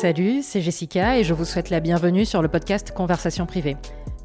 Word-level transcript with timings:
Salut, 0.00 0.40
c'est 0.42 0.62
Jessica 0.62 1.18
et 1.18 1.24
je 1.24 1.34
vous 1.34 1.44
souhaite 1.44 1.68
la 1.68 1.78
bienvenue 1.78 2.24
sur 2.24 2.40
le 2.40 2.48
podcast 2.48 2.90
Conversation 2.92 3.44
privée. 3.44 3.76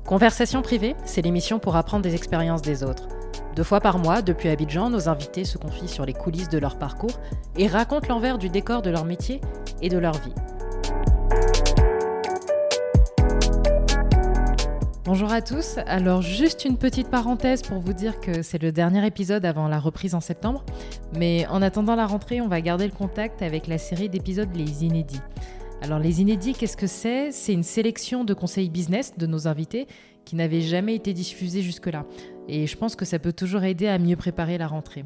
Conversation 0.06 0.62
privée, 0.62 0.96
c'est 1.04 1.22
l'émission 1.22 1.60
pour 1.60 1.76
apprendre 1.76 2.02
des 2.02 2.16
expériences 2.16 2.62
des 2.62 2.82
autres. 2.82 3.10
Deux 3.58 3.64
fois 3.64 3.82
par 3.82 4.00
mois, 4.00 4.22
depuis 4.22 4.48
Abidjan, 4.48 4.90
nos 4.90 5.10
invités 5.10 5.44
se 5.44 5.58
confient 5.58 5.90
sur 5.90 6.06
les 6.06 6.14
coulisses 6.14 6.48
de 6.48 6.60
leur 6.60 6.78
parcours 6.78 7.20
et 7.58 7.68
racontent 7.68 8.08
l'envers 8.08 8.38
du 8.38 8.48
décor 8.48 8.84
de 8.84 8.90
leur 8.90 9.04
métier 9.04 9.42
et 9.82 9.90
de 9.90 9.98
leur 9.98 10.14
vie. 10.14 10.34
Bonjour 15.04 15.32
à 15.32 15.42
tous. 15.42 15.78
Alors 15.86 16.22
juste 16.22 16.64
une 16.64 16.78
petite 16.78 17.10
parenthèse 17.10 17.62
pour 17.62 17.80
vous 17.80 17.94
dire 17.94 18.22
que 18.22 18.42
c'est 18.42 18.62
le 18.62 18.72
dernier 18.72 19.06
épisode 19.06 19.46
avant 19.46 19.68
la 19.68 19.80
reprise 19.80 20.16
en 20.16 20.22
septembre. 20.22 20.64
Mais 21.18 21.46
en 21.48 21.62
attendant 21.62 21.96
la 21.96 22.08
rentrée, 22.08 22.40
on 22.40 22.48
va 22.48 22.62
garder 22.62 22.88
le 22.88 22.94
contact 22.94 23.42
avec 23.42 23.68
la 23.68 23.78
série 23.78 24.08
d'épisodes 24.08 24.50
Les 24.56 24.86
Inédits. 24.86 25.22
Alors 25.86 26.00
les 26.00 26.20
Inédits, 26.20 26.54
qu'est-ce 26.54 26.78
que 26.78 26.88
c'est? 26.88 27.32
C'est 27.32 27.54
une 27.54 27.62
sélection 27.62 28.24
de 28.24 28.34
conseils 28.34 28.70
business 28.70 29.14
de 29.20 29.28
nos 29.28 29.48
invités 29.48 29.88
qui 30.26 30.36
n'avaient 30.36 30.62
jamais 30.62 30.96
été 30.96 31.14
diffusés 31.14 31.62
jusque-là. 31.62 32.08
Et 32.48 32.66
je 32.66 32.76
pense 32.76 32.96
que 32.96 33.06
ça 33.06 33.20
peut 33.20 33.34
toujours 33.34 33.64
aider 33.64 33.88
à 33.88 34.00
mieux 34.00 34.16
préparer 34.16 34.58
la 34.58 34.66
rentrée. 34.66 35.06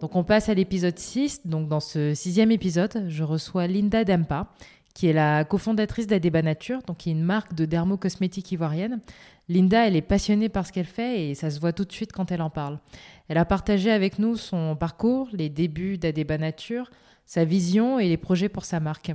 Donc 0.00 0.14
on 0.14 0.22
passe 0.22 0.48
à 0.48 0.54
l'épisode 0.54 0.96
6. 0.96 1.44
Donc 1.44 1.66
dans 1.68 1.80
ce 1.80 2.14
sixième 2.14 2.52
épisode, 2.52 3.06
je 3.08 3.24
reçois 3.24 3.66
Linda 3.66 4.04
Dempa, 4.04 4.52
qui 4.94 5.08
est 5.08 5.12
la 5.12 5.44
cofondatrice 5.44 6.06
d'Adeba 6.06 6.40
Nature, 6.40 6.82
donc 6.86 6.98
qui 6.98 7.08
est 7.08 7.12
une 7.12 7.24
marque 7.24 7.54
de 7.54 7.64
dermocosmétiques 7.64 8.52
ivoirienne. 8.52 9.00
Linda, 9.48 9.88
elle 9.88 9.96
est 9.96 10.02
passionnée 10.02 10.48
par 10.48 10.68
ce 10.68 10.72
qu'elle 10.72 10.86
fait 10.86 11.30
et 11.30 11.34
ça 11.34 11.50
se 11.50 11.58
voit 11.58 11.72
tout 11.72 11.84
de 11.84 11.92
suite 11.92 12.12
quand 12.12 12.30
elle 12.30 12.42
en 12.42 12.50
parle. 12.50 12.78
Elle 13.26 13.38
a 13.38 13.44
partagé 13.44 13.90
avec 13.90 14.20
nous 14.20 14.36
son 14.36 14.76
parcours, 14.76 15.28
les 15.32 15.48
débuts 15.48 15.98
d'Adeba 15.98 16.38
Nature, 16.38 16.92
sa 17.24 17.44
vision 17.44 17.98
et 17.98 18.08
les 18.08 18.16
projets 18.16 18.48
pour 18.48 18.64
sa 18.64 18.78
marque. 18.78 19.12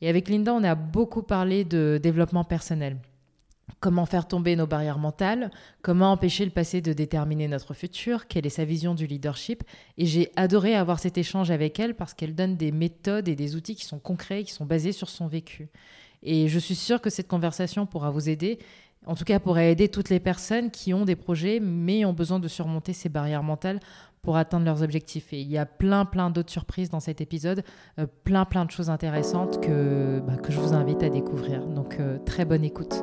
Et 0.00 0.08
avec 0.08 0.28
Linda, 0.28 0.54
on 0.54 0.64
a 0.64 0.74
beaucoup 0.74 1.22
parlé 1.22 1.64
de 1.64 1.98
développement 2.02 2.44
personnel. 2.44 2.98
Comment 3.80 4.06
faire 4.06 4.26
tomber 4.26 4.56
nos 4.56 4.66
barrières 4.66 4.98
mentales 4.98 5.50
Comment 5.82 6.12
empêcher 6.12 6.44
le 6.44 6.50
passé 6.50 6.80
de 6.80 6.92
déterminer 6.92 7.46
notre 7.46 7.74
futur 7.74 8.26
Quelle 8.26 8.46
est 8.46 8.50
sa 8.50 8.64
vision 8.64 8.94
du 8.94 9.06
leadership 9.06 9.62
Et 9.98 10.06
j'ai 10.06 10.32
adoré 10.36 10.74
avoir 10.74 10.98
cet 10.98 11.16
échange 11.16 11.50
avec 11.50 11.78
elle 11.78 11.94
parce 11.94 12.14
qu'elle 12.14 12.34
donne 12.34 12.56
des 12.56 12.72
méthodes 12.72 13.28
et 13.28 13.36
des 13.36 13.54
outils 13.54 13.76
qui 13.76 13.84
sont 13.84 14.00
concrets, 14.00 14.42
qui 14.42 14.52
sont 14.52 14.66
basés 14.66 14.92
sur 14.92 15.08
son 15.08 15.28
vécu. 15.28 15.68
Et 16.22 16.48
je 16.48 16.58
suis 16.58 16.74
sûre 16.74 17.00
que 17.00 17.10
cette 17.10 17.28
conversation 17.28 17.86
pourra 17.86 18.10
vous 18.10 18.28
aider, 18.28 18.58
en 19.06 19.14
tout 19.14 19.24
cas 19.24 19.38
pourra 19.38 19.64
aider 19.64 19.88
toutes 19.88 20.10
les 20.10 20.18
personnes 20.18 20.72
qui 20.72 20.92
ont 20.92 21.04
des 21.04 21.14
projets 21.14 21.60
mais 21.60 22.04
ont 22.04 22.12
besoin 22.12 22.40
de 22.40 22.48
surmonter 22.48 22.92
ces 22.92 23.08
barrières 23.08 23.44
mentales 23.44 23.78
pour 24.22 24.36
atteindre 24.36 24.64
leurs 24.64 24.82
objectifs. 24.82 25.32
Et 25.32 25.40
il 25.40 25.50
y 25.50 25.58
a 25.58 25.66
plein, 25.66 26.04
plein 26.04 26.30
d'autres 26.30 26.50
surprises 26.52 26.90
dans 26.90 27.00
cet 27.00 27.20
épisode, 27.20 27.62
euh, 27.98 28.06
plein, 28.24 28.44
plein 28.44 28.64
de 28.64 28.70
choses 28.70 28.90
intéressantes 28.90 29.60
que, 29.60 30.20
bah, 30.20 30.36
que 30.36 30.52
je 30.52 30.60
vous 30.60 30.74
invite 30.74 31.02
à 31.02 31.08
découvrir. 31.08 31.66
Donc, 31.66 31.96
euh, 32.00 32.18
très 32.24 32.44
bonne 32.44 32.64
écoute. 32.64 33.02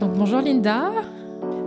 Donc 0.00 0.14
bonjour 0.14 0.40
Linda. 0.40 0.90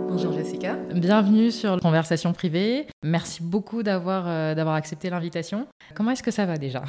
Bonjour 0.08 0.32
Jessica. 0.32 0.74
Bienvenue 0.92 1.52
sur 1.52 1.78
Conversation 1.80 2.32
privée. 2.32 2.88
Merci 3.04 3.42
beaucoup 3.42 3.84
d'avoir 3.84 4.24
euh, 4.26 4.54
d'avoir 4.56 4.74
accepté 4.74 5.08
l'invitation. 5.08 5.68
Comment 5.94 6.10
est-ce 6.10 6.22
que 6.22 6.32
ça 6.32 6.44
va 6.44 6.56
déjà? 6.56 6.82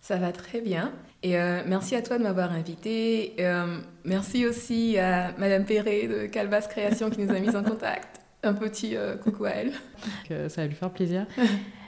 Ça 0.00 0.16
va 0.16 0.30
très 0.30 0.60
bien. 0.60 0.92
Et 1.24 1.38
euh, 1.38 1.62
merci 1.66 1.96
à 1.96 2.02
toi 2.02 2.18
de 2.18 2.22
m'avoir 2.22 2.52
invité. 2.52 3.34
Euh, 3.40 3.78
merci 4.04 4.46
aussi 4.46 4.96
à 4.96 5.32
Madame 5.38 5.64
Perret 5.64 6.06
de 6.06 6.26
Calvas 6.26 6.68
Création 6.68 7.10
qui 7.10 7.20
nous 7.20 7.34
a 7.34 7.40
mis 7.40 7.54
en 7.54 7.64
contact. 7.64 8.21
Un 8.42 8.54
petit 8.54 8.96
coucou 9.22 9.44
à 9.44 9.50
elle. 9.50 9.72
ça 10.48 10.62
va 10.62 10.66
lui 10.66 10.74
faire 10.74 10.90
plaisir. 10.90 11.26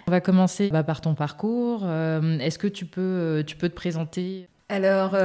On 0.06 0.10
va 0.10 0.20
commencer 0.20 0.68
bah, 0.70 0.84
par 0.84 1.00
ton 1.00 1.14
parcours. 1.14 1.84
Est-ce 1.84 2.58
que 2.58 2.68
tu 2.68 2.86
peux, 2.86 3.42
tu 3.46 3.56
peux 3.56 3.68
te 3.68 3.74
présenter? 3.74 4.48
Alors, 4.68 5.16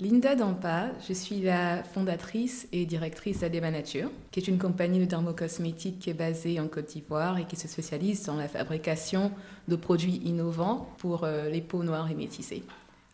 Linda 0.00 0.34
Dampa, 0.34 0.92
je 1.06 1.12
suis 1.12 1.40
la 1.42 1.82
fondatrice 1.82 2.66
et 2.72 2.86
directrice 2.86 3.40
d'Adema 3.40 3.70
Nature, 3.70 4.10
qui 4.30 4.40
est 4.40 4.48
une 4.48 4.56
compagnie 4.56 4.98
de 4.98 5.04
dermocosmétiques 5.04 5.98
qui 5.98 6.08
est 6.08 6.14
basée 6.14 6.58
en 6.58 6.68
Côte 6.68 6.86
d'Ivoire 6.86 7.36
et 7.36 7.44
qui 7.44 7.56
se 7.56 7.68
spécialise 7.68 8.24
dans 8.24 8.36
la 8.36 8.48
fabrication 8.48 9.30
de 9.68 9.76
produits 9.76 10.22
innovants 10.24 10.88
pour 10.96 11.24
euh, 11.24 11.50
les 11.50 11.60
peaux 11.60 11.82
noires 11.82 12.10
et 12.10 12.14
métissées. 12.14 12.62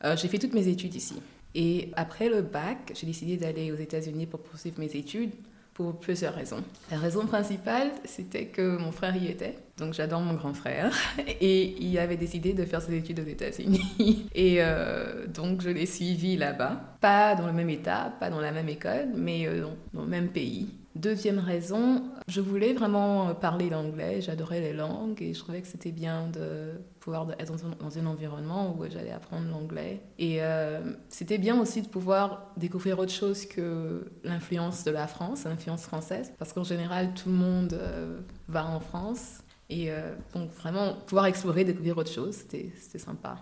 Euh, 0.05 0.17
j'ai 0.17 0.29
fait 0.29 0.39
toutes 0.39 0.55
mes 0.55 0.69
études 0.69 0.95
ici. 0.95 1.21
Et 1.57 1.91
après 1.97 2.29
le 2.29 2.43
bac, 2.43 2.93
j'ai 2.95 3.07
décidé 3.07 3.37
d'aller 3.37 3.73
aux 3.73 3.77
États-Unis 3.77 4.27
pour 4.27 4.39
poursuivre 4.39 4.79
mes 4.79 4.95
études 4.95 5.33
pour 5.77 6.01
plusieurs 6.01 6.35
raisons. 6.35 6.65
La 6.91 6.97
raison 6.97 7.27
principale, 7.27 7.91
c'était 8.07 8.47
que 8.47 8.79
mon 8.79 8.93
frère 8.93 9.15
y 9.15 9.27
était. 9.27 9.59
Donc 9.77 9.93
j'adore 9.93 10.21
mon 10.21 10.33
grand 10.33 10.55
frère. 10.55 10.91
Et 11.41 11.77
il 11.79 11.99
avait 11.99 12.17
décidé 12.17 12.55
de 12.55 12.65
faire 12.65 12.81
ses 12.81 12.97
études 12.97 13.21
aux 13.21 13.29
États-Unis. 13.29 14.27
Et 14.35 14.57
euh, 14.61 15.27
donc 15.27 15.61
je 15.61 15.69
l'ai 15.69 15.85
suivi 15.85 16.39
là-bas. 16.39 16.81
Pas 17.03 17.35
dans 17.35 17.47
le 17.47 17.53
même 17.53 17.69
état, 17.69 18.11
pas 18.19 18.31
dans 18.31 18.41
la 18.41 18.53
même 18.53 18.71
école, 18.71 19.09
mais 19.15 19.47
euh, 19.47 19.67
dans 19.93 20.03
le 20.03 20.09
même 20.09 20.29
pays. 20.29 20.71
Deuxième 20.97 21.41
raison, 21.41 22.05
je 22.27 22.41
voulais 22.41 22.73
vraiment 22.73 23.35
parler 23.35 23.69
l'anglais, 23.69 24.23
j'adorais 24.23 24.61
les 24.61 24.73
langues 24.73 25.21
et 25.21 25.35
je 25.35 25.39
trouvais 25.41 25.61
que 25.61 25.69
c'était 25.69 25.93
bien 25.93 26.27
de 26.29 26.71
pouvoir 27.01 27.27
être 27.39 27.53
dans 27.53 27.99
un, 27.99 28.07
environnement 28.07 28.75
où 28.75 28.83
j'allais 28.89 29.11
apprendre 29.11 29.47
l'anglais. 29.51 30.01
Et 30.19 30.39
euh, 30.41 30.81
c'était 31.11 31.37
bien 31.37 31.61
aussi 31.61 31.83
de 31.83 31.89
pouvoir 31.89 32.47
découvrir 32.57 32.99
autre 32.99 33.13
chose 33.13 33.45
que 33.45 34.11
l'influence 34.25 34.85
de 34.85 34.91
la 34.91 35.07
France, 35.07 35.45
l'influence 35.45 35.83
française, 35.83 36.33
parce 36.39 36.55
qu'en 36.55 36.65
général 36.65 37.13
tout 37.13 37.29
le 37.29 37.35
monde 37.35 37.75
euh, 37.75 38.19
va 38.49 38.67
en 38.67 38.81
France. 38.81 39.41
Et 39.69 39.91
euh, 39.91 40.15
donc 40.35 40.51
vraiment 40.53 40.95
pouvoir 41.07 41.27
explorer, 41.27 41.65
découvrir 41.65 41.99
autre 41.99 42.11
chose, 42.11 42.37
c'était 42.37 42.99
sympa. 42.99 43.37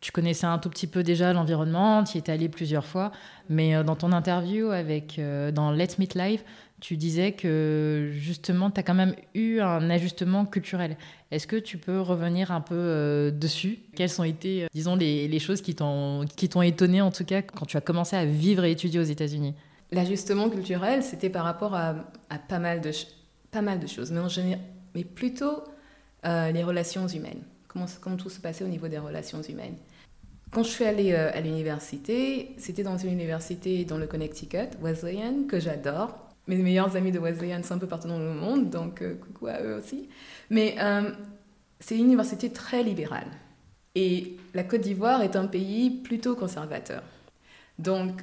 Tu 0.00 0.12
connaissais 0.12 0.46
un 0.46 0.58
tout 0.58 0.70
petit 0.70 0.86
peu 0.86 1.02
déjà 1.02 1.32
l'environnement, 1.32 2.04
tu 2.04 2.16
y 2.16 2.18
étais 2.18 2.30
allé 2.30 2.48
plusieurs 2.48 2.86
fois, 2.86 3.10
mais 3.48 3.82
dans 3.82 3.96
ton 3.96 4.12
interview 4.12 4.68
avec, 4.68 5.18
dans 5.52 5.72
Let's 5.72 5.98
Meet 5.98 6.14
Live, 6.14 6.42
tu 6.80 6.96
disais 6.96 7.32
que 7.32 8.10
justement, 8.12 8.70
tu 8.70 8.80
as 8.80 8.82
quand 8.82 8.94
même 8.94 9.14
eu 9.34 9.60
un 9.60 9.88
ajustement 9.88 10.44
culturel. 10.44 10.96
Est-ce 11.30 11.46
que 11.46 11.56
tu 11.56 11.78
peux 11.78 12.00
revenir 12.00 12.50
un 12.50 12.60
peu 12.60 12.74
euh, 12.74 13.30
dessus? 13.30 13.78
Quelles 13.94 14.20
ont 14.20 14.24
été, 14.24 14.64
euh, 14.64 14.66
disons, 14.74 14.94
les, 14.94 15.38
choses 15.38 15.62
qui 15.62 15.74
t'ont 15.74 16.22
étonné, 16.62 17.00
en 17.00 17.10
tout 17.10 17.24
cas, 17.24 17.42
quand 17.42 17.66
tu 17.66 17.76
as 17.76 17.80
commencé 17.80 18.16
à 18.16 18.24
vivre 18.24 18.64
et 18.64 18.72
étudier 18.72 19.00
aux 19.00 19.04
États-Unis? 19.04 19.54
L'ajustement 19.90 20.50
culturel, 20.50 21.02
c'était 21.02 21.30
par 21.30 21.44
rapport 21.44 21.74
à, 21.74 21.94
pas, 22.48 22.58
mal 22.58 22.80
de, 22.80 22.90
pas 23.50 23.62
mal 23.62 23.80
de 23.80 23.86
choses, 23.86 24.10
mais, 24.10 24.20
en 24.20 24.28
général, 24.28 24.60
mais 24.94 25.04
plutôt 25.04 25.64
euh, 26.26 26.50
les 26.52 26.62
relations 26.62 27.08
humaines. 27.08 27.42
Comment, 27.68 27.86
comment 28.00 28.16
tout 28.16 28.30
se 28.30 28.40
passait 28.40 28.64
au 28.64 28.68
niveau 28.68 28.88
des 28.88 28.98
relations 28.98 29.40
humaines. 29.42 29.76
Quand 30.50 30.62
je 30.62 30.70
suis 30.70 30.84
allée 30.84 31.12
à 31.12 31.40
l'université, 31.40 32.54
c'était 32.56 32.84
dans 32.84 32.96
une 32.96 33.12
université 33.12 33.84
dans 33.84 33.98
le 33.98 34.06
Connecticut, 34.06 34.76
Wesleyan, 34.80 35.46
que 35.48 35.58
j'adore 35.58 36.25
mes 36.46 36.56
meilleurs 36.56 36.96
amis 36.96 37.12
de 37.12 37.18
Wesleyan 37.18 37.62
sont 37.62 37.74
un 37.74 37.78
peu 37.78 37.86
partout 37.86 38.08
dans 38.08 38.18
le 38.18 38.32
monde, 38.32 38.70
donc 38.70 39.02
euh, 39.02 39.14
coucou 39.14 39.48
à 39.48 39.60
eux 39.62 39.76
aussi. 39.76 40.08
Mais 40.50 40.76
euh, 40.78 41.10
c'est 41.80 41.96
une 41.96 42.04
université 42.04 42.50
très 42.50 42.82
libérale. 42.82 43.26
Et 43.94 44.36
la 44.54 44.62
Côte 44.62 44.82
d'Ivoire 44.82 45.22
est 45.22 45.36
un 45.36 45.46
pays 45.46 45.90
plutôt 45.90 46.36
conservateur. 46.36 47.02
Donc, 47.78 48.20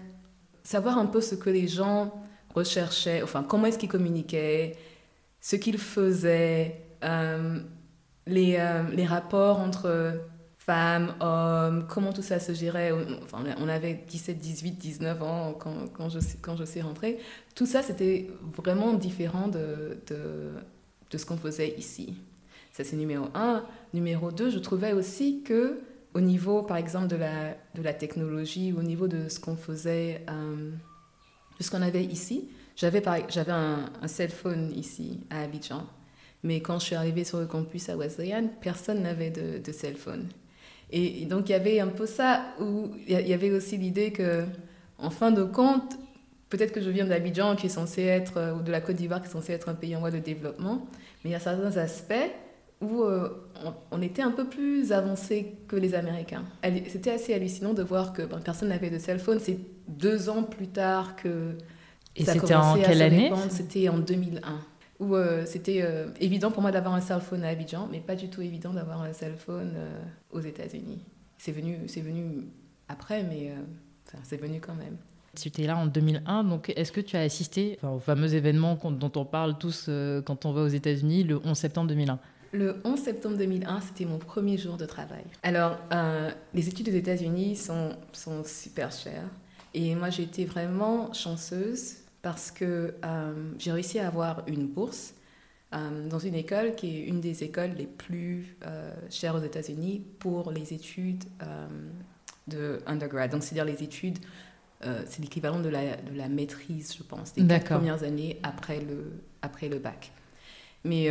savoir 0.64 0.98
un 0.98 1.06
peu 1.06 1.20
ce 1.20 1.36
que 1.36 1.50
les 1.50 1.68
gens 1.68 2.14
recherchaient, 2.54 3.24
enfin, 3.24 3.44
comment 3.44 3.66
est-ce 3.66 3.80
qu'ils 3.80 3.90
communiquaient, 3.90 4.78
ce 5.42 5.56
qu'ils 5.56 5.80
faisaient, 5.80 6.80
euh, 7.04 7.60
les, 8.26 8.58
les 8.94 9.06
rapports 9.06 9.60
entre 9.60 10.14
femmes, 10.66 11.14
hommes, 11.20 11.86
comment 11.90 12.14
tout 12.14 12.22
ça 12.22 12.40
se 12.40 12.54
gérait. 12.54 12.92
Enfin, 13.24 13.44
on 13.60 13.68
avait 13.68 14.06
17, 14.08 14.38
18, 14.38 14.72
19 14.72 15.22
ans 15.22 15.54
quand, 15.60 15.88
quand, 15.94 16.10
je, 16.10 16.20
quand 16.42 16.56
je 16.56 16.64
suis 16.64 16.82
rentrée. 16.82 17.20
Tout 17.56 17.66
ça, 17.66 17.82
c'était 17.82 18.30
vraiment 18.56 18.94
différent 18.94 19.48
de, 19.48 19.98
de, 20.08 20.52
de 21.12 21.18
ce 21.18 21.26
qu'on 21.26 21.38
faisait 21.38 21.76
ici. 21.78 22.16
Ça, 22.72 22.84
c'est 22.84 22.96
numéro 22.96 23.26
un. 23.36 23.66
Numéro 23.94 24.32
deux, 24.32 24.50
je 24.50 24.60
trouvais 24.60 24.94
aussi 24.94 25.44
que 25.44 25.82
au 26.14 26.22
niveau, 26.22 26.62
par 26.64 26.78
exemple, 26.78 27.08
de 27.08 27.18
la, 27.18 27.58
de 27.76 27.82
la 27.82 27.94
technologie, 27.94 28.74
au 28.74 28.84
niveau 28.84 29.08
de 29.08 29.28
ce 29.30 29.40
qu'on 29.40 29.56
faisait, 29.58 30.24
euh, 30.30 30.72
de 31.60 31.64
ce 31.64 31.70
qu'on 31.72 31.82
avait 31.82 32.06
ici, 32.06 32.48
j'avais 32.76 33.06
un, 33.08 33.90
un 34.02 34.08
cell 34.08 34.32
phone 34.32 34.72
ici, 34.76 35.20
à 35.30 35.42
Abidjan. 35.42 35.86
Mais 36.44 36.62
quand 36.62 36.80
je 36.80 36.86
suis 36.86 36.96
arrivée 36.96 37.24
sur 37.24 37.40
le 37.40 37.48
campus 37.48 37.90
à 37.90 37.98
Wesleyan, 37.98 38.50
personne 38.62 39.02
n'avait 39.02 39.30
de, 39.32 39.60
de 39.60 39.72
cell 39.72 39.96
phone. 39.96 40.28
Et, 40.96 41.26
donc, 41.26 41.50
il 41.50 41.54
y 41.54 41.56
avait 41.56 41.80
un 41.80 41.88
peu 41.88 42.06
ça, 42.06 42.46
où 42.62 42.92
il 43.08 43.28
y 43.28 43.34
avait 43.34 43.50
aussi 43.50 43.78
l'idée 43.78 44.12
que, 44.12 44.44
en 45.00 45.10
fin 45.10 45.32
de 45.32 45.44
compte, 45.44 45.98
peut-être 46.50 46.72
que 46.72 46.82
je 46.82 46.90
viens 46.92 47.06
d'Abidjan, 47.06 47.56
qui 47.56 47.66
est 47.66 47.70
censé 47.70 48.04
être, 48.04 48.38
euh, 48.38 48.54
ou 48.54 48.62
de 48.62 48.72
la 48.72 48.80
Côte 48.80 48.98
d'Ivoire, 48.98 49.20
qui 49.20 49.28
est 49.28 49.32
censé 49.32 49.54
être 49.54 49.70
un 49.70 49.74
pays 49.74 49.96
en 49.96 50.02
voie 50.02 50.12
de 50.12 50.20
développement, 50.20 50.86
mais 51.24 51.32
il 51.32 51.34
y 51.34 51.36
a 51.36 51.40
certains 51.40 51.78
aspects 51.78 52.14
où 52.80 53.02
euh, 53.02 53.30
on, 53.92 54.02
était 54.04 54.22
un 54.22 54.30
peu 54.30 54.46
plus 54.46 54.92
avancé 54.92 55.56
que 55.68 55.76
les 55.76 55.96
Américains. 55.96 56.44
C'était 56.90 57.12
assez 57.12 57.34
hallucinant 57.34 57.74
de 57.74 57.82
voir 57.82 58.14
que 58.14 58.22
ben, 58.22 58.40
personne 58.40 58.70
n'avait 58.70 58.90
de 58.90 59.00
cell 59.00 59.20
phone. 59.20 59.40
C'est 59.42 59.58
deux 59.88 60.30
ans 60.30 60.44
plus 60.44 60.68
tard 60.68 61.16
que 61.16 61.56
Et 62.16 62.26
c'était 62.26 62.54
en 62.54 62.76
quelle 62.76 63.02
année? 63.02 63.32
C'était 63.50 63.90
en 63.90 63.98
2001 63.98 64.60
où 65.00 65.16
euh, 65.16 65.44
c'était 65.46 65.82
euh, 65.82 66.08
évident 66.20 66.52
pour 66.52 66.62
moi 66.62 66.72
d'avoir 66.72 66.94
un 66.94 67.02
cell 67.02 67.22
phone 67.22 67.44
à 67.44 67.50
Abidjan, 67.50 67.88
mais 67.92 68.00
pas 68.00 68.16
du 68.16 68.30
tout 68.30 68.42
évident 68.42 68.74
d'avoir 68.74 69.02
un 69.02 69.14
cell 69.14 69.36
phone 69.36 69.74
euh, 69.76 70.02
aux 70.32 70.40
États-Unis. 70.40 71.06
c'est 71.38 71.52
venu, 71.52 71.80
c'est 71.88 72.02
venu 72.02 72.48
après, 72.88 73.24
mais 73.24 73.54
c'est 74.24 74.40
venu 74.40 74.60
quand 74.60 74.76
même. 74.76 74.98
Tu 75.36 75.48
étais 75.48 75.64
là 75.64 75.78
en 75.78 75.88
2001, 75.88 76.44
donc 76.44 76.72
est-ce 76.76 76.92
que 76.92 77.02
tu 77.02 77.18
as 77.18 77.22
assisté 77.22 77.80
au 77.82 78.00
fameux 78.00 78.36
événement 78.36 78.78
dont 78.92 79.12
on 79.16 79.26
parle 79.26 79.58
tous 79.58 79.90
quand 80.26 80.46
on 80.46 80.52
va 80.52 80.62
aux 80.62 80.68
États-Unis 80.68 81.24
le 81.24 81.40
11 81.44 81.58
septembre 81.58 81.88
2001 81.88 82.20
le 82.54 82.80
11 82.84 83.00
septembre 83.00 83.38
2001, 83.38 83.82
c'était 83.82 84.06
mon 84.06 84.20
premier 84.20 84.60
jour 84.60 84.78
de 84.78 84.86
travail. 84.86 85.24
Alors, 85.42 85.76
euh, 85.92 86.30
les 86.54 86.70
études 86.70 86.88
aux 86.88 86.94
États-Unis 86.94 87.56
sont, 87.56 87.90
sont 88.12 88.44
super 88.44 88.92
chères. 88.92 89.28
Et 89.74 89.96
moi, 89.96 90.12
j'ai 90.12 90.22
été 90.22 90.46
vraiment 90.46 91.12
chanceuse 91.14 91.96
parce 92.24 92.50
que 92.50 92.96
euh, 93.06 93.52
j'ai 93.60 93.72
réussi 93.72 94.00
à 94.00 94.08
avoir 94.08 94.44
une 94.48 94.66
bourse 94.66 95.14
euh, 95.76 96.08
dans 96.08 96.18
une 96.18 96.34
école 96.34 96.74
qui 96.74 96.98
est 96.98 97.02
une 97.02 97.22
des 97.22 97.44
écoles 97.44 97.74
les 97.78 97.86
plus 97.86 98.58
chères 99.12 99.36
aux 99.36 99.44
États-Unis 99.44 100.04
pour 100.18 100.52
les 100.52 100.74
études 100.74 101.26
de 102.48 102.80
undergrad. 102.88 103.30
Donc, 103.30 103.44
c'est-à-dire 103.44 103.66
les 103.66 103.84
études, 103.84 104.18
c'est 105.06 105.22
l'équivalent 105.22 105.62
de 105.62 105.70
la, 105.70 105.96
de 105.96 106.18
la 106.18 106.28
maîtrise, 106.28 106.94
je 106.98 107.04
pense, 107.04 107.34
des 107.34 107.60
premières 107.60 108.04
années 108.04 108.40
après 108.44 108.82
le, 108.82 109.14
après 109.42 109.70
le 109.70 109.80
bac. 109.80 110.12
Mais 110.84 111.10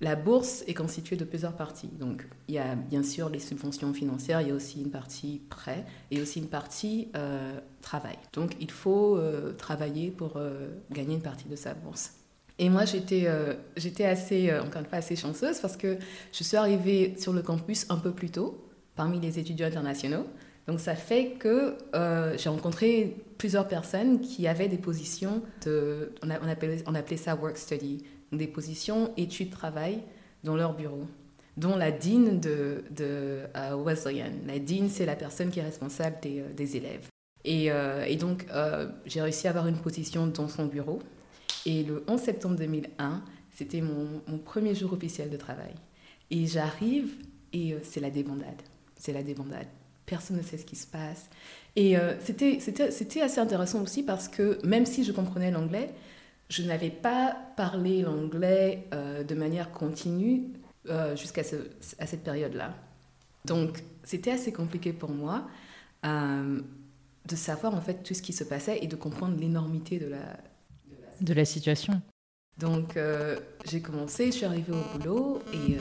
la 0.00 0.16
bourse 0.16 0.64
est 0.66 0.74
constituée 0.74 1.16
de 1.16 1.24
plusieurs 1.24 1.52
parties. 1.52 1.88
Donc, 1.88 2.26
il 2.48 2.54
y 2.54 2.58
a 2.58 2.74
bien 2.74 3.02
sûr 3.02 3.28
les 3.28 3.38
subventions 3.38 3.92
financières, 3.92 4.40
il 4.40 4.48
y 4.48 4.50
a 4.50 4.54
aussi 4.54 4.80
une 4.80 4.90
partie 4.90 5.42
prêt 5.50 5.84
et 6.10 6.20
aussi 6.22 6.38
une 6.38 6.48
partie 6.48 7.08
euh, 7.16 7.58
travail. 7.82 8.16
Donc, 8.32 8.52
il 8.60 8.70
faut 8.70 9.16
euh, 9.16 9.52
travailler 9.52 10.10
pour 10.10 10.36
euh, 10.36 10.68
gagner 10.90 11.16
une 11.16 11.22
partie 11.22 11.48
de 11.48 11.56
sa 11.56 11.74
bourse. 11.74 12.14
Et 12.58 12.68
moi, 12.68 12.84
j'étais, 12.84 13.26
assez, 14.04 14.52
encore 14.58 14.82
une 14.82 14.86
fois, 14.86 14.98
assez 14.98 15.16
chanceuse 15.16 15.60
parce 15.60 15.78
que 15.78 15.96
je 16.32 16.44
suis 16.44 16.56
arrivée 16.58 17.14
sur 17.18 17.32
le 17.32 17.40
campus 17.40 17.86
un 17.88 17.96
peu 17.96 18.10
plus 18.10 18.30
tôt, 18.30 18.62
parmi 18.96 19.18
les 19.18 19.38
étudiants 19.38 19.66
internationaux. 19.66 20.26
Donc, 20.66 20.78
ça 20.78 20.94
fait 20.94 21.36
que 21.38 21.78
j'ai 22.36 22.50
rencontré 22.50 23.16
plusieurs 23.38 23.66
personnes 23.66 24.20
qui 24.20 24.46
avaient 24.46 24.68
des 24.68 24.76
positions 24.76 25.42
de, 25.64 26.12
on, 26.22 26.28
on 26.28 26.94
appelait 26.94 27.16
ça 27.16 27.34
work 27.34 27.56
study, 27.56 28.04
des 28.32 28.46
positions 28.46 29.12
études-travail 29.16 30.00
dans 30.44 30.56
leur 30.56 30.74
bureau, 30.74 31.06
dont 31.56 31.76
la 31.76 31.90
dean 31.90 32.38
de, 32.40 32.84
de 32.90 33.40
euh. 33.56 34.30
La 34.46 34.58
dean, 34.58 34.88
c'est 34.88 35.06
la 35.06 35.16
personne 35.16 35.50
qui 35.50 35.58
est 35.58 35.64
responsable 35.64 36.16
des, 36.22 36.40
euh, 36.40 36.76
élèves. 36.76 37.08
Et, 37.44 37.70
euh, 37.70 38.04
et 38.04 38.16
donc, 38.16 38.46
j'ai 39.06 39.22
réussi 39.22 39.46
à 39.46 39.50
avoir 39.50 39.66
une 39.66 39.78
position 39.78 40.26
dans 40.26 40.48
son 40.48 40.66
bureau. 40.66 41.00
Et 41.66 41.82
le 41.82 42.04
11 42.06 42.20
septembre 42.20 42.56
2001, 42.56 43.22
c'était 43.50 43.80
mon, 43.80 44.22
mon 44.26 44.38
premier 44.38 44.74
jour 44.74 44.92
officiel 44.92 45.30
de 45.30 45.36
travail. 45.36 45.74
Et 46.30 46.46
j'arrive 46.46 47.14
et 47.52 47.76
c'est 47.82 48.00
la 48.00 48.10
débandade. 48.10 48.62
C'est 48.96 49.12
la 49.12 49.22
débandade. 49.22 49.66
Personne 50.06 50.36
ne 50.36 50.42
sait 50.42 50.58
ce 50.58 50.64
qui 50.64 50.76
se 50.76 50.86
passe. 50.86 51.28
Et 51.76 51.96
c'était 52.20 53.22
assez 53.22 53.40
intéressant 53.40 53.82
aussi 53.82 54.02
parce 54.02 54.28
que 54.28 54.58
même 54.64 54.86
si 54.86 55.04
je 55.04 55.12
comprenais 55.12 55.50
l'anglais, 55.50 55.90
je 56.50 56.64
n'avais 56.64 56.90
pas 56.90 57.36
parlé 57.56 58.02
l'anglais 58.02 58.88
euh, 58.92 59.22
de 59.22 59.34
manière 59.34 59.70
continue 59.70 60.48
euh, 60.88 61.16
jusqu'à 61.16 61.44
ce, 61.44 61.56
à 61.98 62.06
cette 62.06 62.24
période-là. 62.24 62.74
Donc, 63.44 63.82
c'était 64.02 64.32
assez 64.32 64.52
compliqué 64.52 64.92
pour 64.92 65.10
moi 65.10 65.48
euh, 66.04 66.60
de 67.26 67.36
savoir 67.36 67.74
en 67.74 67.80
fait 67.80 68.02
tout 68.02 68.14
ce 68.14 68.20
qui 68.20 68.32
se 68.32 68.44
passait 68.44 68.80
et 68.82 68.88
de 68.88 68.96
comprendre 68.96 69.38
l'énormité 69.38 69.98
de 69.98 70.08
la, 70.08 70.36
de 71.20 71.32
la, 71.32 71.44
situation. 71.44 72.02
Donc, 72.58 72.98
j'ai 73.64 73.80
commencé, 73.80 74.26
je 74.26 74.32
suis 74.32 74.44
arrivée 74.44 74.72
au 74.72 74.98
boulot 74.98 75.40
et, 75.54 75.78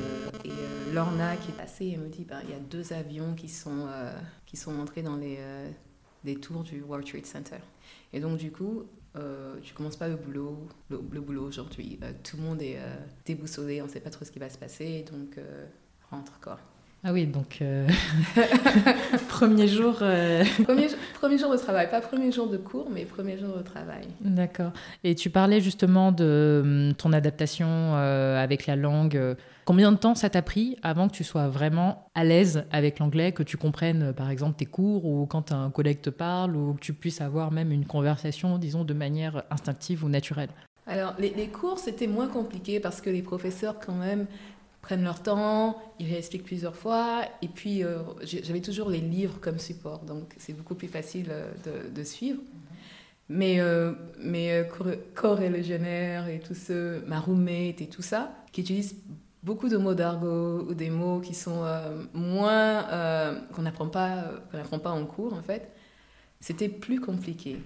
et 0.48 0.94
Lorna 0.94 1.36
qui 1.36 1.50
est 1.50 1.56
passée, 1.58 1.92
elle 1.94 2.02
me 2.02 2.08
dit 2.08 2.24
ben, 2.24 2.40
il 2.46 2.52
y 2.52 2.54
a 2.54 2.60
deux 2.60 2.94
avions 2.94 3.34
qui 3.34 3.50
sont, 3.50 3.88
qui 4.46 4.56
sont 4.56 4.80
entrés 4.80 5.02
dans 5.02 5.18
les, 5.18 5.40
les 6.24 6.36
tours 6.36 6.64
du 6.64 6.82
World 6.82 7.06
Trade 7.06 7.26
Center. 7.26 7.58
Et 8.14 8.22
donc, 8.22 8.38
du 8.38 8.52
coup, 8.52 8.86
euh, 9.16 9.56
tu 9.64 9.74
commences 9.74 9.96
pas 9.96 10.08
le 10.08 10.16
boulot, 10.16 10.68
le, 10.90 10.98
boulot 10.98 11.48
aujourd'hui. 11.48 12.00
Euh, 12.04 12.12
tout 12.24 12.38
le 12.38 12.44
monde 12.44 12.62
est 12.62 12.78
euh, 12.78 12.96
déboussolé, 13.26 13.82
on 13.82 13.86
ne 13.86 13.90
sait 13.90 14.00
pas 14.00 14.12
trop 14.12 14.24
ce 14.24 14.32
qui 14.32 14.40
va 14.40 14.50
se 14.50 14.58
passer, 14.58 15.04
donc 15.12 15.38
euh, 15.38 15.66
rentre 16.12 16.40
quoi. 16.40 16.60
Ah 17.04 17.14
oui, 17.14 17.26
donc 17.26 17.64
premier 19.30 19.68
jour. 19.70 19.94
Premier, 20.66 20.88
premier, 21.14 21.38
jour 21.38 21.50
de 21.50 21.56
travail, 21.56 21.90
pas 21.90 22.02
premier 22.02 22.30
jour 22.30 22.50
de 22.50 22.58
cours, 22.58 22.90
mais 22.92 23.06
premier 23.06 23.38
jour 23.38 23.56
de 23.58 23.64
travail. 23.64 24.06
D'accord. 24.20 24.74
Et 25.06 25.16
tu 25.16 25.30
parlais 25.30 25.62
justement 25.62 26.12
de 26.12 26.60
hum, 26.62 26.94
ton 26.96 27.14
adaptation 27.14 27.96
avec 27.96 28.68
la 28.68 28.76
langue. 28.76 29.38
Combien 29.70 29.92
de 29.92 29.98
temps 29.98 30.16
ça 30.16 30.32
t'a 30.32 30.42
pris 30.42 30.78
avant 30.82 31.08
que 31.08 31.14
tu 31.14 31.24
sois 31.24 31.48
vraiment 31.48 32.10
à 32.16 32.24
l'aise 32.24 32.66
avec 32.72 32.98
l'anglais, 32.98 33.34
que 33.34 33.44
tu 33.44 33.56
comprennes 33.56 34.02
euh, 34.02 34.14
par 34.14 34.32
exemple 34.32 34.58
tes 34.58 34.66
cours 34.66 35.06
ou 35.06 35.28
quand 35.28 35.52
un 35.52 35.70
collègue 35.70 36.02
te 36.02 36.10
parle 36.10 36.56
ou 36.56 36.74
que 36.74 36.80
tu 36.80 36.92
puisses 36.92 37.22
avoir 37.22 37.52
même 37.52 37.72
une 37.72 37.86
conversation, 37.86 38.58
disons, 38.58 38.84
de 38.84 38.96
manière 38.96 39.44
instinctive 39.52 40.04
ou 40.04 40.10
naturelle? 40.10 40.50
Alors 40.88 41.14
les, 41.20 41.48
cours, 41.50 41.78
c'était 41.78 42.08
moins 42.08 42.28
compliqué 42.28 42.80
parce 42.80 43.00
que 43.00 43.12
les 43.12 43.22
professeurs 43.22 43.78
quand 43.78 43.94
même 43.94 44.26
prennent 44.82 45.04
leur 45.04 45.22
temps, 45.22 45.78
ils 46.00 46.10
réexpliquent 46.10 46.46
plusieurs 46.46 46.76
fois, 46.76 47.22
et 47.44 47.48
puis 47.48 47.84
euh, 47.84 48.00
j'avais 48.24 48.62
toujours 48.62 48.90
les 48.90 49.02
livres 49.02 49.40
comme 49.40 49.60
support, 49.60 50.00
donc 50.00 50.34
c'est 50.40 50.54
beaucoup 50.54 50.74
plus 50.74 50.88
facile 50.88 51.28
euh, 51.30 51.92
de, 51.94 52.04
suivre. 52.04 52.42
Mais, 53.32 53.60
mais 54.20 54.68
corps 55.14 55.40
légionnaire 55.40 56.28
et 56.28 56.40
tout 56.40 56.56
ce, 56.56 57.06
ma 57.06 57.20
roommate 57.20 57.80
et 57.82 57.88
tout 57.88 58.02
ça, 58.02 58.32
qui 58.52 58.62
utilisent 58.62 58.96
beaucoup 59.44 59.70
de 59.70 59.78
mots 59.78 59.94
d'argot 59.94 60.66
ou 60.70 60.74
des 60.74 60.90
mots 60.90 61.20
qui 61.20 61.34
sont 61.34 61.64
euh, 61.64 62.04
moins 62.14 62.88
euh, 62.90 63.40
qu'on 63.54 63.62
n'apprend 63.62 63.88
pas 63.88 64.26
qu'on 64.52 64.58
n'apprend 64.58 64.80
pas 64.80 64.92
en 64.92 65.06
cours 65.06 65.34
en 65.34 65.42
fait. 65.42 65.72
C'était 66.40 66.70
plus 66.70 67.00
compliqué. 67.00 67.62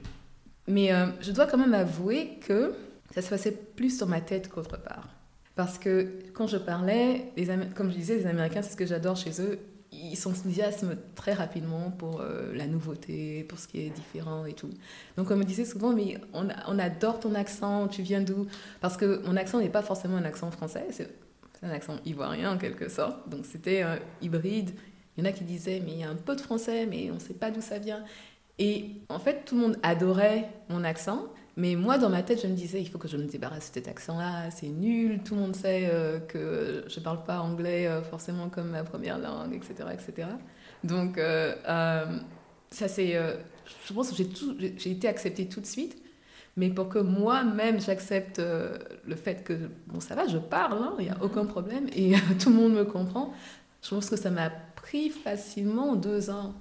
Mais 0.68 0.94
euh, 0.94 1.08
je 1.22 1.31
dois 1.31 1.46
quand 1.46 1.58
même 1.58 1.74
avouer 1.74 2.40
que 2.46 2.74
ça 3.14 3.22
se 3.22 3.30
passait 3.30 3.52
plus 3.52 3.98
sur 3.98 4.08
ma 4.08 4.22
tête 4.22 4.50
qu'autre 4.50 4.78
part. 4.78 5.10
Parce 5.56 5.78
que 5.78 6.10
quand 6.34 6.48
je 6.48 6.58
parlais 6.58 7.31
les 7.38 7.48
comme 7.75 7.92
je 7.92 7.96
disais 7.96 8.18
les 8.18 8.25
Américains 8.25 8.62
c'est 8.62 8.72
ce 8.72 8.78
que 8.78 8.86
j'adore 8.86 9.16
chez 9.16 9.42
eux 9.42 9.60
ils 9.92 10.18
s'enthousiasment 10.18 10.96
très 11.14 11.34
rapidement 11.34 11.92
pour 11.92 12.24
la 12.52 12.66
nouveauté, 12.66 13.44
pour 13.44 13.60
ce 13.60 13.68
qui 13.68 13.81
est 13.81 13.92
différent 13.92 14.44
et 14.44 14.54
tout. 14.54 14.72
Donc 15.18 15.30
on 15.30 15.36
me 15.36 15.44
disait 15.44 15.66
souvent, 15.66 15.94
mais 15.94 16.18
on, 16.34 16.48
on 16.68 16.80
adore 16.80 17.20
ton 17.20 17.36
accent, 17.36 17.88
tu 17.88 18.01
viens 18.01 18.22
d'où? 18.22 18.48
Parce 18.82 18.98
que 18.98 19.22
mon 19.27 19.38
accent 19.38 19.60
n'est 19.60 19.70
pas 19.70 19.84
forcément 19.84 20.18
un 20.18 20.25
accent 20.25 20.50
français, 20.50 20.88
un 21.63 21.70
accent 21.70 21.98
ivoirien 22.05 22.53
en 22.53 22.58
quelque 22.58 22.89
sorte. 22.89 23.29
Donc 23.29 23.46
c'était 23.46 23.82
un 23.82 24.00
hybride. 24.22 24.72
Il 25.15 25.24
y 25.24 25.27
en 25.27 25.29
a 25.29 25.34
qui 25.34 25.43
disaient, 25.43 25.82
mais 25.84 25.91
il 25.91 26.00
y 26.00 26.03
a 26.03 26.10
un 26.10 26.15
peu 26.15 26.36
de 26.36 26.41
français, 26.41 26.86
mais 26.86 27.10
on 27.12 27.15
ne 27.15 27.20
sait 27.20 27.34
pas 27.34 27.51
d'où 27.51 27.62
ça 27.62 27.79
vient. 27.79 28.03
Et 28.60 28.91
en 29.10 29.20
fait, 29.20 29.46
tout 29.46 29.55
le 29.55 29.62
monde 29.62 29.77
adorait 29.84 30.50
mon 30.70 30.84
accent. 30.84 31.27
Mais 31.55 31.75
moi, 31.75 32.00
dans 32.00 32.10
ma 32.10 32.24
tête, 32.24 32.41
je 32.41 32.48
me 32.48 32.55
disais, 32.55 32.82
il 32.82 32.89
faut 32.89 32.98
que 32.98 33.08
je 33.08 33.17
me 33.17 33.25
débarrasse 33.25 33.70
de 33.70 33.75
cet 33.75 33.88
accent-là, 33.88 34.50
c'est 34.50 34.70
nul, 34.70 35.22
tout 35.24 35.36
le 35.36 35.41
monde 35.41 35.55
sait 35.55 35.88
euh, 35.91 36.20
que 36.20 36.84
je 36.88 37.00
ne 37.00 37.03
parle 37.03 37.24
pas 37.24 37.41
anglais 37.41 37.86
euh, 37.86 38.01
forcément 38.01 38.50
comme 38.50 38.70
ma 38.70 38.84
première 38.84 39.20
langue, 39.20 39.53
etc. 39.53 39.89
etc. 39.93 40.29
Donc, 40.84 41.20
euh, 41.20 41.53
ça 42.72 42.88
c'est... 42.88 43.13
je 43.13 43.93
pense 43.93 44.12
que 44.12 44.24
j'ai 44.77 44.91
été 44.91 45.08
acceptée 45.08 45.48
tout 45.48 45.62
de 45.62 45.67
suite. 45.67 46.02
Mais 46.55 46.69
pour 46.69 46.88
que 46.88 47.00
moi-même 47.00 47.81
j'accepte 47.81 48.38
euh, 48.39 48.77
le 49.07 49.15
fait 49.15 49.43
que, 49.43 49.53
bon, 49.88 50.00
ça 50.00 50.13
va, 50.13 50.27
je 50.27 50.38
parle, 50.38 50.77
hein, 50.77 50.93
il 51.00 51.05
n'y 51.05 51.10
a 51.10 51.17
aucun 51.22 51.45
problème 51.45 51.88
et 51.95 52.13
tout 52.39 52.50
le 52.50 52.55
monde 52.55 52.74
me 52.74 52.86
comprend, 52.86 53.33
je 53.81 53.89
pense 53.89 54.10
que 54.10 54.15
ça 54.15 54.29
m'a 54.29 54.50
pris 54.75 55.10
facilement 55.10 55.95
deux 55.95 56.29
ans. 56.29 56.53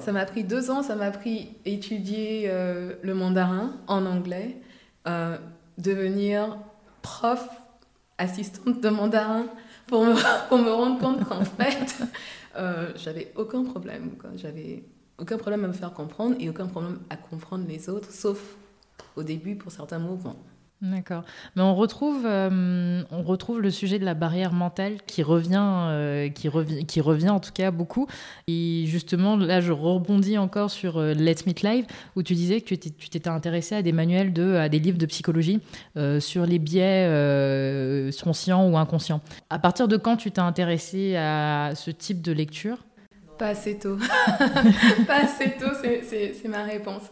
Ça 0.00 0.10
m'a 0.10 0.26
pris 0.26 0.42
deux 0.42 0.70
ans, 0.70 0.82
ça 0.82 0.96
m'a 0.96 1.12
pris 1.12 1.54
étudier 1.64 2.46
euh, 2.46 2.94
le 3.02 3.14
mandarin 3.14 3.76
en 3.86 4.04
anglais, 4.04 4.60
euh, 5.06 5.38
devenir 5.78 6.58
prof, 7.02 7.48
assistante 8.18 8.80
de 8.80 8.88
mandarin, 8.88 9.46
pour 9.86 10.04
me, 10.04 10.14
pour 10.48 10.58
me 10.58 10.70
rendre 10.70 10.98
compte 10.98 11.24
qu'en 11.24 11.44
fait, 11.44 12.02
j'avais 12.96 13.32
aucun 13.36 13.62
problème. 13.62 14.16
J'avais 14.34 14.82
aucun 15.18 15.38
problème 15.38 15.64
à 15.64 15.68
me 15.68 15.72
faire 15.72 15.92
comprendre 15.92 16.34
et 16.40 16.48
aucun 16.50 16.66
problème 16.66 16.98
à 17.08 17.16
comprendre 17.16 17.64
les 17.68 17.88
autres, 17.88 18.10
sauf 18.10 18.56
au 19.16 19.22
début 19.22 19.56
pour 19.56 19.72
certains 19.72 19.98
mouvements. 19.98 20.36
D'accord. 20.82 21.24
Mais 21.54 21.62
on 21.62 21.74
retrouve, 21.74 22.26
euh, 22.26 23.02
on 23.10 23.22
retrouve 23.22 23.62
le 23.62 23.70
sujet 23.70 23.98
de 23.98 24.04
la 24.04 24.12
barrière 24.12 24.52
mentale 24.52 24.98
qui 25.06 25.22
revient, 25.22 25.86
euh, 25.88 26.28
qui, 26.28 26.50
revient, 26.50 26.84
qui 26.84 27.00
revient 27.00 27.30
en 27.30 27.40
tout 27.40 27.52
cas 27.52 27.70
beaucoup. 27.70 28.06
Et 28.46 28.84
justement, 28.86 29.38
là, 29.38 29.62
je 29.62 29.72
rebondis 29.72 30.36
encore 30.36 30.70
sur 30.70 30.98
euh, 30.98 31.14
Let's 31.14 31.46
Meet 31.46 31.62
Live, 31.62 31.86
où 32.14 32.22
tu 32.22 32.34
disais 32.34 32.60
que 32.60 32.74
tu 32.74 32.90
t'étais 32.90 33.30
intéressé 33.30 33.74
à 33.74 33.80
des 33.80 33.92
manuels, 33.92 34.34
de, 34.34 34.54
à 34.56 34.68
des 34.68 34.78
livres 34.78 34.98
de 34.98 35.06
psychologie 35.06 35.60
sur 36.20 36.44
les 36.44 36.58
biais 36.58 37.08
conscients 38.22 38.68
ou 38.68 38.76
inconscients. 38.76 39.22
À 39.48 39.58
partir 39.58 39.88
de 39.88 39.96
quand 39.96 40.16
tu 40.16 40.30
t'es 40.30 40.40
intéressé 40.40 41.16
à 41.16 41.72
ce 41.74 41.90
type 41.90 42.20
de 42.20 42.32
lecture? 42.32 42.84
Pas 43.38 43.48
assez 43.48 43.78
tôt. 43.78 43.96
Pas 45.06 45.24
assez 45.24 45.52
tôt, 45.58 45.72
c'est 45.80 46.48
ma 46.48 46.64
réponse. 46.64 47.02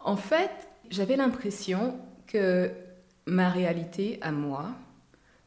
En 0.00 0.16
fait, 0.16 0.50
j'avais 0.92 1.16
l'impression 1.16 1.98
que 2.26 2.70
ma 3.26 3.48
réalité 3.48 4.18
à 4.20 4.30
moi 4.30 4.74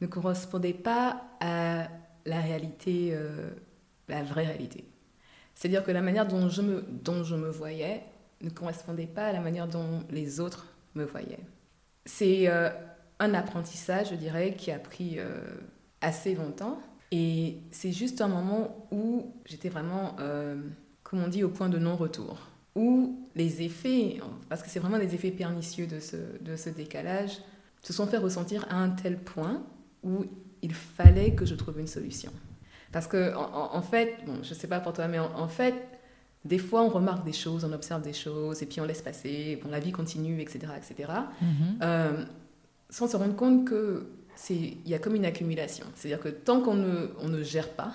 ne 0.01 0.07
correspondait 0.07 0.73
pas 0.73 1.21
à 1.39 1.87
la 2.25 2.41
réalité, 2.41 3.11
euh, 3.13 3.49
la 4.09 4.23
vraie 4.23 4.47
réalité. 4.47 4.85
C'est-à-dire 5.53 5.83
que 5.83 5.91
la 5.91 6.01
manière 6.01 6.27
dont 6.27 6.49
je, 6.49 6.61
me, 6.61 6.81
dont 6.81 7.23
je 7.23 7.35
me 7.35 7.49
voyais 7.49 8.03
ne 8.41 8.49
correspondait 8.49 9.05
pas 9.05 9.27
à 9.27 9.33
la 9.33 9.39
manière 9.39 9.67
dont 9.67 10.03
les 10.09 10.39
autres 10.39 10.65
me 10.95 11.05
voyaient. 11.05 11.39
C'est 12.05 12.49
euh, 12.49 12.69
un 13.19 13.33
apprentissage, 13.35 14.09
je 14.09 14.15
dirais, 14.15 14.55
qui 14.55 14.71
a 14.71 14.79
pris 14.79 15.19
euh, 15.19 15.41
assez 16.01 16.33
longtemps. 16.33 16.81
Et 17.11 17.57
c'est 17.69 17.91
juste 17.91 18.19
un 18.19 18.27
moment 18.27 18.87
où 18.91 19.31
j'étais 19.45 19.69
vraiment, 19.69 20.15
comme 21.03 21.23
on 21.23 21.27
dit, 21.27 21.43
au 21.43 21.49
point 21.49 21.69
de 21.69 21.77
non-retour. 21.77 22.39
Où 22.75 23.27
les 23.36 23.62
effets, 23.62 24.20
parce 24.50 24.62
que 24.62 24.70
c'est 24.70 24.79
vraiment 24.79 25.00
des 25.00 25.15
effets 25.15 25.32
pernicieux 25.32 25.88
de 25.88 26.00
ce, 26.00 26.17
de 26.41 26.55
ce 26.55 26.70
décalage, 26.70 27.39
se 27.82 27.94
sont 27.94 28.08
fait 28.08 28.17
ressentir 28.17 28.65
à 28.70 28.77
un 28.77 28.89
tel 28.89 29.17
point 29.17 29.63
où 30.03 30.25
il 30.62 30.74
fallait 30.74 31.34
que 31.34 31.46
je 31.46 31.55
trouve 31.55 31.79
une 31.79 31.88
solution. 31.88 32.32
Parce 32.91 33.08
que, 33.08 33.36
en, 33.36 33.82
fait, 33.82 34.17
bon, 34.25 34.39
je 34.41 34.50
ne 34.50 34.55
sais 34.55 34.67
pas 34.67 34.79
pour 34.79 34.94
toi, 34.94 35.08
mais 35.08 35.20
en, 35.20 35.48
fait, 35.48 35.75
des 36.46 36.58
fois, 36.58 36.82
on 36.82 36.89
remarque 36.89 37.25
des 37.25 37.34
choses, 37.34 37.65
on 37.65 37.74
observe 37.74 38.01
des 38.01 38.13
choses, 38.13 38.63
et 38.63 38.65
puis 38.65 38.79
on 38.79 38.86
laisse 38.86 39.01
passer, 39.01 39.60
bon, 39.62 39.70
la 39.70 39.79
vie 39.79 39.91
continue, 39.91 40.39
etc., 40.41 40.67
etc 40.77 41.08
sans 42.89 43.08
se 43.08 43.17
rendre 43.17 43.36
compte 43.36 43.67
que 43.67 44.08
il 44.50 44.88
y 44.88 44.94
a 44.94 45.00
comme 45.00 45.15
une 45.15 45.25
accumulation. 45.25 45.86
C'est-à-dire 45.96 46.22
que 46.22 46.27
tant 46.27 46.62
qu'on 46.62 46.74
ne, 46.74 47.08
on 47.22 47.29
ne 47.29 47.41
gère 47.41 47.70
pas, 47.70 47.94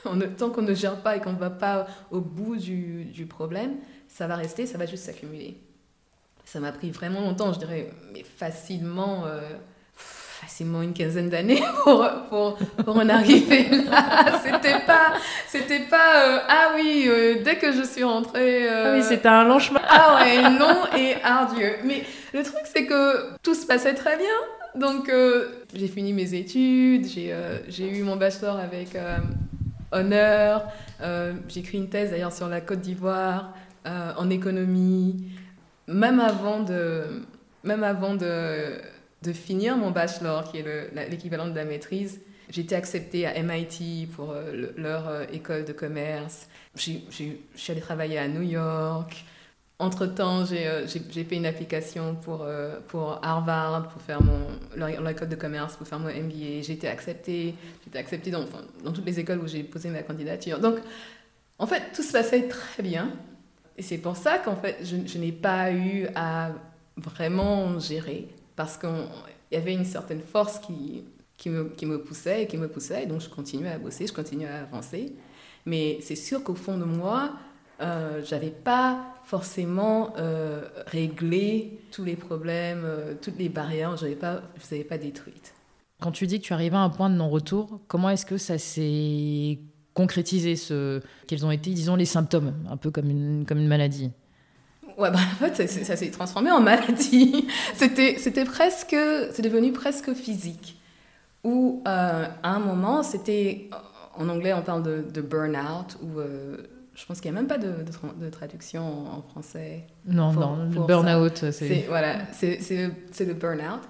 on 0.04 0.18
tant 0.20 0.50
qu'on 0.50 0.62
ne 0.62 0.74
gère 0.74 0.96
pas 0.96 1.16
et 1.16 1.20
qu'on 1.20 1.32
ne 1.32 1.38
va 1.38 1.50
pas 1.50 1.86
au 2.10 2.20
bout 2.20 2.56
du, 2.56 3.04
du, 3.06 3.26
problème, 3.26 3.76
ça 4.08 4.26
va 4.26 4.36
rester, 4.36 4.66
ça 4.66 4.78
va 4.78 4.86
juste 4.86 5.04
s'accumuler. 5.04 5.58
Ça 6.44 6.60
m'a 6.60 6.72
pris 6.72 6.90
vraiment 6.90 7.20
longtemps, 7.20 7.52
je 7.52 7.58
dirais, 7.58 7.90
mais 8.12 8.24
facilement, 8.24 9.24
euh, 9.26 9.40
facilement 9.94 10.80
une 10.80 10.94
quinzaine 10.94 11.28
d'années 11.28 11.62
pour, 11.82 12.08
pour, 12.30 12.56
pour, 12.84 12.96
en 12.96 13.08
arriver 13.08 13.68
là. 13.90 14.40
C'était 14.42 14.80
pas, 14.86 15.14
c'était 15.46 15.80
pas, 15.90 16.24
euh, 16.26 16.38
ah 16.48 16.72
oui, 16.74 17.04
euh, 17.06 17.42
dès 17.44 17.56
que 17.56 17.72
je 17.72 17.82
suis 17.82 18.04
rentrée. 18.04 18.66
ah 18.68 18.94
oui, 18.94 19.02
c'était 19.02 19.28
un 19.28 19.44
long 19.44 19.58
chemin. 19.58 19.80
ah 19.88 20.20
ouais, 20.22 20.42
long 20.58 20.86
et 20.96 21.16
ardueux. 21.22 21.76
Mais 21.84 22.04
le 22.32 22.42
truc, 22.42 22.62
c'est 22.64 22.86
que 22.86 23.36
tout 23.42 23.54
se 23.54 23.66
passait 23.66 23.94
très 23.94 24.16
bien. 24.16 24.26
Donc, 24.74 25.10
j'ai 25.74 25.88
fini 25.88 26.12
mes 26.12 26.34
études, 26.34 27.06
j'ai 27.06 27.90
eu 27.90 28.02
mon 28.02 28.16
bachelor 28.16 28.58
avec 28.58 28.96
honneur. 29.92 30.66
j'ai 31.48 31.60
écrit 31.60 31.78
une 31.78 31.88
thèse 31.88 32.10
d'ailleurs 32.10 32.32
sur 32.32 32.48
la 32.48 32.60
Côte 32.60 32.80
d'Ivoire 32.80 33.54
en 33.84 34.30
économie. 34.30 35.30
Même 35.86 36.20
avant 36.20 36.62
de, 36.62 37.22
même 37.64 37.82
avant 37.82 38.14
de, 38.14 38.80
finir 39.32 39.76
mon 39.76 39.90
bachelor, 39.90 40.50
qui 40.50 40.58
est 40.58 41.08
l'équivalent 41.08 41.48
de 41.48 41.54
la 41.54 41.64
maîtrise, 41.64 42.20
été 42.56 42.74
acceptée 42.74 43.26
à 43.26 43.42
MIT 43.42 44.08
pour 44.14 44.34
leur 44.76 45.32
école 45.32 45.64
de 45.64 45.72
commerce. 45.72 46.48
Je 46.74 46.92
suis 47.10 47.72
allée 47.72 47.80
travailler 47.80 48.18
à 48.18 48.28
New 48.28 48.42
York. 48.42 49.24
Entre-temps, 49.80 50.44
euh, 50.50 50.88
j'ai 50.88 51.22
fait 51.22 51.36
une 51.36 51.46
application 51.46 52.16
pour, 52.16 52.42
euh, 52.42 52.80
pour 52.88 53.20
Harvard, 53.22 53.86
pour 53.88 54.02
faire 54.02 54.20
mon, 54.20 54.48
l'école 54.76 55.28
de 55.28 55.36
commerce, 55.36 55.76
pour 55.76 55.86
faire 55.86 56.00
mon 56.00 56.08
MBA. 56.08 56.62
J'ai 56.62 56.80
acceptée. 56.88 57.54
Été 57.86 57.98
acceptée 57.98 58.32
dans, 58.32 58.44
toutes 58.92 59.06
les 59.06 59.20
écoles 59.20 59.38
où 59.38 59.46
j'ai 59.46 59.62
posé 59.62 59.88
ma 59.90 60.02
candidature. 60.02 60.58
Donc, 60.58 60.78
en 61.60 61.66
fait, 61.68 61.92
tout 61.94 62.02
se 62.02 62.10
passait 62.10 62.48
très 62.48 62.82
bien. 62.82 63.12
Et 63.76 63.82
c'est 63.82 63.98
pour 63.98 64.16
ça 64.16 64.38
qu'en 64.38 64.56
fait, 64.56 64.78
je, 64.82 65.18
n'ai 65.18 65.30
pas 65.30 65.70
eu 65.70 66.08
à 66.16 66.50
vraiment 66.96 67.78
gérer. 67.78 68.26
Parce 68.56 68.76
qu'il 68.76 68.90
y 69.52 69.56
avait 69.56 69.74
une 69.74 69.84
certaine 69.84 70.22
force 70.22 70.58
qui, 70.58 71.04
qui, 71.36 71.50
me, 71.50 71.68
qui 71.68 71.86
me 71.86 72.02
poussait 72.02 72.42
et 72.42 72.46
qui 72.48 72.56
me 72.56 72.66
poussait. 72.66 73.04
Et 73.04 73.06
donc, 73.06 73.20
je 73.20 73.28
continuais 73.28 73.70
à 73.70 73.78
bosser, 73.78 74.08
je 74.08 74.12
continuais 74.12 74.48
à 74.48 74.62
avancer. 74.62 75.14
Mais 75.66 75.98
c'est 76.00 76.16
sûr 76.16 76.42
qu'au 76.42 76.56
fond 76.56 76.76
de 76.76 76.84
moi, 76.84 77.32
euh, 77.80 78.22
j'avais 78.24 78.50
pas 78.50 79.14
forcément 79.24 80.14
euh, 80.18 80.62
réglé 80.86 81.78
tous 81.92 82.04
les 82.04 82.16
problèmes, 82.16 82.82
euh, 82.84 83.14
toutes 83.20 83.38
les 83.38 83.48
barrières, 83.48 83.96
je 83.96 84.06
ne 84.06 84.10
les 84.10 84.18
avais 84.72 84.84
pas 84.84 84.98
détruites. 84.98 85.54
Quand 86.00 86.10
tu 86.10 86.26
dis 86.26 86.40
que 86.40 86.44
tu 86.44 86.52
arrivais 86.52 86.76
à 86.76 86.80
un 86.80 86.90
point 86.90 87.10
de 87.10 87.14
non-retour, 87.14 87.80
comment 87.86 88.10
est-ce 88.10 88.26
que 88.26 88.38
ça 88.38 88.58
s'est 88.58 89.58
concrétisé 89.94 90.56
ce... 90.56 91.00
Quels 91.26 91.44
ont 91.44 91.50
été, 91.50 91.70
disons, 91.70 91.96
les 91.96 92.04
symptômes, 92.04 92.54
un 92.70 92.76
peu 92.76 92.90
comme 92.90 93.10
une, 93.10 93.44
comme 93.46 93.58
une 93.58 93.68
maladie? 93.68 94.10
Ouais, 94.96 95.10
bah, 95.10 95.18
en 95.18 95.48
fait, 95.48 95.68
ça, 95.68 95.96
s'est 95.96 96.10
transformé 96.10 96.50
en 96.50 96.60
maladie. 96.60 97.46
C'était, 97.74 98.16
c'était 98.18 98.44
presque, 98.44 98.96
c'est 99.32 99.42
devenu 99.42 99.72
presque 99.72 100.12
physique. 100.14 100.80
Euh, 101.46 102.26
à 102.42 102.50
un 102.50 102.58
moment, 102.58 103.02
c'était, 103.02 103.70
en 104.16 104.28
anglais, 104.28 104.52
on 104.52 104.62
parle 104.62 104.82
de, 104.82 105.04
de 105.12 105.20
burn-out, 105.20 105.96
ou 106.02 106.20
je 106.98 107.06
pense 107.06 107.20
qu'il 107.20 107.30
n'y 107.30 107.38
a 107.38 107.40
même 107.40 107.48
pas 107.48 107.58
de, 107.58 107.84
de, 108.18 108.28
traduction 108.28 108.82
en, 108.82 109.22
français. 109.22 109.84
Non, 110.04 110.32
non, 110.32 110.64
le 110.64 110.84
burn-out, 110.84 111.52
c'est... 111.52 111.84
Voilà, 111.86 112.26
c'est 112.32 112.58
le 113.20 113.34
burn-out. 113.34 113.82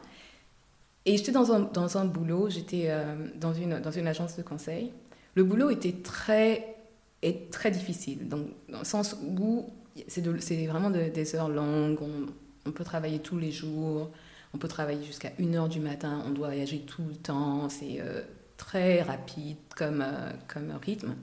Et 1.07 1.17
j'étais 1.17 1.33
dans 1.33 1.51
un, 1.53 1.61
dans 1.61 1.97
un 1.97 2.05
boulot, 2.05 2.51
j'étais 2.51 2.87
euh, 2.89 3.15
dans, 3.37 3.55
une, 3.55 3.81
dans 3.81 3.91
une 3.91 4.07
agence 4.07 4.37
de 4.37 4.43
conseil. 4.43 4.93
Le 5.35 5.43
boulot 5.43 5.71
était 5.71 5.95
très, 6.03 6.77
est 7.23 7.51
très 7.51 7.71
difficile, 7.71 8.29
donc, 8.29 8.49
dans 8.69 8.81
le 8.81 8.85
sens 8.85 9.17
où 9.23 9.71
c'est 10.07 10.21
vraiment 10.67 10.91
des 10.91 11.35
heures 11.35 11.49
longues, 11.49 12.03
on, 12.03 12.27
on, 12.67 12.73
peut 12.73 12.85
travailler 12.85 13.21
tous 13.21 13.39
les 13.39 13.51
jours, 13.51 14.11
on 14.53 14.59
peut 14.59 14.69
travailler 14.69 15.05
jusqu'à 15.05 15.31
1h 15.31 15.69
du 15.71 15.81
matin, 15.81 16.23
on 16.27 16.31
doit 16.31 16.49
voyager 16.49 16.81
tout 16.81 17.05
le 17.09 17.17
temps, 17.17 17.71
c'est 17.71 18.01
euh, 18.01 18.21
très 18.59 19.01
rapide 19.01 19.57
comme, 19.75 20.03
euh, 20.03 20.31
comme 20.47 20.73
rythme. 20.83 21.15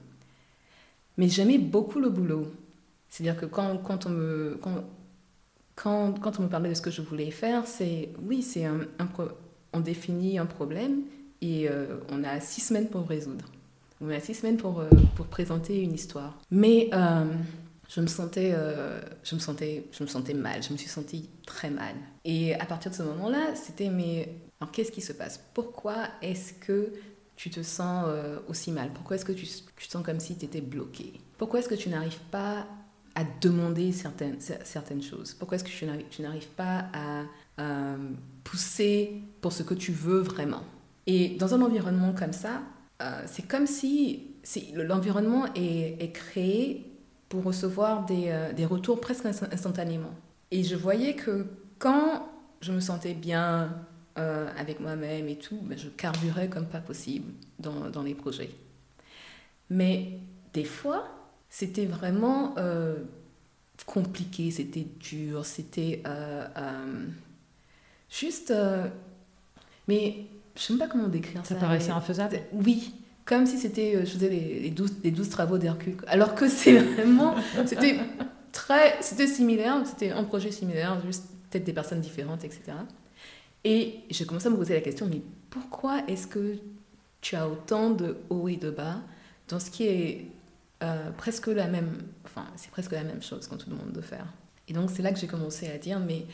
Mais 1.16 1.28
j'aimais 1.28 1.58
beaucoup 1.58 2.00
le 2.00 2.10
boulot. 2.10 2.46
C'est-à-dire 3.08 3.40
que 3.40 3.46
quand, 3.46 3.78
quand, 3.78 4.06
on 4.06 4.10
me, 4.10 4.58
quand, 4.60 4.84
quand, 6.20 6.38
on 6.38 6.42
me 6.42 6.48
parlait 6.48 6.70
de 6.70 6.74
ce 6.74 6.82
que 6.82 6.90
je 6.90 7.02
voulais 7.02 7.30
faire, 7.30 7.66
c'est 7.66 8.10
oui, 8.22 8.42
c'est 8.42 8.64
un, 8.64 8.80
on 9.72 9.80
définit 9.80 10.38
un 10.38 10.46
problème 10.46 11.02
et 11.40 11.68
euh, 11.68 11.98
on 12.10 12.24
a 12.24 12.40
six 12.40 12.60
semaines 12.60 12.88
pour 12.88 13.02
le 13.02 13.06
résoudre. 13.06 13.44
On 14.00 14.10
a 14.10 14.20
six 14.20 14.34
semaines 14.34 14.58
pour, 14.58 14.80
euh, 14.80 14.90
pour 15.14 15.26
présenter 15.26 15.80
une 15.80 15.94
histoire. 15.94 16.38
Mais 16.50 16.90
euh, 16.92 17.24
je, 17.88 18.00
me 18.00 18.06
sentais, 18.06 18.54
je, 19.22 19.34
me 19.34 19.40
sentais, 19.40 19.84
je 19.92 20.02
me 20.02 20.08
sentais 20.08 20.34
mal, 20.34 20.62
je 20.62 20.72
me 20.72 20.76
suis 20.76 20.88
sentie 20.88 21.30
très 21.46 21.70
mal. 21.70 21.94
Et 22.24 22.54
à 22.54 22.66
partir 22.66 22.90
de 22.90 22.96
ce 22.96 23.02
moment-là, 23.02 23.54
c'était 23.54 23.88
mais 23.88 24.34
alors 24.60 24.72
qu'est-ce 24.72 24.92
qui 24.92 25.00
se 25.02 25.12
passe? 25.12 25.40
Pourquoi 25.54 26.08
est-ce 26.22 26.54
que 26.54 26.92
tu 27.36 27.50
te 27.50 27.62
sens 27.62 28.06
euh, 28.08 28.38
aussi 28.48 28.72
mal. 28.72 28.90
Pourquoi 28.92 29.16
est-ce 29.16 29.24
que 29.24 29.32
tu, 29.32 29.46
tu, 29.46 29.86
te 29.86 29.92
sens 29.92 30.04
comme 30.04 30.20
si 30.20 30.36
tu 30.36 30.46
étais 30.46 30.60
bloqué 30.60 31.20
Pourquoi 31.38 31.60
est-ce 31.60 31.68
que 31.68 31.74
tu 31.74 31.88
n'arrives 31.88 32.20
pas 32.30 32.66
à 33.14 33.24
demander 33.40 33.92
certaines, 33.92 34.40
certaines 34.40 35.02
choses? 35.02 35.34
Pourquoi 35.34 35.56
est-ce 35.56 35.64
que 35.64 36.06
tu 36.10 36.22
n'arrives 36.22 36.48
pas 36.48 36.86
à 36.92 37.22
pousser 38.44 39.22
pour 39.40 39.52
ce 39.52 39.62
que 39.62 39.74
tu 39.74 39.92
veux 39.92 40.20
vraiment? 40.20 40.64
Et 41.06 41.30
dans 41.36 41.54
un 41.54 41.62
environnement 41.62 42.12
comme 42.12 42.32
ça, 42.32 42.62
euh, 43.02 43.22
c'est 43.26 43.46
comme 43.46 43.66
si, 43.66 44.34
l'environnement 44.74 45.46
est, 45.54 46.02
est, 46.02 46.12
créé 46.12 46.90
pour 47.28 47.44
recevoir 47.44 48.06
des, 48.06 48.28
euh, 48.28 48.52
des 48.52 48.64
retours 48.64 49.00
presque 49.00 49.26
instantanément. 49.26 50.14
Et 50.50 50.64
je 50.64 50.76
voyais 50.76 51.14
que 51.14 51.46
quand 51.78 52.28
je 52.60 52.72
me 52.72 52.80
sentais 52.80 53.14
bien, 53.14 53.70
euh, 54.18 54.48
avec 54.58 54.80
moi-même 54.80 55.28
et 55.28 55.36
tout, 55.36 55.58
ben, 55.62 55.76
je 55.76 55.88
carburais 55.88 56.48
comme 56.48 56.66
pas 56.66 56.80
possible 56.80 57.32
dans, 57.58 57.90
dans 57.90 58.02
les 58.02 58.14
projets. 58.14 58.50
Mais 59.68 60.18
des 60.52 60.64
fois, 60.64 61.06
c'était 61.50 61.86
vraiment 61.86 62.54
euh, 62.56 62.96
compliqué, 63.84 64.50
c'était 64.50 64.86
dur, 65.00 65.44
c'était 65.44 66.02
euh, 66.06 66.46
juste... 68.10 68.54
mais 69.86 70.26
je 70.54 70.60
sais 70.62 70.72
même 70.72 70.80
pas 70.80 70.88
comment 70.88 71.08
décrire 71.08 71.44
ça. 71.44 71.54
Ça 71.54 71.60
paraissait 71.60 71.90
infaisable 71.90 72.40
Oui, 72.52 72.94
comme 73.24 73.44
si 73.44 73.58
c'était, 73.58 74.06
je 74.06 74.10
faisais 74.12 74.30
les, 74.30 74.60
les, 74.60 74.70
12, 74.70 74.94
les 75.04 75.10
12 75.10 75.28
travaux 75.28 75.58
d'Hercule. 75.58 75.96
Alors 76.06 76.34
que 76.34 76.48
c'est 76.48 76.78
vraiment... 76.78 77.34
C'était 77.66 77.98
très... 78.52 78.96
C'était 79.02 79.26
similaire, 79.26 79.82
c'était 79.84 80.10
un 80.10 80.24
projet 80.24 80.50
similaire, 80.50 81.00
juste 81.04 81.24
peut-être 81.50 81.64
des 81.64 81.72
personnes 81.74 82.00
différentes, 82.00 82.44
etc. 82.44 82.72
Et 83.66 84.04
j'ai 84.10 84.24
commencé 84.26 84.46
à 84.46 84.50
me 84.50 84.56
poser 84.56 84.74
la 84.74 84.80
question, 84.80 85.08
mais 85.10 85.20
pourquoi 85.50 86.02
est-ce 86.06 86.28
que 86.28 86.54
tu 87.20 87.34
as 87.34 87.48
autant 87.48 87.90
de 87.90 88.16
hauts 88.30 88.46
et 88.46 88.54
de 88.54 88.70
bas 88.70 89.00
dans 89.48 89.58
ce 89.58 89.72
qui 89.72 89.88
est 89.88 90.26
euh, 90.84 91.10
presque 91.10 91.48
la 91.48 91.66
même, 91.66 91.98
enfin 92.24 92.46
c'est 92.54 92.70
presque 92.70 92.92
la 92.92 93.02
même 93.02 93.20
chose 93.24 93.48
qu'on 93.48 93.56
te 93.56 93.68
demande 93.68 93.90
de 93.90 94.00
faire? 94.00 94.32
Et 94.68 94.72
donc 94.72 94.92
c'est 94.92 95.02
là 95.02 95.10
que 95.10 95.18
j'ai 95.18 95.26
commencé 95.26 95.66
à 95.68 95.78
dire, 95.78 95.98
mais 95.98 96.26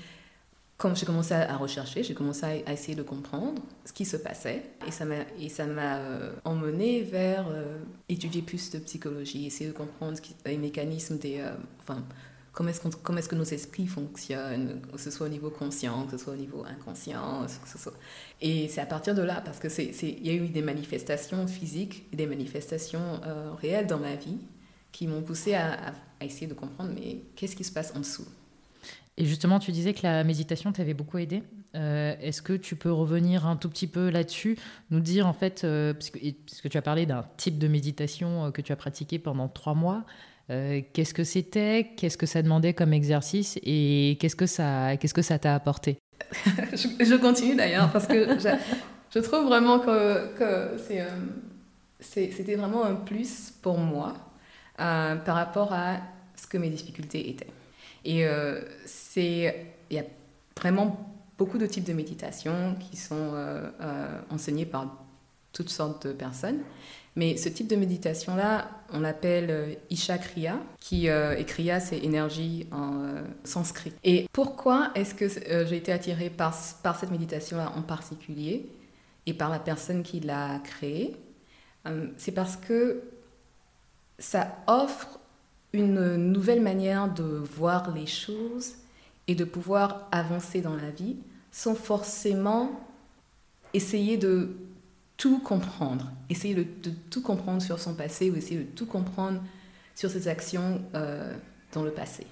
quand 0.77 0.95
j'ai 0.95 1.07
commencé 1.07 1.33
à, 1.33 1.57
rechercher, 1.57 2.03
j'ai 2.03 2.13
commencé 2.13 2.45
à, 2.67 2.71
essayer 2.71 2.95
de 2.95 3.03
comprendre 3.03 3.63
ce 3.87 3.95
qui 3.95 4.05
se 4.05 4.19
passait. 4.19 4.65
Et 4.87 4.91
ça 4.91 5.07
m'a, 5.07 5.21
et 5.39 5.51
euh, 5.59 6.33
emmené 6.45 7.01
vers 7.01 7.49
euh, 7.49 7.79
étudier 8.11 8.43
plus 8.43 8.69
de 8.73 8.79
psychologie, 8.81 9.47
essayer 9.47 9.71
de 9.71 9.75
comprendre 9.75 10.19
les 10.45 10.59
mécanismes 10.59 11.17
des... 11.17 11.43
enfin, 11.81 12.05
comment 12.53 12.69
est-ce, 12.71 12.87
est 12.87 13.29
que 13.29 13.35
nos 13.35 13.45
esprits 13.45 13.87
fonctionnent, 13.87 14.81
que 14.93 15.01
ce 15.01 15.11
soit 15.11 15.27
au 15.27 15.31
niveau 15.31 15.51
conscient, 15.51 16.05
que 16.07 16.13
ce 16.13 16.25
soit 16.25 16.35
au 16.35 16.37
niveau 16.37 16.65
inconscient. 16.65 17.47
Que 17.47 17.69
ce 17.69 17.79
soit... 17.79 17.95
Et 18.41 18.69
c'est 18.69 18.81
à 18.81 18.87
partir 18.87 19.15
de 19.15 19.23
là, 19.23 19.43
parce 19.45 19.59
qu'il 19.59 20.27
y 20.27 20.31
a 20.31 20.35
eu 20.35 20.49
des 20.49 20.63
manifestations 20.63 21.47
physiques 21.47 22.07
des 22.13 22.27
manifestations 22.27 23.21
euh, 23.25 23.53
réelles 23.61 23.87
dans 23.87 23.99
ma 23.99 24.15
vie 24.15 24.39
qui 24.93 25.07
m'ont 25.07 25.23
poussé 25.23 25.55
à, 25.55 25.95
essayer 26.21 26.47
de 26.47 26.55
comprendre, 26.55 26.93
mais 26.95 27.23
qu'est-ce 27.35 27.57
qui 27.57 27.65
se 27.65 27.73
passe 27.73 27.93
en 27.97 28.01
dessous? 28.01 28.27
Et 29.17 29.25
justement, 29.25 29.59
tu 29.59 29.73
disais 29.73 29.93
que 29.93 30.01
la 30.05 30.23
méditation 30.23 30.73
t'avait 30.73 30.95
beaucoup 30.95 31.19
aidé. 31.19 31.43
Euh, 31.75 32.15
est-ce 32.21 32.43
que 32.43 32.53
tu 32.53 32.77
peux 32.77 32.93
revenir 32.93 33.47
un 33.47 33.57
tout 33.57 33.69
petit 33.69 33.87
peu 33.87 34.11
là-dessus, 34.11 34.59
nous 34.91 35.01
dire 35.01 35.27
en 35.27 35.33
fait, 35.33 35.65
euh, 35.65 35.95
puisque, 35.95 36.69
tu 36.69 36.79
as 36.79 36.83
parlé 36.83 37.07
d'un 37.07 37.25
type 37.37 37.59
de 37.59 37.67
méditation 37.67 38.47
euh, 38.47 38.51
que 38.51 38.61
tu 38.61 38.73
as 38.73 38.77
pratiqué 38.77 39.19
pendant 39.19 39.49
trois 39.49 39.75
mois, 39.75 40.05
qu'est-ce 40.49 41.15
que 41.15 41.25
c'était, 41.25 41.91
qu'est-ce 41.97 42.19
que 42.19 42.27
ça 42.27 42.43
demandait 42.43 42.75
comme 42.75 42.93
exercice 42.93 43.59
et 43.63 44.19
qu'est-ce 44.21 44.37
que 44.37 44.47
ça, 44.47 44.97
qu'est-ce 44.97 45.15
que 45.15 45.39
t'a 45.39 45.55
apporté? 45.55 45.99
Je, 46.75 47.17
continue 47.17 47.57
d'ailleurs 47.57 47.91
parce 47.91 48.07
que 48.07 48.39
je, 49.13 49.19
trouve 49.19 49.47
vraiment 49.47 49.81
que, 49.81 50.35
que 50.39 50.79
c'était 52.01 52.55
vraiment 52.55 52.85
un 52.85 52.95
plus 52.95 53.53
pour 53.61 53.77
moi 53.77 54.15
par 54.77 55.35
rapport 55.35 55.73
à 55.73 55.97
ce 56.37 56.47
que 56.47 56.59
mes 56.59 56.71
difficultés 56.71 57.29
étaient. 57.31 57.51
Et 58.05 58.21
il 58.21 59.97
y 59.97 59.99
a 59.99 60.05
vraiment 60.57 61.13
beaucoup 61.43 61.59
de 61.59 61.67
types 61.67 61.85
de 61.85 61.93
méditation 61.93 62.77
qui 62.79 62.97
sont 62.97 63.33
euh, 63.35 63.69
euh, 63.81 64.21
enseignés 64.31 64.67
par 64.67 64.87
toutes 65.53 65.71
sortes 65.71 66.07
de 66.07 66.13
personnes. 66.13 66.61
Mais 67.15 67.37
ce 67.37 67.49
type 67.49 67.69
de 67.69 67.77
méditation-là, 67.77 68.71
on 68.93 69.01
l'appelle 69.01 69.51
euh, 69.51 69.75
Isha 69.91 70.17
Kriya, 70.19 70.59
qui, 70.81 71.09
et 71.09 71.45
Kriya, 71.47 71.79
c'est 71.81 71.99
énergie 71.99 72.67
en 72.73 73.15
sanskrit. 73.45 73.93
Et 74.03 74.29
pourquoi 74.33 74.91
est-ce 74.95 75.15
que 75.15 75.29
j'ai 75.29 75.77
été 75.77 75.93
attirée 75.93 76.31
par, 76.31 76.57
par 76.83 76.99
cette 76.99 77.11
méditation-là 77.11 77.73
en 77.77 77.83
particulier 77.83 78.67
et 79.27 79.35
par 79.35 79.51
la 79.51 79.59
personne 79.59 80.03
qui 80.03 80.21
l'a 80.21 80.59
créée? 80.65 81.17
C'est 82.17 82.33
parce 82.33 82.57
que 82.57 83.03
ça 84.19 84.57
offre 84.67 85.19
une 85.73 86.17
nouvelle 86.17 86.61
manière 86.61 87.13
de 87.13 87.23
voir 87.23 87.95
les 87.95 88.07
choses 88.07 88.75
et 89.29 89.35
de 89.35 89.45
pouvoir 89.45 90.09
avancer 90.13 90.61
dans 90.61 90.77
la 90.77 90.91
vie 90.91 91.17
sans 91.51 91.75
forcément 91.75 92.71
essayer 93.75 94.17
de 94.17 94.57
tout 95.23 95.39
comprendre, 95.39 96.11
essayer 96.31 96.53
de, 96.53 96.67
tout 97.09 97.23
comprendre 97.23 97.63
sur 97.63 97.79
son 97.79 97.95
passé 97.95 98.29
ou 98.29 98.35
essayer 98.35 98.59
de 98.59 98.69
tout 98.69 98.87
comprendre 98.87 99.41
sur 99.95 100.11
ses 100.11 100.27
actions 100.27 100.83
euh, 100.97 101.33
dans 101.73 101.85
le 101.85 101.93
passé. 101.93 102.27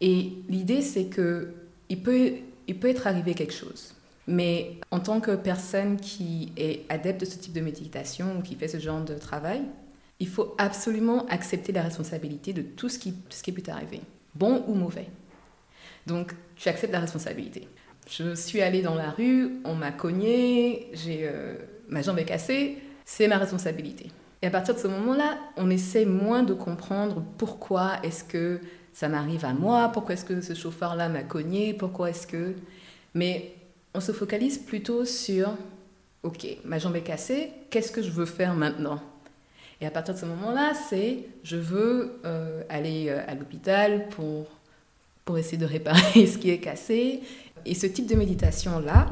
Et 0.00 0.32
l'idée, 0.48 0.80
c'est 0.80 1.04
que 1.04 1.52
il 1.90 2.02
peut, 2.02 2.36
il 2.68 2.80
peut 2.80 2.88
être 2.88 3.06
arrivé 3.06 3.34
quelque 3.34 3.52
chose. 3.52 3.92
Mais 4.26 4.78
en 4.90 4.98
tant 4.98 5.20
que 5.20 5.36
personne 5.36 5.98
qui 5.98 6.52
est 6.56 6.90
adepte 6.90 7.20
de 7.20 7.26
ce 7.26 7.36
type 7.36 7.52
de 7.52 7.60
méditation 7.60 8.38
ou 8.38 8.40
qui 8.40 8.54
fait 8.54 8.68
ce 8.68 8.78
genre 8.78 9.04
de 9.04 9.16
travail, 9.16 9.60
il 10.20 10.28
faut 10.28 10.54
absolument 10.56 11.26
accepter 11.26 11.72
la 11.72 11.82
responsabilité 11.82 12.54
de 12.54 12.62
tout 12.62 12.88
ce 12.88 12.98
qui, 12.98 13.12
tout 13.12 13.36
ce 13.36 13.42
qui 13.42 13.52
peut 13.52 13.70
arriver, 13.70 14.00
bon 14.34 14.64
ou 14.68 14.74
mauvais. 14.74 15.08
Donc, 16.06 16.32
tu 16.56 16.66
acceptes 16.66 16.94
la 16.94 17.00
responsabilité. 17.00 17.68
Je 18.08 18.34
suis 18.34 18.62
allée 18.62 18.80
dans 18.80 18.94
la 18.94 19.10
rue, 19.10 19.60
on 19.64 19.74
m'a 19.74 19.90
cogné, 19.92 20.88
j'ai, 20.94 21.28
euh, 21.28 21.56
ma 21.88 22.02
jambe 22.02 22.18
est 22.18 22.24
cassée, 22.24 22.78
c'est 23.04 23.28
ma 23.28 23.38
responsabilité. 23.38 24.10
Et 24.42 24.46
à 24.46 24.50
partir 24.50 24.74
de 24.74 24.78
ce 24.78 24.88
moment-là, 24.88 25.38
on 25.56 25.70
essaie 25.70 26.04
moins 26.04 26.42
de 26.42 26.54
comprendre 26.54 27.22
pourquoi 27.38 27.92
est-ce 28.02 28.24
que 28.24 28.60
ça 28.92 29.08
m'arrive 29.08 29.44
à 29.44 29.52
moi, 29.52 29.90
pourquoi 29.92 30.14
est-ce 30.14 30.24
que 30.24 30.40
ce 30.40 30.54
chauffeur-là 30.54 31.08
m'a 31.08 31.22
cogné, 31.22 31.74
pourquoi 31.74 32.10
est-ce 32.10 32.26
que... 32.26 32.54
Mais 33.14 33.54
on 33.94 34.00
se 34.00 34.12
focalise 34.12 34.58
plutôt 34.58 35.04
sur, 35.04 35.56
ok, 36.22 36.46
ma 36.64 36.78
jambe 36.78 36.96
est 36.96 37.02
cassée, 37.02 37.50
qu'est-ce 37.70 37.90
que 37.90 38.02
je 38.02 38.10
veux 38.10 38.26
faire 38.26 38.54
maintenant? 38.54 39.00
Et 39.80 39.86
à 39.86 39.90
partir 39.90 40.14
de 40.14 40.18
ce 40.18 40.26
moment-là, 40.26 40.72
c'est, 40.74 41.26
je 41.42 41.56
veux 41.56 42.20
euh, 42.24 42.62
aller 42.68 43.06
euh, 43.08 43.20
à 43.26 43.34
l'hôpital 43.34 44.08
pour, 44.10 44.46
pour 45.24 45.38
essayer 45.38 45.58
de 45.58 45.66
réparer 45.66 46.26
ce 46.26 46.38
qui 46.38 46.50
est 46.50 46.58
cassé, 46.58 47.22
et 47.64 47.74
ce 47.74 47.86
type 47.86 48.06
de 48.06 48.14
méditation-là, 48.14 49.08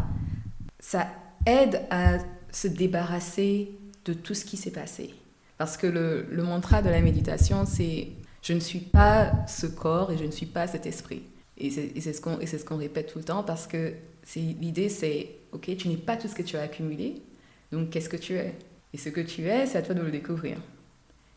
ça 0.79 1.07
aide 1.47 1.83
à 1.91 2.19
se 2.53 2.69
débarrasser 2.69 3.71
de 4.05 4.13
tout 4.13 4.35
ce 4.35 4.45
qui 4.45 4.57
s'est 4.57 4.71
passé. 4.71 5.15
Parce 5.59 5.77
que 5.77 5.87
le, 5.87 6.27
le, 6.31 6.43
mantra 6.43 6.83
de 6.83 6.89
la 6.89 7.01
méditation, 7.01 7.65
c'est 7.67 8.09
je 8.43 8.53
ne 8.53 8.61
suis 8.61 8.81
pas 8.81 9.33
ce 9.47 9.67
corps 9.67 10.13
et 10.13 10.19
je 10.19 10.25
ne 10.25 10.31
suis 10.31 10.47
pas 10.47 10.67
cet 10.67 10.87
esprit. 10.87 11.23
Et 11.59 11.71
c'est 11.71 12.13
ce 12.13 12.21
qu'on 12.21 12.39
ce 12.41 12.75
répète 12.75 13.13
tout 13.13 13.19
le 13.19 13.25
temps 13.25 13.43
parce 13.43 13.67
que 13.67 13.93
l'idée, 14.37 14.89
c'est 14.89 15.31
ok, 15.53 15.77
tu 15.77 15.89
n'es 15.89 15.97
pas 15.97 16.17
tout 16.17 16.29
ce 16.29 16.35
que 16.35 16.43
tu 16.43 16.57
as 16.57 16.63
accumulé, 16.63 17.23
donc 17.71 17.91
qu'est-ce 17.91 18.09
que 18.09 18.17
tu 18.17 18.35
es? 18.35 18.55
Et 18.93 18.99
ce 18.99 19.11
que 19.11 19.21
tu 19.21 19.47
es, 19.47 19.67
c'est 19.67 19.79
à 19.79 19.83
toi 19.83 19.95
de 19.95 20.01
le 20.01 20.11
découvrir. 20.11 20.57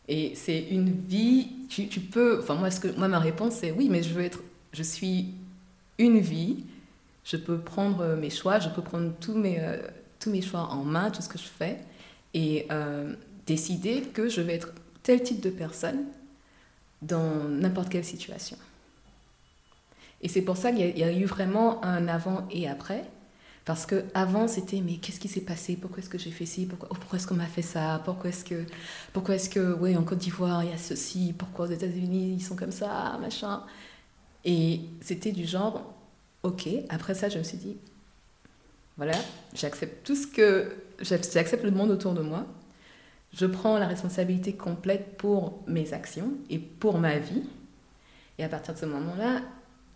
Et 0.08 0.32
c'est 0.34 0.60
une 0.70 0.90
vie, 0.90 1.48
tu, 1.68 1.88
tu, 1.88 2.00
peux, 2.00 2.40
enfin 2.40 2.54
moi, 2.54 2.70
ce 2.70 2.80
que, 2.80 2.88
moi 2.96 3.08
ma 3.08 3.18
réponse 3.18 3.54
c'est 3.56 3.70
oui, 3.70 3.88
mais 3.90 4.02
je 4.02 4.14
veux 4.14 4.24
être, 4.24 4.40
je 4.72 4.82
suis 4.82 5.34
une 5.98 6.18
vie 6.18 6.64
je 7.26 7.36
peux 7.36 7.58
prendre 7.58 8.14
mes 8.14 8.30
choix, 8.30 8.60
je 8.60 8.68
peux 8.68 8.82
prendre 8.82 9.12
tous 9.20 9.34
mes, 9.34 9.58
euh, 9.58 9.78
tous 10.18 10.30
mes 10.30 10.42
choix 10.42 10.68
en 10.70 10.84
main, 10.84 11.10
tout 11.10 11.22
ce 11.22 11.28
que 11.28 11.38
je 11.38 11.44
fais, 11.44 11.78
et 12.34 12.66
euh, 12.70 13.14
décider 13.46 14.02
que 14.02 14.28
je 14.28 14.40
vais 14.40 14.54
être 14.54 14.72
tel 15.02 15.22
type 15.22 15.40
de 15.40 15.50
personne 15.50 16.04
dans 17.02 17.44
n'importe 17.48 17.88
quelle 17.88 18.04
situation. 18.04 18.56
Et 20.22 20.28
c'est 20.28 20.42
pour 20.42 20.56
ça 20.56 20.72
qu'il 20.72 20.98
y, 20.98 21.04
a 21.04 21.12
eu 21.12 21.24
vraiment 21.26 21.84
un 21.84 22.08
avant 22.08 22.48
et 22.50 22.68
après. 22.68 23.04
Parce 23.64 23.84
que 23.84 24.04
avant 24.14 24.48
c'était 24.48 24.80
mais 24.80 24.96
qu'est-ce 24.96 25.20
qui 25.20 25.28
s'est 25.28 25.40
passé? 25.40 25.76
Pourquoi 25.76 25.98
est-ce 25.98 26.08
que 26.08 26.18
j'ai 26.18 26.30
fait 26.30 26.46
ci? 26.46 26.66
Pourquoi, 26.66 26.88
oh, 26.90 26.94
pourquoi 26.94 27.18
est-ce 27.18 27.26
qu'on 27.26 27.34
m'a 27.34 27.46
fait 27.46 27.62
ça? 27.62 28.00
Pourquoi 28.04 28.30
est-ce 28.30 28.44
que 28.44 28.64
pourquoi 29.12 29.34
est-ce 29.34 29.50
que 29.50 29.74
oui 29.74 29.96
en 29.96 30.04
Côte 30.04 30.18
d'Ivoire 30.18 30.62
il 30.62 30.70
y 30.70 30.72
a 30.72 30.78
ceci? 30.78 31.34
Pourquoi 31.36 31.66
aux 31.66 31.70
États-Unis 31.70 32.34
ils 32.38 32.42
sont 32.42 32.54
comme 32.54 32.70
ça? 32.70 33.18
Machin. 33.20 33.62
Et 34.44 34.82
c'était 35.00 35.32
du 35.32 35.44
genre 35.46 35.96
ok, 36.46 36.68
après 36.88 37.14
ça, 37.14 37.28
je 37.28 37.38
me 37.38 37.42
suis 37.42 37.58
dit, 37.58 37.76
voilà, 38.96 39.14
j'accepte 39.54 40.06
tout 40.06 40.16
ce 40.16 40.26
que. 40.26 40.72
J'accepte 41.00 41.62
le 41.62 41.70
monde 41.70 41.90
autour 41.90 42.14
de 42.14 42.22
moi. 42.22 42.46
Je 43.32 43.44
prends 43.44 43.78
la 43.78 43.86
responsabilité 43.86 44.54
complète 44.54 45.18
pour 45.18 45.62
mes 45.66 45.92
actions 45.92 46.32
et 46.48 46.58
pour 46.58 46.98
ma 46.98 47.18
vie. 47.18 47.42
Et 48.38 48.44
à 48.44 48.48
partir 48.48 48.72
de 48.72 48.78
ce 48.78 48.86
moment-là, 48.86 49.42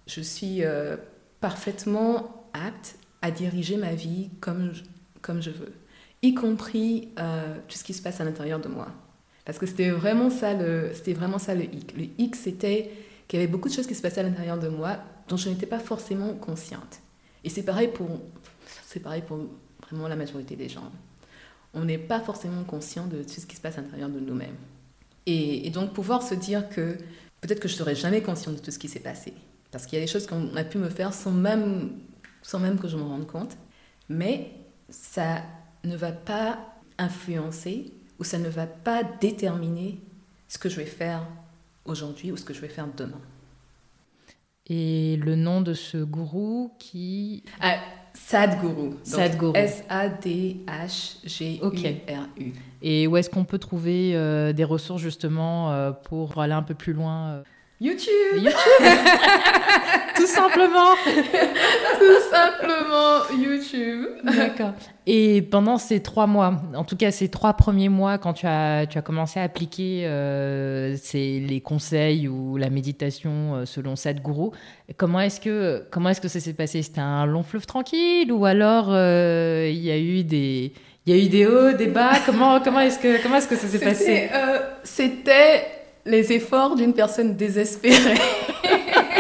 je 0.07 0.21
suis 0.21 0.63
euh, 0.63 0.97
parfaitement 1.41 2.51
apte 2.53 2.97
à 3.23 3.31
diriger 3.31 3.77
ma 3.77 3.95
vie 3.95 4.31
comme 4.41 4.75
je, 4.75 4.83
comme 5.23 5.41
je 5.41 5.51
veux, 5.51 5.73
y 6.23 6.35
compris 6.35 7.09
euh, 7.19 7.57
tout 7.69 7.79
ce 7.79 7.85
qui 7.85 7.95
se 7.95 8.03
passe 8.03 8.21
à 8.21 8.25
l'intérieur 8.25 8.61
de 8.61 8.69
moi. 8.69 8.89
Parce 9.45 9.59
que 9.59 9.67
c'était 9.67 9.91
vraiment 9.91 10.29
ça 10.29 10.55
le, 10.55 10.91
c'était 10.95 11.15
vraiment 11.15 11.39
ça 11.39 11.55
le 11.55 11.65
hic. 11.65 11.97
Le 11.97 12.05
hic, 12.19 12.37
c'était 12.37 12.91
qu'il 13.27 13.39
y 13.39 13.43
avait 13.43 13.51
beaucoup 13.51 13.69
de 13.69 13.75
choses 13.75 13.87
qui 13.87 13.95
se 13.95 14.03
passaient 14.03 14.21
à 14.21 14.25
l'intérieur 14.25 14.59
de 14.59 14.69
moi 14.69 14.99
dont 15.29 15.37
je 15.37 15.49
n'étais 15.49 15.67
pas 15.67 15.79
forcément 15.79 16.35
consciente. 16.35 17.01
Et 17.45 17.49
c'est 17.49 17.63
pareil 17.63 17.89
pour, 17.89 18.09
c'est 18.93 19.01
pareil 19.01 19.23
pour 19.23 19.39
vraiment 19.87 20.09
la 20.09 20.17
majorité 20.17 20.57
des 20.57 20.69
gens. 20.69 20.91
On 21.75 21.85
n'est 21.85 21.99
pas 21.99 22.19
forcément 22.19 22.65
conscient 22.65 23.07
de 23.07 23.23
tout 23.23 23.41
ce 23.41 23.47
qui 23.47 23.55
se 23.55 23.61
passe 23.61 23.79
à 23.79 23.83
l'intérieur 23.83 24.09
de 24.09 24.19
nous-mêmes. 24.19 24.57
Et, 25.27 25.71
donc 25.71 25.93
pouvoir 25.93 26.25
se 26.25 26.35
dire 26.35 26.69
que 26.69 26.99
peut-être 27.41 27.61
que 27.61 27.69
je 27.69 27.75
ne 27.75 27.79
serai 27.79 27.95
jamais 27.95 28.21
consciente 28.21 28.57
de 28.57 28.61
tout 28.61 28.73
ce 28.73 28.81
qui 28.81 28.89
s'est 28.89 28.99
passé. 28.99 29.33
Parce 29.71 29.87
qu'il 29.87 29.97
y 29.97 30.03
a 30.03 30.05
des 30.05 30.11
choses 30.11 30.27
qu'on 30.27 30.57
a 30.57 30.65
pu 30.65 30.79
me 30.79 30.89
faire 30.89 31.15
sans 31.15 31.31
même, 31.31 32.01
sans 32.43 32.59
même 32.59 32.81
que 32.81 32.89
je 32.89 32.97
me 32.97 33.05
rende 33.05 33.29
compte. 33.29 33.57
Mais 34.09 34.51
ça 34.89 35.45
ne 35.85 35.95
va 35.95 36.11
pas 36.11 36.59
influencer 36.99 37.93
ou 38.19 38.25
ça 38.25 38.39
ne 38.39 38.49
va 38.49 38.67
pas 38.67 39.05
déterminer 39.05 40.01
ce 40.49 40.59
que 40.59 40.69
je 40.69 40.75
vais 40.75 40.85
faire 40.85 41.25
aujourd'hui 41.85 42.33
ou 42.33 42.37
ce 42.37 42.45
que 42.45 42.53
je 42.53 42.61
vais 42.61 42.69
faire 42.69 42.89
demain. 42.97 43.21
Et 44.67 45.17
le 45.17 45.37
nom 45.37 45.61
de 45.61 45.75
ce 45.75 45.99
gourou 45.99 46.73
qui... 46.81 47.45
Ah, 47.61 47.79
Sadhguru. 48.15 48.95
Sadhguru. 49.03 49.53
S-A-D-H-G-U-R-U. 49.57 50.61
Et 52.83 53.07
où 53.07 53.17
est-ce 53.17 53.31
qu'on 53.31 53.45
peut 53.45 53.59
trouver 53.59 54.13
euh, 54.15 54.53
des 54.53 54.65
ressources 54.65 55.03
justement 55.03 55.71
euh, 55.71 55.93
pour 55.93 56.39
aller 56.39 56.53
un 56.55 56.63
peu 56.63 56.75
plus 56.75 56.93
loin 56.93 57.29
euh? 57.29 57.43
YouTube. 57.83 58.37
YouTube. 58.37 58.53
Tout 60.15 60.27
simplement. 60.27 60.95
Tout 61.03 62.21
simplement 62.31 63.43
YouTube. 63.43 64.07
D'accord. 64.23 64.73
Et 65.07 65.41
pendant 65.41 65.79
ces 65.79 66.01
trois 66.01 66.27
mois, 66.27 66.61
en 66.75 66.85
tout 66.85 66.97
cas 66.97 67.11
ces 67.11 67.31
trois 67.31 67.55
premiers 67.55 67.89
mois, 67.89 68.19
quand 68.19 68.35
tu 68.35 68.47
as, 68.47 68.87
tu 68.87 68.99
as 68.99 69.03
commencé 69.03 69.41
à 69.41 69.45
appliquer 69.45 70.03
euh, 70.05 70.95
les 71.15 71.63
conseils 71.65 72.29
ou 72.29 72.59
la 72.59 72.69
méditation 72.69 73.55
euh, 73.55 73.65
selon 73.65 73.97
Sadhguru, 73.97 74.51
comment 74.99 75.21
est-ce 75.21 75.41
que, 75.41 75.83
comment 75.91 76.11
est-ce 76.11 76.21
que 76.21 76.29
ça 76.29 76.39
s'est 76.39 76.53
passé? 76.53 76.83
C'était 76.83 77.01
un 77.01 77.25
long 77.25 77.43
fleuve 77.43 77.65
tranquille 77.65 78.31
ou 78.31 78.45
alors 78.45 78.89
euh, 78.91 79.71
il 79.73 79.81
y 79.81 79.91
a 79.91 79.99
eu 79.99 80.23
des... 80.23 80.75
Il 81.07 81.17
y 81.17 81.19
a 81.19 81.25
eu 81.25 81.29
des 81.31 81.47
hauts, 81.47 81.73
des 81.73 81.87
bas? 81.87 82.13
Comment, 82.27 82.61
comment 82.61 82.81
est-ce 82.81 82.99
que, 82.99 83.23
comment 83.23 83.37
est-ce 83.37 83.49
que 83.49 83.57
ça 83.57 83.67
s'est 83.67 83.81
passé? 83.81 84.29
C'était 84.85 85.80
les 86.05 86.33
efforts 86.33 86.77
d'une 86.77 86.95
personne 86.95 87.37
désespérée. 87.37 88.19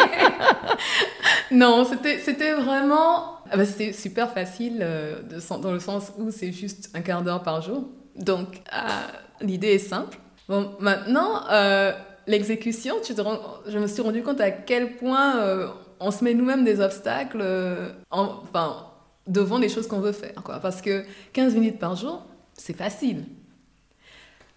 non, 1.51 1.85
c'était 1.85 2.53
vraiment... 2.55 3.37
Ah 3.53 3.57
bah, 3.57 3.65
c'était 3.65 3.93
super 3.93 4.33
facile 4.33 4.79
euh, 4.81 5.23
de, 5.23 5.61
dans 5.61 5.73
le 5.73 5.81
sens 5.81 6.13
où 6.19 6.31
c'est 6.31 6.53
juste 6.53 6.91
un 6.95 7.01
quart 7.01 7.23
d'heure 7.23 7.43
par 7.43 7.63
jour. 7.63 7.89
Donc, 8.17 8.63
ah, 8.71 9.09
l'idée 9.41 9.75
est 9.75 9.79
simple. 9.79 10.19
Bon, 10.49 10.73
maintenant, 10.81 11.49
euh, 11.51 11.93
l'exécution, 12.27 12.97
je 13.05 13.79
me 13.79 13.87
suis 13.87 14.03
rendu 14.03 14.23
compte 14.23 14.41
à 14.41 14.51
quel 14.51 14.97
point 14.97 15.41
euh, 15.41 15.69
on 16.01 16.11
se 16.11 16.25
met 16.25 16.35
nous-mêmes 16.35 16.65
des 16.65 16.81
obstacles 16.81 17.41
euh, 17.41 17.91
enfin, 18.11 18.87
devant 19.27 19.59
les 19.59 19.69
choses 19.69 19.87
qu'on 19.87 20.01
veut 20.01 20.13
faire. 20.13 20.35
Quoi. 20.43 20.59
Parce 20.61 20.83
que 20.83 21.05
15 21.33 21.55
minutes 21.55 21.79
par 21.79 21.97
jour, 21.97 22.25
c'est 22.55 22.77
facile. 22.77 23.25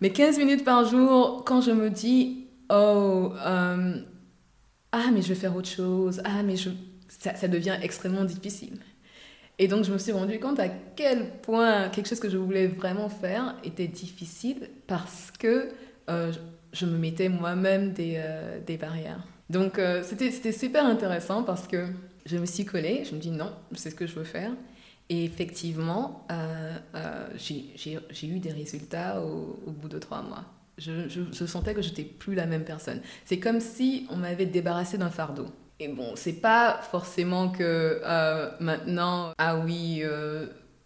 Mais 0.04 0.10
15 0.10 0.38
minutes 0.38 0.66
par 0.66 0.84
jour, 0.84 1.46
quand 1.46 1.62
je 1.62 1.72
me 1.72 1.90
dis, 1.90 2.48
oh, 2.70 3.32
euh, 3.46 3.96
ah, 4.92 5.06
mais 5.14 5.22
je 5.22 5.30
vais 5.30 5.36
faire 5.36 5.56
autre 5.56 5.70
chose, 5.70 6.22
ah, 6.26 6.44
mais 6.44 6.58
je... 6.58 6.72
ça, 7.08 7.48
devient 7.48 7.78
extrêmement 7.82 8.26
difficile. 8.26 8.80
Et 9.60 9.70
donc, 9.70 9.86
je 9.86 9.94
me 9.94 9.98
suis 9.98 10.12
rendu 10.12 10.42
compte 10.42 10.60
à 10.60 10.68
quel 10.68 11.30
point 11.42 11.88
quelque 11.88 12.10
chose 12.10 12.20
que 12.20 12.28
je 12.30 12.36
voulais 12.36 12.68
vraiment 12.68 13.08
faire 13.08 13.56
était 13.64 13.88
difficile 13.88 14.70
parce 14.88 15.32
que 15.40 15.70
euh, 16.10 16.34
je 16.74 16.86
me 16.86 16.98
mettais 16.98 17.30
moi-même 17.30 17.94
des, 17.94 18.16
euh, 18.18 18.60
des, 18.60 18.76
barrières. 18.76 19.26
Donc, 19.50 19.80
c'était 20.02 20.52
super 20.52 20.86
intéressant 20.86 21.44
parce 21.44 21.66
que 21.66 21.86
je 22.26 22.36
me 22.36 22.46
suis 22.46 22.66
collée, 22.66 23.06
je 23.10 23.16
me 23.16 23.22
dis 23.22 23.32
non, 23.32 23.54
c'est 23.74 23.92
ce 23.92 23.96
que 23.96 24.06
je 24.06 24.16
veux 24.16 24.26
faire. 24.26 24.52
Et 25.14 25.26
effectivement, 25.26 26.26
euh, 26.32 26.76
euh, 26.96 27.28
j'ai 27.38 28.28
eu 28.28 28.40
des 28.40 28.52
résultats 28.52 29.22
au, 29.22 29.72
bout 29.72 29.88
de 29.88 30.00
trois 30.00 30.24
mois. 30.24 30.44
Je, 30.80 31.46
sentais 31.46 31.76
que 31.76 31.84
j'étais 31.84 32.02
plus 32.02 32.34
la 32.34 32.48
même 32.48 32.64
personne. 32.64 33.00
C'est 33.24 33.38
comme 33.38 33.60
si 33.60 34.08
on 34.10 34.16
m'avait 34.16 34.48
débarrassé 34.48 34.98
d'un 34.98 35.12
fardeau. 35.12 35.46
Et 35.80 35.88
bon, 35.88 36.14
c'est 36.16 36.42
pas 36.42 36.80
forcément 36.82 37.50
que 37.50 38.02
euh, 38.04 38.50
maintenant, 38.60 39.34
ah 39.38 39.60
oui, 39.60 40.02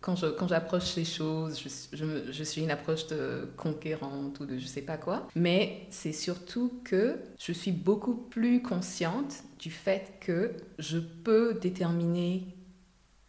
quand 0.01 0.17
j'approche 0.49 0.97
les 0.97 1.05
choses, 1.05 1.61
je, 1.93 2.29
je, 2.29 2.43
suis 2.43 2.61
une 2.61 2.71
approche 2.71 3.07
de 3.07 3.47
conquérante 3.55 4.41
ou 4.41 4.45
de 4.45 4.57
je 4.57 4.67
sais 4.67 4.81
pas 4.81 4.97
quoi. 4.97 5.29
Mais 5.35 5.87
c'est 5.89 6.11
surtout 6.11 6.81
que 6.83 7.17
je 7.39 7.53
suis 7.53 7.71
beaucoup 7.71 8.15
plus 8.15 8.61
consciente 8.61 9.35
du 9.57 9.71
fait 9.71 10.15
que 10.19 10.51
je 10.79 10.97
peux 10.97 11.53
déterminer 11.61 12.56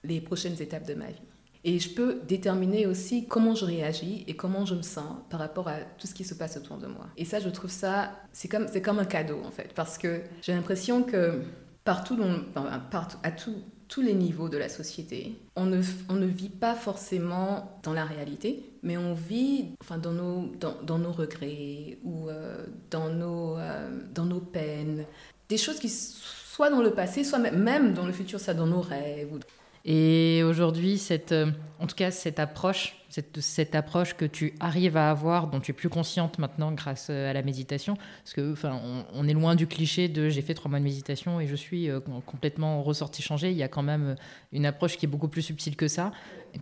les 0.05 0.21
prochaines 0.21 0.61
étapes 0.61 0.87
de 0.87 0.95
ma 0.95 1.07
vie. 1.07 1.23
Et 1.65 1.79
je 1.79 1.91
peux 1.91 2.21
déterminer 2.27 2.87
aussi 2.87 3.27
comment 3.27 3.55
je 3.55 3.65
réagis 3.65 4.25
et 4.27 4.35
comment 4.35 4.65
je 4.65 4.75
me 4.75 4.83
sens 4.83 5.17
par 5.29 5.41
rapport 5.41 5.69
à 5.69 5.81
tout 5.99 6.07
ce 6.07 6.15
qui 6.15 6.25
se 6.25 6.35
passe 6.35 6.57
autour 6.57 6.79
de 6.79 6.87
moi. 6.87 7.07
Et 7.17 7.25
ça, 7.25 7.41
je 7.41 7.49
trouve 7.49 7.71
ça, 7.71 8.13
c'est 8.33 8.49
comme, 8.49 8.69
c'est 8.73 8.81
comme 8.81 8.99
un 8.99 9.05
cadeau 9.05 9.41
en 9.45 9.51
fait, 9.51 9.73
parce 9.75 9.99
que 9.99 10.23
j'ai 10.41 10.55
l'impression 10.55 11.03
que 11.03 11.43
partout, 11.85 12.17
à 13.23 13.31
tous 13.31 14.03
les 14.03 14.15
niveaux 14.15 14.49
de 14.49 14.57
la 14.57 14.69
société, 14.69 15.37
on 15.57 15.67
ne, 15.67 15.83
on 16.09 16.15
ne 16.15 16.27
vit 16.27 16.51
pas 16.51 16.75
forcément 16.75 17.79
dans 17.83 17.93
la 17.93 18.05
réalité, 18.05 18.71
mais 18.83 18.97
on 18.97 19.15
vit 19.15 19.71
enfin, 19.81 19.99
dans, 19.99 20.13
nos, 20.13 20.53
dans, 20.61 20.81
dans 20.83 20.99
nos 20.99 21.13
regrets 21.13 21.99
ou 22.05 22.29
euh, 22.29 22.65
dans, 22.91 23.09
nos, 23.09 23.59
euh, 23.59 23.89
dans 24.15 24.27
nos 24.27 24.41
peines, 24.41 25.05
des 25.49 25.57
choses 25.57 25.79
qui 25.79 25.89
soit 25.89 26.71
dans 26.71 26.83
le 26.83 26.93
passé, 26.93 27.25
soit 27.25 27.39
même 27.39 27.95
dans 27.95 28.07
le 28.07 28.13
futur, 28.13 28.39
ça 28.39 28.55
dans 28.55 28.67
nos 28.67 28.81
rêves. 28.81 29.39
Et 29.91 30.43
aujourd'hui, 30.45 30.99
cette, 30.99 31.33
euh, 31.33 31.51
en 31.81 31.87
tout 31.87 31.97
cas, 31.97 32.11
cette 32.11 32.39
approche, 32.39 32.95
cette, 33.09 33.41
cette, 33.41 33.75
approche 33.75 34.13
que 34.13 34.27
tu 34.27 34.53
arrives 34.61 34.99
à 34.99 35.11
avoir, 35.11 35.47
dont 35.47 35.61
tu 35.61 35.71
es 35.71 35.75
plus 35.75 35.89
consciente 35.89 36.39
maintenant 36.39 36.73
grâce 36.73 37.07
euh, 37.09 37.31
à 37.31 37.33
la 37.33 37.41
méditation, 37.41 37.97
parce 38.23 38.35
que, 38.35 38.53
enfin, 38.53 38.79
on, 39.15 39.27
est 39.27 39.33
loin 39.33 39.55
du 39.55 39.67
cliché 39.67 40.09
de 40.09 40.29
j'ai 40.29 40.43
fait 40.43 40.53
trois 40.53 40.69
mois 40.69 40.79
de 40.79 40.85
méditation 40.85 41.41
et 41.41 41.47
je 41.47 41.57
suis 41.57 41.89
euh, 41.89 42.01
complètement 42.27 42.83
ressorti 42.83 43.23
changé. 43.23 43.51
Il 43.51 43.57
y 43.57 43.63
a 43.63 43.69
quand 43.69 43.83
même 43.83 44.17
une 44.53 44.67
approche 44.67 44.99
qui 44.99 45.07
est 45.07 45.09
beaucoup 45.09 45.29
plus 45.29 45.41
subtile 45.41 45.75
que 45.75 45.89
ça. 45.89 46.13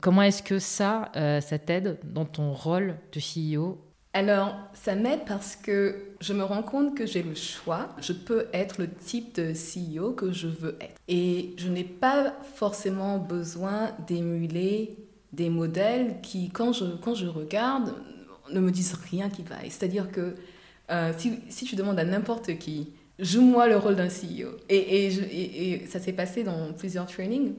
Comment 0.00 0.22
est-ce 0.22 0.44
que 0.44 0.60
ça, 0.60 1.10
ça 1.14 1.58
t'aide 1.58 1.98
dans 2.04 2.26
ton 2.26 2.52
rôle 2.52 2.96
de 3.12 3.20
CEO 3.20 3.86
alors, 4.16 4.57
ça 4.72 4.94
m'aide 4.94 5.26
parce 5.26 5.57
que 5.57 5.96
je 6.22 6.33
me 6.33 6.42
rends 6.42 6.62
compte 6.62 6.96
que 6.96 7.05
j'ai 7.05 7.22
le 7.22 7.35
choix. 7.35 7.90
Je 8.00 8.14
peux 8.14 8.46
être 8.55 8.79
le 8.79 8.88
type 8.88 9.35
de 9.35 9.52
CEO 9.52 10.12
que 10.12 10.33
je 10.33 10.46
veux 10.46 10.74
être. 10.81 10.94
Et 11.07 11.52
je 11.59 11.68
n'ai 11.68 11.85
pas 11.85 12.35
forcément 12.55 13.18
besoin 13.18 13.90
d'émuler 14.07 14.96
des 15.35 15.50
modèles 15.50 16.16
qui, 16.22 16.48
quand 16.48 16.72
je, 16.72 16.87
quand 17.02 17.14
je 17.14 17.26
regarde, 17.26 17.92
ne 18.50 18.61
me 18.61 18.70
disent 18.70 18.94
rien 19.11 19.29
qui 19.29 19.42
va. 19.42 19.57
C'est-à-dire 19.64 20.11
que 20.11 20.35
euh, 20.90 21.12
si, 21.18 21.38
si, 21.50 21.66
tu 21.66 21.76
demandes 21.76 21.98
à 21.98 22.05
n'importe 22.07 22.57
qui, 22.57 22.94
joue-moi 23.18 23.68
le 23.68 23.76
rôle 23.76 23.96
d'un 23.96 24.09
CEO. 24.09 24.48
Et, 24.70 25.09
et 25.09 25.87
ça 25.88 26.00
s'est 26.00 26.14
passé 26.14 26.42
dans 26.42 26.72
plusieurs 26.72 27.05
trainings 27.05 27.52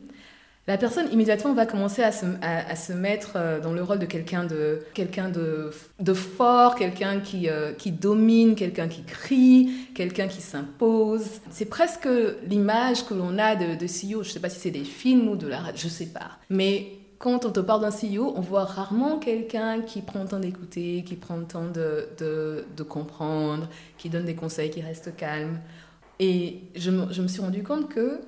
la 0.68 0.78
personne 0.78 1.10
immédiatement 1.14 1.54
va 1.54 1.66
commencer 1.66 2.04
à 2.04 2.12
se, 2.12 2.26
à, 2.42 2.76
se 2.76 2.92
mettre 2.92 3.34
euh, 3.38 3.62
dans 3.62 3.72
le 3.72 3.82
rôle 3.82 4.00
de 4.00 4.06
quelqu'un 4.06 4.44
de, 4.44 4.82
de, 4.96 5.72
de 6.02 6.14
fort, 6.14 6.76
quelqu'un 6.76 7.22
qui, 7.22 7.50
euh, 7.50 7.72
qui 7.72 7.94
domine, 7.94 8.56
quelqu'un 8.56 8.90
qui 8.90 9.04
crie, 9.04 9.70
quelqu'un 9.96 10.28
qui 10.28 10.42
s'impose. 10.42 11.26
C'est 11.52 11.66
presque 11.70 12.10
l'image 12.50 13.06
que 13.06 13.14
l'on 13.14 13.38
a 13.38 13.56
de, 13.56 13.86
CEO. 13.86 14.24
Je 14.24 14.28
ne 14.28 14.34
sais 14.34 14.40
pas 14.42 14.50
si 14.50 14.60
c'est 14.60 14.72
des 14.72 14.84
films 14.84 15.30
ou 15.30 15.36
de 15.38 15.48
la 15.48 15.62
je 15.74 15.86
ne 15.86 15.90
sais 15.92 16.08
pas. 16.08 16.32
Mais 16.50 16.92
quand 17.18 17.46
on 17.46 17.52
te 17.52 17.62
parle 17.62 17.82
d'un 17.82 17.90
CEO, 17.90 18.34
on 18.36 18.42
voit 18.42 18.66
rarement 18.66 19.20
quelqu'un 19.20 19.82
qui 19.82 20.02
prend 20.02 20.24
le 20.24 20.28
temps 20.28 20.40
d'écouter, 20.40 21.04
qui 21.06 21.16
prend 21.16 21.38
le 21.38 21.46
temps 21.46 21.68
de, 21.68 22.10
de, 22.18 22.66
de, 22.76 22.84
comprendre, 22.84 23.70
qui 23.98 24.10
donne 24.10 24.26
des 24.26 24.36
conseils, 24.36 24.70
qui 24.70 24.82
reste 24.82 25.16
calme. 25.16 25.60
Et 26.20 26.64
je, 26.76 26.92
je 27.12 27.22
me 27.22 27.28
suis 27.28 27.42
rendu 27.42 27.64
compte 27.64 27.88
que 27.88 28.20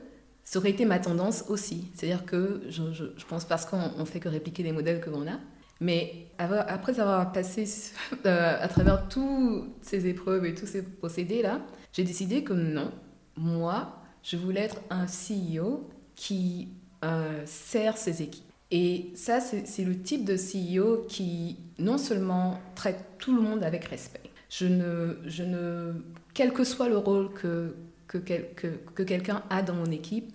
ça 0.50 0.58
aurait 0.58 0.72
été 0.72 0.84
ma 0.84 0.98
tendance 0.98 1.46
aussi. 1.48 1.92
C'est-à-dire 1.94 2.26
que 2.26 2.64
je, 2.70 3.04
pense 3.28 3.46
parce 3.46 3.68
qu'on 3.68 4.04
fait 4.06 4.20
que 4.20 4.30
répliquer 4.30 4.64
les 4.64 4.72
modèles 4.72 5.00
que 5.00 5.12
l'on 5.12 5.28
a. 5.28 5.38
Mais 5.80 6.26
après 6.40 7.00
avoir 7.00 7.32
passé 7.32 7.66
euh, 8.26 8.58
à 8.60 8.68
travers 8.68 9.08
toutes 9.10 9.70
ces 9.84 10.08
épreuves 10.08 10.48
et 10.48 10.56
tous 10.56 10.66
ces 10.66 10.82
procédés-là, 10.82 11.62
j'ai 11.94 12.04
décidé 12.04 12.44
que 12.44 12.54
non, 12.54 12.92
moi, 13.38 14.02
je 14.24 14.38
voulais 14.38 14.62
être 14.62 14.82
un 14.90 15.06
CEO 15.06 15.88
qui 16.16 16.70
euh, 17.06 17.44
sert 17.46 17.96
ses 17.96 18.24
équipes. 18.24 18.52
Et 18.72 19.12
ça, 19.14 19.42
c'est 19.42 19.86
le 19.86 20.02
type 20.02 20.26
de 20.26 20.36
CEO 20.36 21.06
qui 21.08 21.58
non 21.78 22.00
seulement 22.00 22.60
traite 22.74 23.06
tout 23.20 23.36
le 23.36 23.42
monde 23.44 23.64
avec 23.64 23.86
respect. 23.86 24.32
Je 24.50 24.66
ne, 24.66 25.20
je 25.28 25.44
ne, 25.44 25.94
quel 26.34 26.54
que 26.54 26.64
soit 26.64 26.90
le 26.90 26.98
rôle 26.98 27.32
que, 27.34 27.76
que, 28.08 28.18
que, 28.18 28.68
que 28.96 29.04
quelqu'un 29.04 29.44
a 29.52 29.62
dans 29.62 29.76
mon 29.76 29.92
équipe, 29.92 30.34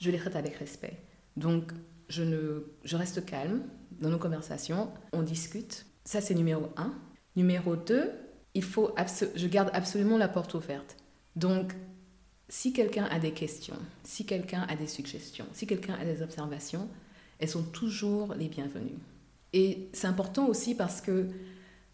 je 0.00 0.10
les 0.10 0.18
traite 0.18 0.36
avec 0.36 0.56
respect. 0.56 0.96
Donc, 1.36 1.72
je, 2.08 2.22
ne, 2.22 2.64
je 2.84 2.96
reste 2.96 3.24
calme 3.24 3.62
dans 4.00 4.08
nos 4.08 4.18
conversations, 4.18 4.90
on 5.12 5.22
discute. 5.22 5.86
Ça, 6.04 6.20
c'est 6.20 6.34
numéro 6.34 6.68
un. 6.76 6.92
Numéro 7.36 7.76
deux, 7.76 8.10
il 8.54 8.64
faut 8.64 8.92
je 9.36 9.46
garde 9.46 9.70
absolument 9.72 10.18
la 10.18 10.28
porte 10.28 10.54
ouverte. 10.54 10.96
Donc, 11.36 11.72
si 12.48 12.72
quelqu'un 12.72 13.04
a 13.04 13.20
des 13.20 13.30
questions, 13.30 13.78
si 14.02 14.26
quelqu'un 14.26 14.66
a 14.68 14.74
des 14.74 14.88
suggestions, 14.88 15.46
si 15.52 15.66
quelqu'un 15.66 15.94
a 15.94 16.04
des 16.04 16.22
observations, 16.22 16.88
elles 17.38 17.48
sont 17.48 17.62
toujours 17.62 18.34
les 18.34 18.48
bienvenues. 18.48 18.98
Et 19.52 19.88
c'est 19.92 20.08
important 20.08 20.46
aussi 20.46 20.74
parce 20.74 21.00
que 21.00 21.28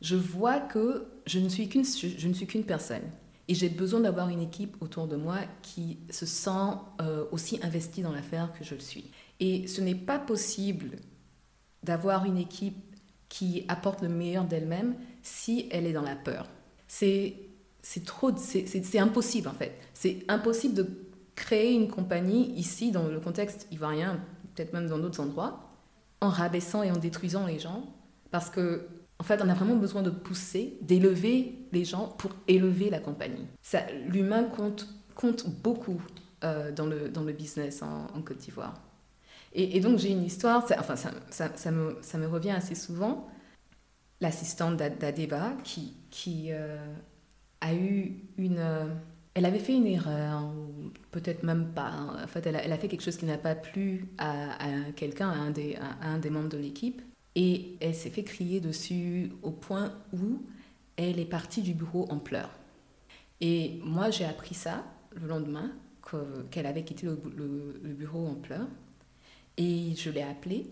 je 0.01 0.16
vois 0.16 0.61
que 0.61 1.07
je 1.27 1.38
ne 1.38 1.49
suis 1.49 1.69
qu'une, 1.69 1.85
je 1.85 2.29
ne 2.29 2.33
suis 2.33 2.47
qu'une 2.47 2.64
personne. 2.64 3.03
Et 3.48 3.54
j'ai 3.54 3.68
besoin 3.68 4.00
d'avoir 4.00 4.28
une 4.28 4.40
équipe 4.40 4.76
autour 4.80 5.06
de 5.06 5.16
moi 5.16 5.38
qui 5.62 5.98
se 6.11 6.26
sent 6.26 6.74
euh, 7.00 7.24
aussi 7.30 7.61
investie 7.62 8.02
dans 8.02 8.12
l'affaire 8.12 8.52
que 8.59 8.64
je 8.64 8.74
le 8.74 8.80
suis. 8.80 9.11
Et 9.38 9.66
ce 9.68 9.80
n'est 9.80 9.94
pas 9.94 10.18
possible 10.18 10.96
d'avoir 11.82 12.24
une 12.24 12.38
équipe 12.38 12.76
qui 13.28 13.64
apporte 13.68 14.02
le 14.02 14.09
meilleur 14.09 14.44
d'elle-même 14.44 14.96
si 15.22 15.68
elle 15.70 15.87
est 15.87 15.92
dans 15.92 16.02
la 16.02 16.16
peur. 16.16 16.48
C'est 16.88 17.35
c'est 17.82 18.98
impossible 18.98 19.46
en 19.46 19.52
fait. 19.52 19.78
C'est 19.94 20.24
impossible 20.26 20.74
de 20.74 20.88
créer 21.37 21.72
une 21.72 21.88
compagnie 21.88 22.50
ici 22.52 22.90
dans 22.90 23.06
le 23.06 23.20
contexte 23.20 23.68
ivoirien, 23.70 24.20
peut-être 24.54 24.72
même 24.72 24.88
dans 24.88 24.98
d'autres 24.98 25.20
endroits, 25.20 25.70
en 26.20 26.28
rabaissant 26.28 26.82
et 26.82 26.90
en 26.90 26.96
détruisant 26.96 27.46
les 27.46 27.61
gens, 27.61 27.85
parce 28.32 28.50
que 28.50 28.88
en 29.18 29.24
fait, 29.24 29.40
on 29.42 29.48
a 29.48 29.55
vraiment 29.55 29.76
besoin 29.76 30.02
de 30.02 30.11
pousser, 30.11 30.79
d'élever 30.83 31.59
les 31.72 31.85
gens 31.85 32.09
pour 32.09 32.33
élever 32.48 32.90
la 32.90 32.98
compagnie. 32.98 33.46
L'humain 34.09 34.44
compte, 34.44 34.87
beaucoup 35.62 36.00
euh, 36.44 36.70
dans, 36.72 36.87
le, 36.87 37.33
business 37.33 37.83
en, 37.83 38.20
Côte 38.22 38.38
d'Ivoire. 38.38 38.74
Et, 39.55 39.81
donc, 39.81 39.98
j'ai 39.98 40.11
une 40.11 40.22
histoire, 40.22 40.64
enfin, 40.79 40.96
ça, 40.96 41.12
ça, 41.31 41.50
ça, 41.55 41.70
me, 41.70 41.96
ça, 42.02 42.18
me, 42.18 42.26
revient 42.26 42.50
assez 42.50 42.74
souvent. 42.74 43.26
L'assistante 44.20 44.76
d'Adeba 44.76 45.52
qui, 45.64 45.94
qui 46.11 46.48
euh, 46.50 46.76
a 47.62 47.74
eu 47.74 48.16
une. 48.37 48.62
elle 49.33 49.46
avait 49.46 49.59
fait 49.59 49.74
une 49.74 49.87
erreur, 49.87 50.44
ou 50.44 50.90
peut-être 51.11 51.42
même 51.42 51.72
pas. 51.74 51.88
Hein. 51.88 52.18
En 52.22 52.26
fait, 52.26 52.46
elle 52.46 52.57
a, 52.57 52.76
fait 52.76 52.88
quelque 52.88 53.02
chose 53.02 53.16
qui 53.16 53.24
n'a 53.24 53.38
pas 53.38 53.55
plu 53.55 54.09
à, 54.18 54.59
quelqu'un, 54.94 55.31
à, 55.31 56.07
un 56.07 56.18
des 56.18 56.31
membres 56.31 56.50
de 56.50 56.59
l'équipe. 56.59 57.00
Et 57.37 57.77
elle 57.81 57.94
s'est 57.94 58.11
fait 58.11 58.25
crier 58.25 58.61
dessus 58.61 59.31
au 59.42 59.53
point 59.53 59.94
où 60.12 60.42
elle 60.96 61.20
est 61.20 61.27
partie 61.27 61.62
du 61.62 61.75
bureau 61.75 62.07
en 62.11 62.18
pleurs. 62.18 62.51
Et 63.40 63.79
moi, 63.85 64.11
j'ai 64.11 64.25
appris 64.25 64.55
ça 64.55 64.85
le 65.14 65.29
lendemain, 65.29 65.70
qu'elle 66.51 66.66
avait 66.66 66.85
quitté 66.85 67.07
le, 67.07 67.92
bureau 67.92 68.27
en 68.27 68.35
pleurs. 68.35 68.68
Et 69.57 69.94
je 69.96 70.11
l'ai 70.11 70.22
appelée 70.22 70.66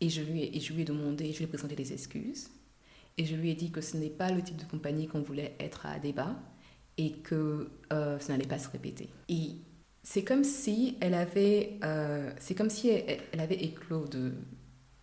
et 0.00 0.08
je, 0.08 0.22
lui 0.22 0.42
ai, 0.42 0.84
demandé, 0.84 1.32
je 1.32 1.38
lui 1.38 1.44
ai 1.44 1.46
présenté 1.46 1.76
des 1.76 1.92
excuses. 1.92 2.48
et 3.18 3.24
je 3.24 3.34
lui 3.36 3.50
ai 3.50 3.54
dit 3.54 3.70
que 3.70 3.80
ce 3.80 3.96
n'est 3.96 4.10
pas 4.10 4.30
le 4.30 4.42
type 4.42 4.56
de 4.56 4.64
compagnie 4.64 5.06
qu'on 5.06 5.20
voulait 5.20 5.54
être 5.60 5.86
à 5.86 5.98
débat 5.98 6.36
et 6.96 7.12
que 7.12 7.68
euh, 7.92 8.18
ça 8.18 8.32
n'allait 8.32 8.48
pas 8.48 8.58
se 8.58 8.68
répéter. 8.68 9.08
Et 9.28 9.56
c'est 10.02 10.24
comme 10.24 10.44
si 10.44 10.96
elle 11.00 11.14
avait, 11.14 11.78
euh, 11.84 12.32
c'est 12.38 12.54
comme 12.54 12.70
si 12.70 12.88
elle, 12.88 13.40
avait 13.40 13.62
éclos 13.62 14.06
de, 14.06 14.32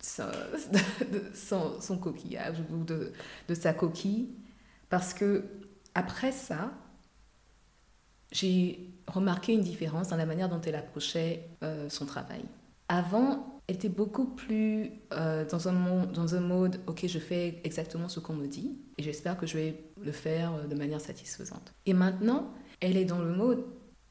son, 1.34 1.80
son, 1.80 1.98
coquillage 1.98 2.56
ou 2.70 2.84
de, 2.84 3.12
de, 3.48 3.54
sa 3.54 3.72
coquille, 3.72 4.34
parce 4.88 5.12
que 5.12 5.44
après 5.94 6.32
ça, 6.32 6.72
j'ai 8.30 8.90
remarqué 9.06 9.52
une 9.54 9.62
différence 9.62 10.08
dans 10.08 10.16
la 10.16 10.26
manière 10.26 10.48
dont 10.48 10.60
elle 10.60 10.76
approchait 10.76 11.48
euh, 11.62 11.88
son 11.88 12.06
travail. 12.06 12.44
Avant, 12.88 13.60
elle 13.66 13.74
était 13.74 13.88
beaucoup 13.88 14.26
plus 14.26 14.92
euh, 15.12 15.44
dans, 15.46 15.68
un 15.68 16.06
dans 16.06 16.34
un 16.34 16.40
mode, 16.40 16.80
ok, 16.86 17.06
je 17.06 17.18
fais 17.18 17.60
exactement 17.64 18.08
ce 18.08 18.20
qu'on 18.20 18.34
me 18.34 18.46
dit 18.46 18.78
et 18.96 19.02
j'espère 19.02 19.36
que 19.36 19.46
je 19.46 19.56
vais 19.58 19.84
le 20.00 20.12
faire 20.12 20.66
de 20.66 20.74
manière 20.74 21.00
satisfaisante. 21.00 21.72
Et 21.86 21.92
maintenant, 21.92 22.52
elle 22.80 22.96
est 22.96 23.04
dans 23.04 23.18
le 23.18 23.34
mode, 23.34 23.64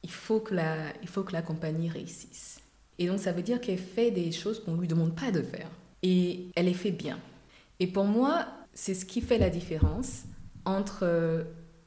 il 0.04 0.12
faut 0.12 0.40
que 0.40 0.54
la, 0.54 0.94
il 1.02 1.08
faut 1.08 1.24
que 1.24 1.34
la 1.34 1.42
compagnie 1.42 1.90
réussisse. 1.90 2.60
Et 3.00 3.08
donc, 3.08 3.20
ça 3.20 3.32
veut 3.32 3.44
dire 3.44 3.62
qu'elle 3.62 3.78
fait 3.78 4.12
des 4.12 4.32
choses 4.32 4.64
qu'on 4.64 4.74
ne 4.74 4.82
lui 4.82 4.88
demande 4.88 5.16
pas 5.16 5.32
de 5.32 5.42
faire. 5.42 5.70
Et 6.04 6.48
elle 6.56 6.66
les 6.66 6.74
fait 6.74 6.92
bien. 6.92 7.20
Et 7.80 7.88
pour 7.88 8.06
moi, 8.06 8.48
c'est 8.74 8.94
ce 8.94 9.06
qui 9.06 9.22
fait 9.22 9.38
la 9.38 9.50
différence 9.50 10.24
entre 10.66 11.00
euh, 11.04 11.44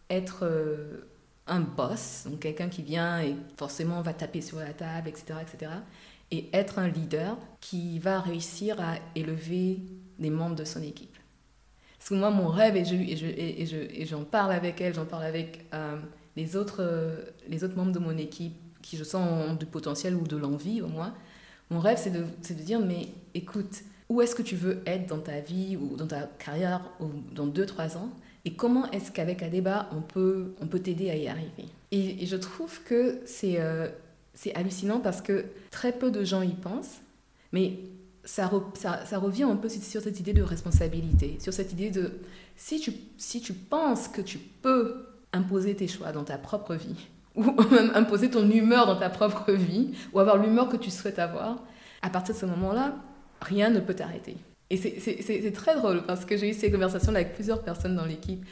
être 0.08 0.40
euh, 0.42 1.08
un 1.46 1.60
boss, 1.60 2.24
donc 2.28 2.40
quelqu'un 2.40 2.68
qui 2.68 2.82
vient 2.82 3.20
et 3.20 3.34
forcément 3.56 4.00
va 4.02 4.12
taper 4.12 4.40
sur 4.40 4.58
la 4.58 4.72
table, 4.72 5.08
etc., 5.08 5.38
etc., 5.42 5.72
et 6.32 6.48
être 6.52 6.78
un 6.78 6.88
leader 6.88 7.36
qui 7.60 7.98
va 7.98 8.20
réussir 8.20 8.80
à 8.80 8.94
élever 9.16 9.80
les 10.20 10.30
membres 10.30 10.54
de 10.54 10.64
son 10.64 10.80
équipe. 10.80 11.16
Parce 11.98 12.10
que 12.10 12.14
moi, 12.14 12.30
mon 12.30 12.48
rêve, 12.48 12.76
et, 12.76 12.84
je, 12.84 12.94
et, 12.94 13.66
je, 13.66 13.76
et, 13.76 14.06
j'en 14.06 14.24
parle 14.24 14.52
avec 14.52 14.80
elle, 14.80 14.94
j'en 14.94 15.06
parle 15.06 15.24
avec 15.24 15.66
euh, 15.74 15.96
les 16.36 16.56
autres 16.56 16.82
membres 17.74 17.92
de 17.92 17.98
mon 17.98 18.16
équipe 18.16 18.54
qui, 18.82 18.96
je 18.96 19.04
sens, 19.04 19.50
ont 19.50 19.54
du 19.54 19.66
potentiel 19.66 20.14
ou 20.14 20.22
de 20.22 20.36
l'envie 20.36 20.82
au 20.82 20.88
moins, 20.88 21.14
mon 21.70 21.78
rêve, 21.78 21.98
c'est 22.00 22.10
de, 22.10 22.24
de 22.24 22.62
dire, 22.62 22.80
mais 22.80 23.08
écoute, 23.34 23.82
où 24.08 24.20
est-ce 24.20 24.34
que 24.34 24.42
tu 24.42 24.56
veux 24.56 24.82
être 24.86 25.06
dans 25.06 25.20
ta 25.20 25.40
vie 25.40 25.76
ou 25.76 25.96
dans 25.96 26.06
ta 26.06 26.22
carrière 26.22 26.82
dans 27.32 27.46
2-3 27.46 27.96
ans? 27.96 28.10
Et 28.44 28.54
comment 28.54 28.90
est-ce 28.90 29.12
qu'avec 29.12 29.42
Adeba, 29.42 29.88
on 29.92 30.00
peut, 30.00 30.54
on 30.60 30.66
peut 30.66 30.80
t'aider 30.80 31.10
à 31.10 31.16
y 31.16 31.28
arriver? 31.28 31.66
Et, 31.92 32.26
je 32.26 32.36
trouve 32.36 32.82
que 32.82 33.20
c'est 33.24 33.60
euh, 33.60 33.88
c'est 34.34 34.54
hallucinant 34.54 35.00
parce 35.00 35.20
que 35.20 35.44
très 35.70 35.92
peu 35.92 36.10
de 36.10 36.24
gens 36.24 36.42
y 36.42 36.54
pensent, 36.54 37.00
mais 37.52 37.78
ça, 38.24 38.50
ça, 38.74 39.04
ça, 39.04 39.18
revient 39.18 39.44
un 39.44 39.56
peu 39.56 39.68
sur 39.68 40.00
cette 40.00 40.18
idée 40.20 40.32
de 40.32 40.42
responsabilité, 40.42 41.38
sur 41.40 41.52
cette 41.52 41.72
idée 41.72 41.90
de 41.90 42.12
si 42.56 42.80
tu, 42.80 42.92
si 43.16 43.40
tu 43.40 43.52
penses 43.52 44.08
que 44.08 44.20
tu 44.20 44.38
peux 44.38 45.06
imposer 45.32 45.74
tes 45.74 45.88
choix 45.88 46.12
dans 46.12 46.24
ta 46.24 46.38
propre 46.38 46.74
vie, 46.74 47.08
ou 47.34 47.44
même 47.70 47.92
imposer 47.94 48.30
ton 48.30 48.48
humeur 48.50 48.86
dans 48.86 48.96
ta 48.96 49.10
propre 49.10 49.52
vie, 49.52 49.92
ou 50.12 50.20
avoir 50.20 50.36
l'humeur 50.36 50.68
que 50.68 50.76
tu 50.76 50.90
souhaites 50.90 51.18
avoir, 51.18 51.62
à 52.02 52.10
partir 52.10 52.34
de 52.34 52.40
ce 52.40 52.46
moment-là, 52.46 52.94
rien 53.40 53.70
ne 53.70 53.80
peut 53.80 53.94
t'arrêter. 53.94 54.36
Et 54.70 54.76
c'est 54.76 55.52
très 55.52 55.74
drôle 55.74 56.02
parce 56.06 56.24
que 56.24 56.36
j'ai 56.36 56.50
eu 56.50 56.54
ces 56.54 56.70
conversations 56.70 57.12
avec 57.12 57.34
plusieurs 57.34 57.62
personnes 57.62 57.96
dans 57.96 58.06
l'équipe. 58.06 58.44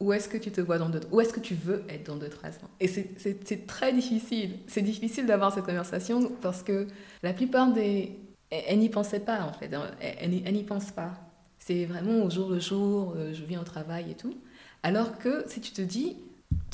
Où 0.00 0.12
est-ce 0.12 0.28
que 0.28 0.36
tu 0.36 0.50
te 0.50 0.60
vois 0.60 0.78
dans 0.78 0.88
deux 0.88 1.00
Où 1.12 1.20
est-ce 1.20 1.32
que 1.32 1.40
tu 1.40 1.54
veux 1.54 1.84
être 1.88 2.06
dans 2.06 2.16
deux, 2.16 2.28
trois 2.28 2.50
ans 2.50 2.70
Et 2.80 2.88
c'est 2.88 3.66
très 3.66 3.92
difficile. 3.92 4.58
C'est 4.66 4.82
difficile 4.82 5.26
d'avoir 5.26 5.54
cette 5.54 5.64
conversation 5.64 6.32
parce 6.42 6.62
que 6.62 6.88
la 7.22 7.32
plupart 7.32 7.72
des... 7.72 8.18
Elles, 8.50 8.78
n'y 8.78 8.88
pensaient 8.88 9.20
pas 9.20 9.42
en 9.42 9.52
fait. 9.52 9.70
Elles, 10.00 10.52
n'y 10.52 10.64
pensent 10.64 10.90
pas. 10.90 11.12
C'est 11.58 11.84
vraiment 11.86 12.24
au 12.24 12.30
jour 12.30 12.50
le 12.50 12.60
jour, 12.60 13.14
euh, 13.16 13.32
je 13.32 13.42
viens 13.44 13.60
au 13.60 13.64
travail 13.64 14.10
et 14.10 14.14
tout. 14.14 14.34
Alors 14.82 15.18
que 15.18 15.44
si 15.46 15.60
tu 15.60 15.72
te 15.72 15.80
dis, 15.80 16.16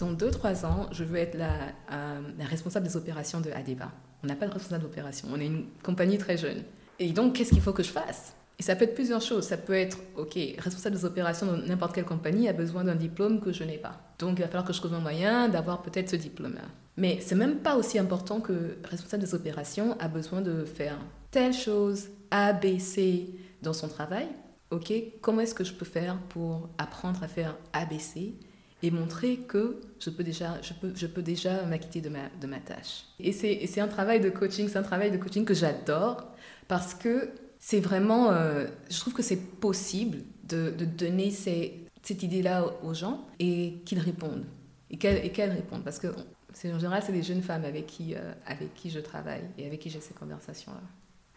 dans 0.00 0.12
deux, 0.12 0.30
trois 0.30 0.64
ans, 0.66 0.88
je 0.92 1.04
veux 1.04 1.18
être 1.18 1.36
la, 1.36 1.52
euh, 1.92 2.20
responsable 2.40 2.86
des 2.86 2.96
opérations 2.96 3.40
de 3.40 3.50
Adeba. 3.50 3.90
On 4.22 4.26
n'a 4.26 4.34
pas 4.34 4.46
de 4.46 4.52
responsable 4.52 4.82
d'opération. 4.82 5.28
On 5.32 5.40
est 5.40 5.46
une 5.46 5.66
compagnie 5.82 6.18
très 6.18 6.36
jeune. 6.36 6.62
Et 6.98 7.12
donc, 7.12 7.34
qu'est-ce 7.34 7.50
qu'il 7.50 7.62
faut 7.62 7.72
que 7.72 7.82
je 7.82 7.90
fasse? 7.90 8.34
Et 8.58 8.62
ça 8.62 8.76
peut 8.76 8.84
être 8.84 8.94
plusieurs 8.94 9.22
choses. 9.22 9.44
Ça 9.44 9.56
peut 9.56 9.74
être, 9.74 9.98
OK, 10.16 10.38
responsable 10.58 10.96
des 10.96 11.04
opérations 11.04 11.46
dans 11.46 11.56
n'importe 11.56 11.94
quelle 11.94 12.04
compagnie 12.04 12.48
a 12.48 12.52
besoin 12.52 12.84
d'un 12.84 12.94
diplôme 12.94 13.40
que 13.40 13.52
je 13.52 13.64
n'ai 13.64 13.78
pas. 13.78 13.98
Donc, 14.18 14.38
il 14.38 14.42
va 14.42 14.48
falloir 14.48 14.66
que 14.66 14.74
je 14.74 14.78
trouve 14.78 14.94
un 14.94 15.00
moyen 15.00 15.48
d'avoir 15.48 15.80
peut-être 15.80 16.10
ce 16.10 16.16
diplôme-là. 16.16 16.68
Mais 16.98 17.18
c'est 17.22 17.34
même 17.34 17.56
pas 17.56 17.76
aussi 17.76 17.98
important 17.98 18.40
que 18.40 18.76
responsable 18.84 19.22
des 19.22 19.34
opérations 19.34 19.96
a 19.98 20.08
besoin 20.08 20.42
de 20.42 20.64
faire 20.64 20.98
telle 21.30 21.54
chose, 21.54 22.08
A, 22.30 22.52
B, 22.52 22.78
C 22.78 23.30
dans 23.62 23.72
son 23.72 23.88
travail. 23.88 24.26
OK, 24.70 24.92
comment 25.22 25.40
est-ce 25.40 25.54
que 25.54 25.64
je 25.64 25.72
peux 25.72 25.86
faire 25.86 26.18
pour 26.28 26.68
apprendre 26.76 27.22
à 27.22 27.28
faire 27.28 27.56
A, 27.72 27.86
B, 27.86 27.98
C? 27.98 28.34
Et 28.82 28.90
montrer 28.90 29.36
que 29.36 29.80
je 29.98 30.10
peux 30.10 30.24
déjà, 30.24 30.60
je 30.62 30.72
peux, 30.72 30.92
je 30.94 31.06
peux 31.06 31.22
déjà 31.22 31.64
m'acquitter 31.64 32.00
de 32.00 32.08
ma, 32.08 32.28
de 32.40 32.46
ma 32.46 32.58
tâche. 32.58 33.04
Et 33.18 33.32
c'est 33.32 33.80
un 33.80 33.88
travail 33.88 34.20
de 34.20 34.30
coaching, 34.30 34.68
c'est 34.68 34.78
un 34.78 34.82
travail 34.82 35.10
de 35.10 35.18
coaching 35.18 35.44
que 35.44 35.54
j'adore 35.54 36.26
parce 36.68 36.94
que 36.94 37.30
c'est 37.58 37.80
vraiment, 37.80 38.30
euh, 38.32 38.66
je 38.90 38.98
trouve 38.98 39.12
que 39.12 39.22
c'est 39.22 39.36
possible 39.36 40.18
de, 40.48 40.70
donner 40.70 41.30
cette 41.30 42.22
idée-là 42.22 42.64
aux 42.82 42.94
gens 42.94 43.26
et 43.38 43.74
qu'ils 43.84 44.00
répondent. 44.00 44.46
Et 44.90 44.96
qu'elles 44.96 45.50
répondent. 45.50 45.84
Parce 45.84 46.00
que 46.00 46.08
en 46.08 46.78
général, 46.78 47.02
c'est 47.04 47.12
des 47.12 47.22
jeunes 47.22 47.42
femmes 47.42 47.64
avec 47.64 47.86
qui, 47.86 48.14
euh, 48.14 48.32
avec 48.46 48.74
qui 48.74 48.90
je 48.90 48.98
travaille 48.98 49.44
et 49.56 49.66
avec 49.66 49.78
qui 49.78 49.90
j'ai 49.90 50.00
ces 50.00 50.14
conversations-là. 50.14 50.80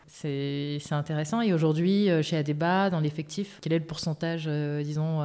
C'est 0.07 0.79
intéressant. 0.91 1.41
Et 1.41 1.53
aujourd'hui, 1.53 2.09
euh, 2.09 2.23
chez 2.23 2.37
Adeba, 2.37 2.89
dans 2.89 2.99
l'effectif, 2.99 3.59
quel 3.61 3.73
est 3.73 3.79
le 3.79 3.85
pourcentage, 3.85 4.47
disons, 4.83 5.21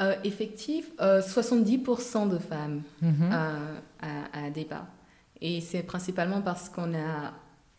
homme-femme 0.00 0.20
Effectif, 0.24 0.90
70% 1.00 2.28
de 2.30 2.38
femmes 2.38 2.82
mm-hmm. 3.02 3.32
à, 3.32 3.56
à 4.00 4.44
Adeba. 4.46 4.86
Et 5.40 5.60
c'est 5.60 5.82
principalement 5.82 6.40
parce 6.40 6.68
qu'on 6.68 6.94
a 6.94 7.32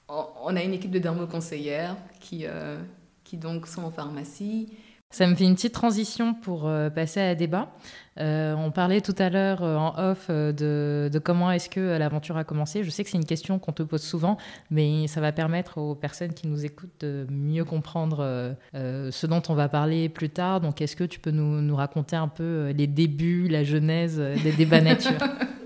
on 0.10 0.56
a 0.56 0.64
une 0.64 0.74
équipe 0.74 0.92
de 0.92 1.00
dermoconseillères 1.00 1.96
qui, 2.20 2.46
euh, 2.46 2.80
qui 3.24 3.38
donc 3.38 3.68
sont 3.68 3.84
en 3.84 3.92
pharmacie. 3.92 4.70
Ça 5.12 5.26
me 5.26 5.34
fait 5.34 5.45
une 5.45 5.56
petite 5.56 5.74
transition 5.74 6.36
pour 6.36 6.67
euh, 6.67 6.89
passer 6.89 7.19
à 7.19 7.34
débat. 7.34 7.72
Euh, 8.19 8.54
on 8.54 8.69
parlait 8.69 9.02
tout 9.02 9.15
à 9.17 9.30
l'heure 9.30 9.63
en 9.63 9.98
off 9.98 10.30
de, 10.30 11.10
comment 11.24 11.52
est-ce 11.52 11.69
que 11.69 11.98
l'aventure 11.98 12.38
a 12.38 12.43
commencé. 12.43 12.84
Je 12.84 12.89
sais 12.89 13.04
que 13.04 13.10
c'est 13.10 13.17
une 13.17 13.26
question 13.26 13.58
qu'on 13.60 13.72
te 13.72 13.82
pose 13.82 14.04
souvent, 14.04 14.38
mais 14.69 15.08
ça 15.08 15.19
va 15.19 15.32
permettre 15.32 15.80
aux 15.80 15.95
personnes 15.95 16.34
qui 16.34 16.48
nous 16.48 16.63
écoutent 16.65 17.00
de 17.00 17.26
mieux 17.32 17.65
comprendre 17.65 18.56
ce 18.74 19.26
dont 19.26 19.41
on 19.48 19.54
va 19.54 19.69
parler 19.69 20.10
plus 20.10 20.30
tard. 20.30 20.60
Donc, 20.60 20.82
est-ce 20.82 20.95
que 20.95 21.06
tu 21.06 21.19
peux 21.19 21.32
nous, 21.32 21.62
nous 21.62 21.76
raconter 21.76 22.17
un 22.17 22.28
peu 22.28 22.72
les 22.76 22.88
débuts, 22.88 23.48
la 23.48 23.63
genèse 23.63 24.19
des 24.19 24.52
débats 24.52 24.82
nature? 24.82 25.13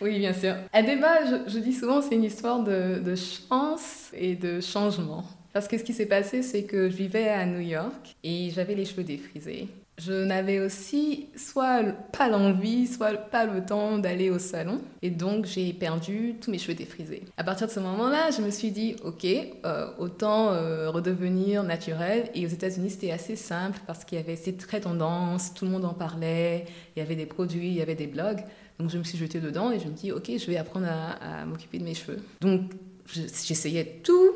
Oui, 0.00 0.18
bien 0.18 0.32
sûr. 0.32 0.54
À 0.72 0.82
débat, 0.82 1.44
je, 1.46 1.58
dis 1.58 1.72
souvent, 1.72 2.00
c'est 2.00 2.14
une 2.14 2.24
histoire 2.24 2.62
de, 2.62 3.14
chance 3.14 4.10
et 4.14 4.34
de 4.34 4.60
changement. 4.60 5.24
Parce 5.52 5.68
que 5.68 5.78
ce 5.78 5.84
qui 5.84 5.92
s'est 5.92 6.06
passé, 6.06 6.42
c'est 6.42 6.64
que 6.64 6.88
je 6.88 6.96
vivais 6.96 7.28
à 7.28 7.46
New 7.46 7.60
York 7.60 8.16
et 8.22 8.50
j'avais 8.50 8.74
les 8.74 8.84
cheveux 8.84 9.04
défrisés. 9.04 9.68
Je 9.98 10.12
n'avais 10.12 10.60
aussi 10.60 11.26
soit 11.36 11.82
pas 12.12 12.28
l'envie, 12.28 12.86
soit 12.86 13.14
pas 13.14 13.44
le 13.44 13.66
temps 13.66 13.98
d'aller 13.98 14.30
au 14.30 14.38
salon. 14.38 14.80
Et 15.02 15.10
donc, 15.10 15.46
j'ai 15.46 15.72
perdu 15.72 16.36
tous 16.40 16.52
mes 16.52 16.58
cheveux 16.58 16.74
défrisés. 16.74 17.24
À 17.36 17.42
partir 17.42 17.66
de 17.66 17.72
ce 17.72 17.80
moment-là, 17.80 18.30
je 18.30 18.40
me 18.40 18.50
suis 18.50 18.70
dit, 18.70 18.94
OK, 19.02 19.24
euh, 19.24 19.90
autant 19.98 20.52
euh, 20.52 20.88
redevenir 20.88 21.64
naturel. 21.64 22.30
Et 22.36 22.46
aux 22.46 22.48
États-Unis, 22.48 22.90
c'était 22.90 23.10
assez 23.10 23.34
simple 23.34 23.80
parce 23.88 24.04
qu'il 24.04 24.18
y 24.18 24.20
avait 24.20 24.36
ces 24.36 24.54
très 24.54 24.80
tendances, 24.80 25.52
tout 25.52 25.64
le 25.64 25.72
monde 25.72 25.84
en 25.84 25.94
parlait, 25.94 26.66
il 26.94 27.00
y 27.00 27.02
avait 27.02 27.16
des 27.16 27.26
produits, 27.26 27.66
il 27.66 27.74
y 27.74 27.82
avait 27.82 27.96
des 27.96 28.06
blogs. 28.06 28.44
Donc 28.78 28.90
je 28.90 28.98
me 28.98 29.02
suis 29.02 29.18
jetée 29.18 29.40
dedans 29.40 29.72
et 29.72 29.80
je 29.80 29.86
me 29.86 29.92
dis, 29.92 30.12
ok, 30.12 30.30
je 30.38 30.46
vais 30.46 30.58
apprendre 30.58 30.86
à, 30.88 31.44
m'occuper 31.44 31.78
de 31.78 31.84
mes 31.84 31.94
cheveux. 31.94 32.20
Donc 32.40 32.70
j'essayais 33.12 34.00
tout. 34.04 34.30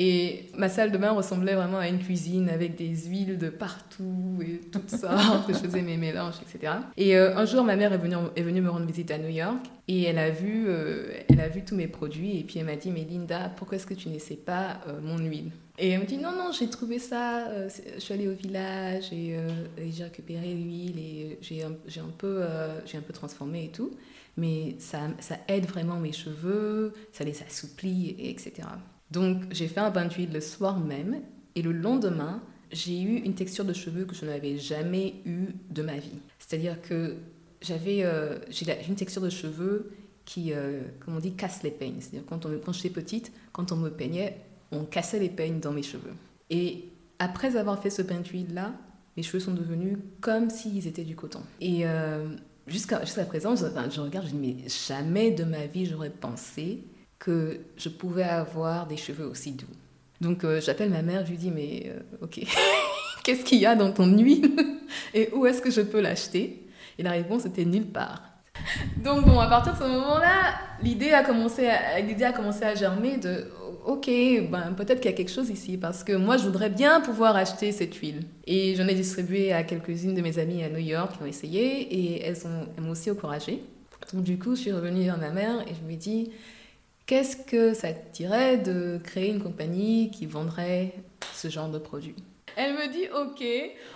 Et 0.00 0.44
ma 0.56 0.68
salle 0.68 0.92
de 0.92 0.96
bain 0.96 1.10
ressemblait 1.10 1.56
vraiment 1.56 1.78
à 1.78 1.88
une 1.88 1.98
cuisine 1.98 2.48
avec 2.50 2.76
des 2.76 2.94
huiles 3.08 3.36
de 3.36 3.48
partout 3.48 4.38
et 4.40 4.60
tout 4.70 4.80
ça. 4.86 5.42
je 5.48 5.54
faisais 5.54 5.82
mes 5.82 5.96
mélanges, 5.96 6.36
etc. 6.40 6.74
Et 6.96 7.16
euh, 7.16 7.36
un 7.36 7.44
jour, 7.44 7.64
ma 7.64 7.74
mère 7.74 7.92
est 7.92 7.98
venue, 7.98 8.60
me 8.60 8.70
rendre 8.70 8.86
visite 8.86 9.10
à 9.10 9.18
New 9.18 9.28
York 9.28 9.58
et 9.88 10.04
elle 10.04 10.20
a 10.20 10.30
vu, 10.30 10.66
euh, 10.68 11.10
elle 11.28 11.40
a 11.40 11.48
vu 11.48 11.64
tous 11.64 11.74
mes 11.74 11.88
produits 11.88 12.38
et 12.38 12.44
puis 12.44 12.60
elle 12.60 12.66
m'a 12.66 12.76
dit, 12.76 12.92
mais 12.92 13.04
Linda, 13.10 13.50
pourquoi 13.56 13.74
est-ce 13.74 13.88
que 13.88 13.94
tu 13.94 14.08
n'essaies 14.08 14.36
pas 14.36 14.78
euh, 14.86 15.00
mon 15.02 15.18
huile? 15.18 15.50
Et 15.78 15.90
elle 15.90 16.00
me 16.00 16.06
dit 16.06 16.18
non, 16.18 16.30
non, 16.30 16.52
j'ai 16.52 16.70
trouvé 16.70 17.00
ça, 17.00 17.48
je 17.66 17.98
suis 17.98 18.14
allée 18.14 18.28
au 18.28 18.34
village 18.34 19.12
et, 19.12 19.36
j'ai 19.90 20.04
récupéré 20.04 20.54
l'huile 20.54 20.98
et 20.98 21.38
j'ai 21.40 21.64
un, 21.64 21.72
peu, 22.16 22.42
un 22.42 23.00
peu 23.00 23.12
transformé 23.12 23.64
et 23.64 23.70
tout. 23.70 23.90
Mais 24.36 24.76
ça, 24.78 25.08
aide 25.48 25.66
vraiment 25.66 25.96
mes 25.96 26.12
cheveux, 26.12 26.92
ça 27.10 27.24
les 27.24 27.42
assouplit, 27.42 28.10
et, 28.18 28.30
etc. 28.30 28.68
Donc 29.10 29.42
j'ai 29.50 29.68
fait 29.68 29.80
un 29.80 29.90
bain 29.90 30.06
d'huile 30.06 30.32
le 30.32 30.40
soir 30.40 30.78
même 30.78 31.20
et 31.54 31.62
le 31.62 31.72
lendemain, 31.72 32.42
j'ai 32.70 33.00
eu 33.00 33.16
une 33.16 33.34
texture 33.34 33.64
de 33.64 33.72
cheveux 33.72 34.04
que 34.04 34.14
je 34.14 34.24
n'avais 34.24 34.58
jamais 34.58 35.14
eue 35.24 35.48
de 35.70 35.82
ma 35.82 35.96
vie. 35.96 36.20
C'est-à-dire 36.38 36.80
que 36.82 37.16
j'avais 37.62 38.04
j'ai 38.50 38.66
une 38.88 38.94
texture 38.94 39.22
de 39.22 39.30
cheveux 39.30 39.90
qui, 40.24 40.52
comme 41.00 41.16
on 41.16 41.20
dit, 41.20 41.32
casse 41.32 41.62
les 41.62 41.70
peignes. 41.70 41.96
C'est-à-dire 42.00 42.24
quand, 42.28 42.44
on, 42.44 42.58
quand 42.58 42.72
j'étais 42.72 42.90
petite, 42.90 43.32
quand 43.52 43.72
on 43.72 43.76
me 43.76 43.88
peignait, 43.88 44.38
on 44.70 44.84
cassait 44.84 45.18
les 45.18 45.30
peignes 45.30 45.58
dans 45.58 45.72
mes 45.72 45.82
cheveux. 45.82 46.12
Et 46.50 46.90
après 47.18 47.56
avoir 47.56 47.82
fait 47.82 47.90
ce 47.90 48.02
bain 48.02 48.20
d'huile-là, 48.20 48.74
mes 49.16 49.22
cheveux 49.22 49.40
sont 49.40 49.54
devenus 49.54 49.96
comme 50.20 50.50
s'ils 50.50 50.86
étaient 50.86 51.04
du 51.04 51.16
coton. 51.16 51.40
Et 51.60 51.84
jusqu'à 52.66 53.04
jusqu'à 53.04 53.24
présent, 53.24 53.56
je, 53.56 53.64
je 53.64 54.00
regarde, 54.00 54.26
je 54.26 54.32
dis, 54.32 54.38
mais 54.38 54.68
jamais 54.68 55.30
de 55.30 55.44
ma 55.44 55.66
vie 55.66 55.86
j'aurais 55.86 56.10
pensé 56.10 56.84
que 57.28 57.60
je 57.76 57.90
pouvais 57.90 58.22
avoir 58.22 58.86
des 58.86 58.96
cheveux 58.96 59.26
aussi 59.26 59.52
doux. 59.52 59.66
Donc 60.22 60.46
j'appelle 60.60 60.90
ma 60.90 61.02
mère, 61.02 61.26
je 61.26 61.30
lui 61.30 61.36
dis, 61.36 61.50
mais 61.50 61.92
ok, 62.22 62.40
qu'est-ce 63.22 63.44
qu'il 63.44 63.58
y 63.58 63.66
a 63.66 63.76
dans 63.76 63.92
ton 63.92 64.06
huile 64.06 64.50
et 65.14 65.28
où 65.34 65.44
est-ce 65.44 65.60
que 65.60 65.70
je 65.70 65.82
peux 65.82 66.00
l'acheter? 66.00 66.66
Et 66.98 67.02
la 67.02 67.10
réponse 67.10 67.44
était 67.44 67.66
nulle 67.66 67.86
part. 67.86 68.22
Donc 69.04 69.26
bon, 69.26 69.38
à 69.38 69.46
partir 69.46 69.74
de 69.74 69.78
ce 69.78 69.84
moment-là, 69.84 70.54
l'idée 70.82 71.10
a 71.10 71.22
commencé 71.22 71.66
à, 71.68 71.96
a 71.96 72.32
commencé 72.32 72.64
à 72.64 72.74
germer 72.74 73.18
de 73.18 73.46
ok, 73.84 74.10
ben 74.50 74.74
peut-être 74.76 75.00
qu'il 75.00 75.10
y 75.10 75.14
a 75.14 75.16
quelque 75.16 75.30
chose 75.30 75.50
ici 75.50 75.78
parce 75.78 76.04
que 76.04 76.12
moi 76.12 76.36
je 76.36 76.44
voudrais 76.44 76.70
bien 76.70 77.00
pouvoir 77.00 77.36
acheter 77.36 77.72
cette 77.72 77.94
huile. 77.96 78.22
Et 78.46 78.74
j'en 78.76 78.86
ai 78.88 78.94
distribué 78.94 79.52
à 79.52 79.62
quelques-unes 79.62 80.14
de 80.14 80.20
mes 80.22 80.38
amies 80.38 80.64
à 80.64 80.68
New 80.68 80.78
York 80.78 81.12
qui 81.16 81.22
ont 81.22 81.26
essayé 81.26 81.80
et 81.82 82.22
elles, 82.22 82.36
elles 82.76 82.82
m'ont 82.82 82.90
aussi 82.90 83.10
encouragée. 83.10 83.62
Donc 84.12 84.22
du 84.24 84.38
coup, 84.38 84.56
je 84.56 84.62
suis 84.62 84.72
revenue 84.72 85.04
vers 85.04 85.18
ma 85.18 85.30
mère 85.30 85.60
et 85.62 85.74
je 85.74 85.86
lui 85.86 85.94
ai 85.94 85.96
dit 85.98 86.30
qu'est-ce 87.08 87.36
que 87.36 87.74
ça 87.74 87.88
te 87.92 88.12
dirait 88.12 88.58
de 88.58 89.00
créer 89.02 89.30
une 89.30 89.42
compagnie 89.42 90.10
qui 90.12 90.26
vendrait 90.26 90.92
ce 91.34 91.48
genre 91.48 91.70
de 91.70 91.78
produits 91.78 92.14
Elle 92.54 92.74
me 92.74 92.92
dit 92.92 93.06
ok, 93.18 93.44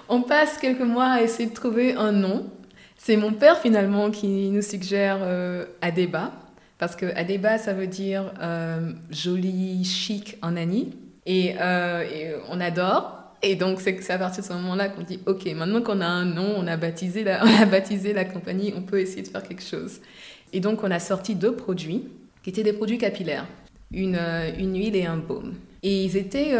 on 0.08 0.22
passe 0.22 0.58
quelques 0.58 0.80
mois 0.80 1.06
à 1.06 1.22
essayer 1.22 1.48
de 1.48 1.54
trouver 1.54 1.94
un 1.94 2.10
nom. 2.10 2.50
C'est 2.96 3.16
mon 3.16 3.32
père 3.32 3.58
finalement 3.58 4.10
qui 4.10 4.48
nous 4.50 4.62
suggère 4.62 5.18
euh, 5.20 5.66
Adeba, 5.82 6.32
parce 6.78 6.96
que 6.96 7.06
Adeba 7.14 7.58
ça 7.58 7.74
veut 7.74 7.86
dire 7.86 8.32
euh, 8.40 8.92
joli, 9.10 9.84
chic 9.84 10.38
en 10.40 10.56
Annie, 10.56 10.96
euh, 11.28 12.02
et, 12.02 12.34
on 12.48 12.60
adore. 12.60 13.18
Et 13.42 13.56
donc 13.56 13.80
c'est 13.80 14.10
à 14.10 14.18
partir 14.18 14.42
de 14.42 14.48
ce 14.48 14.54
moment-là 14.54 14.88
qu'on 14.88 15.02
dit 15.02 15.20
ok, 15.26 15.44
maintenant 15.54 15.82
qu'on 15.82 16.00
a 16.00 16.06
un 16.06 16.24
nom, 16.24 16.54
on 16.56 16.66
a 16.66 16.78
baptisé 16.78 17.24
la, 17.24 17.44
on 17.44 17.62
a 17.62 17.66
baptisé 17.66 18.14
la 18.14 18.24
compagnie, 18.24 18.72
on 18.74 18.80
peut 18.80 19.00
essayer 19.00 19.22
de 19.22 19.28
faire 19.28 19.42
quelque 19.42 19.64
chose. 19.64 20.00
Et 20.54 20.60
donc 20.60 20.82
on 20.82 20.90
a 20.90 20.98
sorti 20.98 21.34
deux 21.34 21.54
produits 21.54 22.08
qui 22.42 22.50
étaient 22.50 22.62
des 22.62 22.72
produits 22.72 22.98
capillaires, 22.98 23.46
une, 23.92 24.18
une 24.58 24.76
huile 24.76 24.96
et 24.96 25.06
un 25.06 25.16
baume. 25.16 25.54
Et 25.82 26.04
ils 26.04 26.16
étaient 26.16 26.54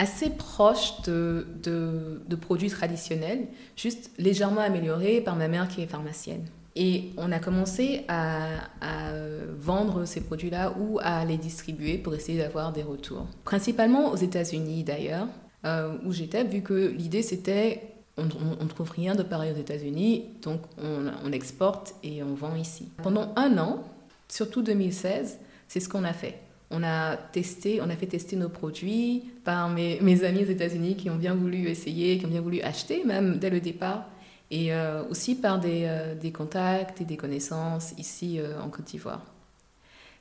assez 0.00 0.30
proche 0.30 1.02
de, 1.02 1.46
de, 1.62 2.36
produits 2.36 2.70
traditionnels, 2.70 3.46
juste 3.76 4.10
légèrement 4.18 4.62
améliorés 4.62 5.20
par 5.20 5.36
ma 5.36 5.46
mère 5.46 5.68
qui 5.68 5.82
est 5.82 5.86
pharmacienne. 5.86 6.46
Et 6.74 7.10
on 7.18 7.30
a 7.32 7.38
commencé 7.38 8.04
à, 8.08 8.46
à 8.80 9.12
vendre 9.58 10.06
ces 10.06 10.22
produits-là 10.22 10.74
ou 10.80 10.98
à 11.02 11.24
les 11.26 11.36
distribuer 11.36 11.98
pour 11.98 12.14
essayer 12.14 12.38
d'avoir 12.38 12.72
des 12.72 12.82
retours. 12.82 13.26
Principalement 13.44 14.10
aux 14.10 14.16
États-Unis 14.16 14.84
d'ailleurs, 14.84 15.26
euh, 15.66 15.96
où 16.06 16.12
j'étais, 16.12 16.44
vu 16.44 16.62
que 16.62 16.88
l'idée 16.96 17.22
c'était 17.22 17.82
on 18.16 18.24
ne 18.24 18.68
trouve 18.68 18.90
rien 18.90 19.14
de 19.14 19.22
pareil 19.22 19.52
aux 19.52 19.58
États-Unis, 19.58 20.26
donc 20.42 20.60
on, 20.82 21.06
on, 21.24 21.32
exporte 21.32 21.94
et 22.02 22.22
on 22.22 22.34
vend 22.34 22.54
ici. 22.54 22.86
Pendant 23.02 23.32
un 23.34 23.56
an, 23.56 23.82
surtout 24.30 24.62
2016, 24.62 25.38
c'est 25.68 25.80
ce 25.80 25.88
qu'on 25.88 26.04
a 26.04 26.12
fait 26.12 26.40
on 26.70 26.82
a 26.82 27.16
testé, 27.16 27.80
on 27.82 27.90
a 27.90 27.96
fait 27.96 28.06
tester 28.06 28.36
nos 28.36 28.48
produits 28.48 29.24
par 29.44 29.68
mes, 29.68 30.24
amis 30.24 30.42
aux 30.42 30.50
États-Unis 30.50 30.96
qui 30.96 31.10
ont 31.10 31.16
bien 31.16 31.34
voulu 31.34 31.66
essayer, 31.68 32.18
qui 32.18 32.26
ont 32.26 32.30
bien 32.30 32.40
voulu 32.40 32.60
acheter 32.60 33.04
même 33.04 33.38
dès 33.38 33.50
le 33.50 33.60
départ, 33.60 34.06
et 34.50 34.72
euh, 34.72 35.02
aussi 35.10 35.34
par 35.34 35.58
des, 35.58 35.82
euh, 35.84 36.14
des, 36.14 36.32
contacts 36.32 37.00
et 37.00 37.04
des 37.04 37.16
connaissances 37.16 37.92
ici 37.98 38.38
euh, 38.38 38.60
en 38.60 38.68
Côte 38.68 38.86
d'Ivoire. 38.86 39.22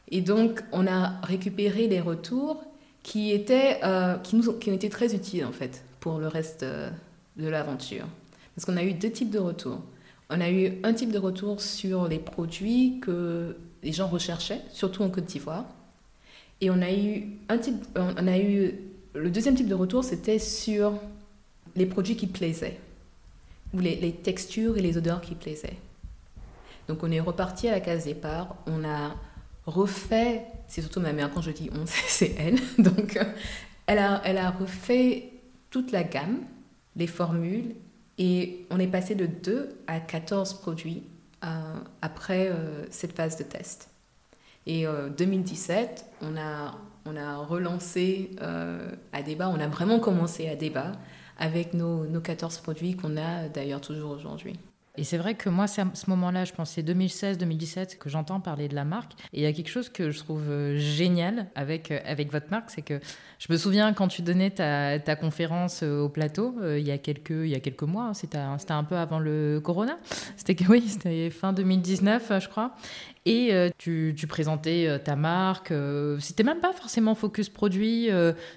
Et 0.10 0.22
donc, 0.22 0.64
on 0.72 0.88
a 0.88 1.22
récupéré 1.22 1.88
les 1.88 2.02
retours 2.02 2.64
qui, 3.04 3.32
étaient, 3.32 3.80
qui, 4.24 4.36
nous 4.36 4.50
ont, 4.50 4.54
qui 4.54 4.72
ont 4.72 4.74
été 4.74 4.90
très 4.90 5.14
utiles 5.14 5.46
en 5.46 5.52
fait 5.52 5.84
pour 6.00 6.18
le 6.18 6.28
reste 6.28 6.66
de 7.38 7.48
l'aventure. 7.48 8.06
Parce 8.56 8.66
qu'on 8.66 8.76
a 8.76 8.84
eu 8.84 8.94
deux 8.94 9.12
types 9.12 9.30
de 9.30 9.38
retours. 9.38 9.82
On 10.32 10.42
a 10.42 10.50
eu 10.50 10.74
un 10.84 10.94
type 10.94 11.12
de 11.12 11.20
retour 11.20 11.62
sur 11.62 12.08
les 12.08 12.18
produits 12.18 13.00
que 13.02 13.56
les 13.84 13.92
gens 13.92 14.08
recherchaient, 14.08 14.62
surtout 14.72 15.04
en 15.04 15.10
Côte 15.10 15.26
d'Ivoire. 15.26 15.66
Et 16.62 16.70
on 16.70 16.82
a 16.82 16.92
eu 16.92 17.38
un 17.48 17.58
type, 17.58 17.86
on 17.96 18.28
a 18.28 18.38
eu 18.38 18.74
le 19.14 19.30
deuxième 19.30 19.56
type 19.56 19.68
de 19.68 19.76
retour, 19.76 20.04
c'était 20.04 20.40
sur 20.40 20.94
les 21.76 21.86
produits 21.86 22.16
qui 22.16 22.28
plaisaient, 22.28 22.80
ou 23.74 23.80
les, 23.80 24.12
textures 24.12 24.78
et 24.78 24.82
les 24.82 24.98
odeurs 24.98 25.22
qui 25.22 25.36
plaisaient. 25.36 25.78
Donc 26.88 27.04
on 27.04 27.12
est 27.12 27.20
reparti 27.20 27.68
à 27.68 27.72
la 27.72 27.80
case 27.80 28.06
départ, 28.06 28.56
on 28.68 28.84
a 28.84 29.16
refait, 29.66 30.46
c'est 30.68 30.82
surtout 30.82 31.00
ma 31.00 31.14
mère 31.14 31.32
quand 31.32 31.42
je 31.42 31.52
dis 31.52 31.70
on, 31.74 31.86
c'est 31.86 32.36
elle, 32.38 32.60
donc 32.78 33.18
elle 33.88 34.00
a, 34.00 34.22
elle 34.26 34.38
a 34.38 34.52
refait 34.52 35.32
toute 35.70 35.92
la 35.92 36.04
gamme, 36.04 36.40
les 36.96 37.08
formules, 37.08 37.76
et 38.18 38.66
on 38.70 38.80
est 38.80 38.88
passé 38.88 39.16
de 39.16 39.26
2 39.26 39.70
à 39.88 40.00
14 40.00 40.56
produits 40.56 41.04
après 42.02 42.50
euh, 42.50 42.86
cette 42.90 43.14
phase 43.14 43.38
de 43.38 43.44
test. 43.44 43.90
Et 44.66 44.88
en 44.88 44.92
euh, 44.92 45.10
2017, 45.10 46.06
on 46.22 46.38
a, 46.38 46.76
on 47.06 47.16
a 47.16 47.38
relancé 47.38 48.32
euh, 48.42 48.92
à 49.14 49.22
débat, 49.22 49.50
on 49.50 49.60
a 49.60 49.68
vraiment 49.68 50.00
commencé 50.00 50.48
à 50.50 50.56
débat 50.56 50.92
avec 51.38 51.74
nos, 51.74 52.06
nos 52.06 52.22
14 52.22 52.58
produits 52.60 52.96
qu'on 52.96 53.18
a 53.18 53.48
d'ailleurs 53.48 53.82
toujours 53.82 54.12
aujourd'hui. 54.12 54.60
Et 55.00 55.06
c'est 55.06 55.18
vrai 55.18 55.36
que 55.36 55.48
moi, 55.48 55.66
c'est 55.68 55.82
à 55.82 55.88
ce 55.94 56.10
moment-là, 56.10 56.44
je 56.44 56.52
pense 56.52 56.72
c'est 56.72 56.84
2016-2017 56.84 57.98
que 57.98 58.10
j'entends 58.10 58.42
parler 58.42 58.68
de 58.68 58.76
la 58.76 58.84
marque. 58.84 59.14
Et 59.32 59.40
il 59.40 59.44
y 59.44 59.46
a 59.46 59.54
quelque 59.54 59.70
chose 59.70 59.88
que 59.88 60.12
je 60.12 60.20
trouve 60.20 60.44
euh, 60.50 60.78
génial 60.78 61.48
avec, 61.56 61.92
avec 61.92 62.34
votre 62.34 62.48
marque, 62.52 62.70
c'est 62.70 62.82
que 62.82 63.00
je 63.40 63.48
me 63.50 63.58
souviens 63.58 63.94
quand 63.94 64.10
tu 64.10 64.24
donnais 64.24 64.50
ta, 64.50 65.00
ta 65.00 65.16
conférence 65.16 65.84
au 65.84 66.10
plateau, 66.10 66.54
il, 66.76 66.86
y 66.86 66.92
a 66.92 66.98
quelques, 66.98 67.30
il 67.30 67.48
y 67.48 67.56
a 67.56 67.62
quelques 67.62 67.84
mois, 67.84 68.08
hein, 68.08 68.14
c'était 68.14 68.38
un 68.38 68.84
peu 68.84 68.98
avant 68.98 69.20
le 69.20 69.62
Corona, 69.64 69.98
c'était 70.36 70.58
oui, 70.68 70.84
c'était 70.86 71.30
fin 71.30 71.54
2019, 71.54 72.34
je 72.42 72.50
crois. 72.50 72.76
Et 73.30 73.54
euh, 73.54 73.70
tu, 73.78 74.16
présentais 74.28 74.88
euh, 74.88 74.98
ta 74.98 75.16
marque. 75.16 75.70
Euh, 75.70 76.18
c'était 76.20 76.42
même 76.42 76.62
pas 76.62 76.74
forcément 76.74 77.14
focus 77.14 77.48
produit. 77.48 78.10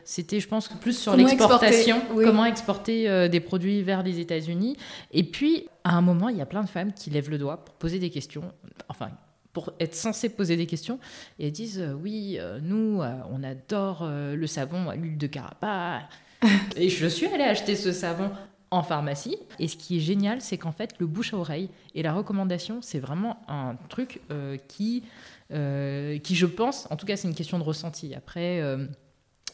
c'était, 0.04 0.40
je 0.40 0.48
pense, 0.48 0.68
plus 0.68 0.98
sur 0.98 1.14
l'exportation. 1.14 2.00
Comment 2.14 2.46
exporter 2.46 3.28
des 3.28 3.40
produits 3.40 3.82
vers 3.82 4.02
les 4.02 4.18
États-Unis. 4.18 4.76
Et 5.12 5.24
puis, 5.24 5.68
à 5.84 5.94
un 5.96 6.00
moment, 6.00 6.30
il 6.30 6.38
y 6.38 6.40
a 6.40 6.46
plein 6.46 6.62
de 6.62 6.68
femmes 6.68 6.92
qui 6.92 7.10
lèvent 7.10 7.30
le 7.30 7.38
doigt 7.38 7.58
pour 7.64 7.74
poser 7.74 7.98
des 7.98 8.10
questions. 8.10 8.44
Enfin, 8.88 9.10
pour 9.52 9.74
être 9.78 9.94
censées 9.94 10.30
poser 10.30 10.56
des 10.56 10.64
questions 10.64 10.98
et 11.38 11.48
elles 11.48 11.52
disent 11.52 11.84
oui 12.02 12.38
nous 12.62 13.02
on 13.30 13.42
adore 13.42 14.08
le 14.10 14.46
savon 14.46 14.88
à 14.88 14.96
l'huile 14.96 15.18
de 15.18 15.26
carapa 15.26 16.08
et 16.76 16.88
je 16.88 17.06
suis 17.06 17.26
allée 17.26 17.44
acheter 17.44 17.76
ce 17.76 17.92
savon 17.92 18.30
en 18.72 18.82
pharmacie. 18.82 19.36
Et 19.58 19.68
ce 19.68 19.76
qui 19.76 19.98
est 19.98 20.00
génial, 20.00 20.40
c'est 20.40 20.56
qu'en 20.56 20.72
fait, 20.72 20.94
le 20.98 21.06
bouche 21.06 21.34
à 21.34 21.36
oreille 21.36 21.68
et 21.94 22.02
la 22.02 22.12
recommandation, 22.12 22.80
c'est 22.80 22.98
vraiment 22.98 23.42
un 23.46 23.76
truc 23.90 24.20
euh, 24.30 24.56
qui, 24.66 25.04
euh, 25.52 26.18
qui, 26.18 26.34
je 26.34 26.46
pense, 26.46 26.88
en 26.90 26.96
tout 26.96 27.04
cas, 27.04 27.16
c'est 27.16 27.28
une 27.28 27.34
question 27.34 27.58
de 27.58 27.64
ressenti. 27.64 28.14
Après, 28.14 28.60
euh, 28.60 28.86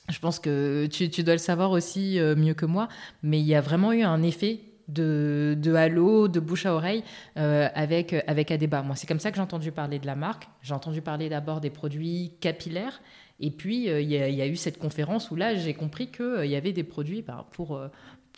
je 0.08 0.18
pense 0.20 0.38
que 0.38 0.86
tu, 0.86 1.08
dois 1.24 1.34
le 1.34 1.38
savoir 1.38 1.72
aussi 1.72 2.18
mieux 2.36 2.54
que 2.54 2.64
moi, 2.64 2.88
mais 3.24 3.40
il 3.40 3.46
y 3.46 3.56
a 3.56 3.60
vraiment 3.60 3.92
eu 3.92 4.02
un 4.02 4.22
effet 4.22 4.60
de, 4.86 5.56
de 5.60 5.74
halo, 5.74 6.28
de 6.28 6.38
bouche 6.40 6.64
à 6.64 6.72
oreille 6.72 7.02
avec, 7.34 8.14
avec 8.26 8.50
Adeba. 8.50 8.82
Moi, 8.82 8.96
c'est 8.96 9.06
comme 9.06 9.20
ça 9.20 9.30
que 9.30 9.36
j'ai 9.36 9.42
entendu 9.42 9.70
parler 9.70 9.98
de 9.98 10.06
la 10.06 10.14
marque. 10.14 10.48
J'ai 10.62 10.72
entendu 10.72 11.02
parler 11.02 11.28
d'abord 11.28 11.60
des 11.60 11.68
produits 11.68 12.32
capillaires. 12.40 13.02
Et 13.38 13.50
puis, 13.50 13.88
il 13.88 14.10
y, 14.10 14.16
a 14.16 14.46
eu 14.46 14.56
cette 14.56 14.78
conférence 14.78 15.30
où 15.30 15.36
là, 15.36 15.54
j'ai 15.56 15.74
compris 15.74 16.10
qu'il 16.10 16.46
y 16.46 16.56
avait 16.56 16.72
des 16.72 16.84
produits 16.84 17.20
bah, 17.20 17.46
pour, 17.52 17.78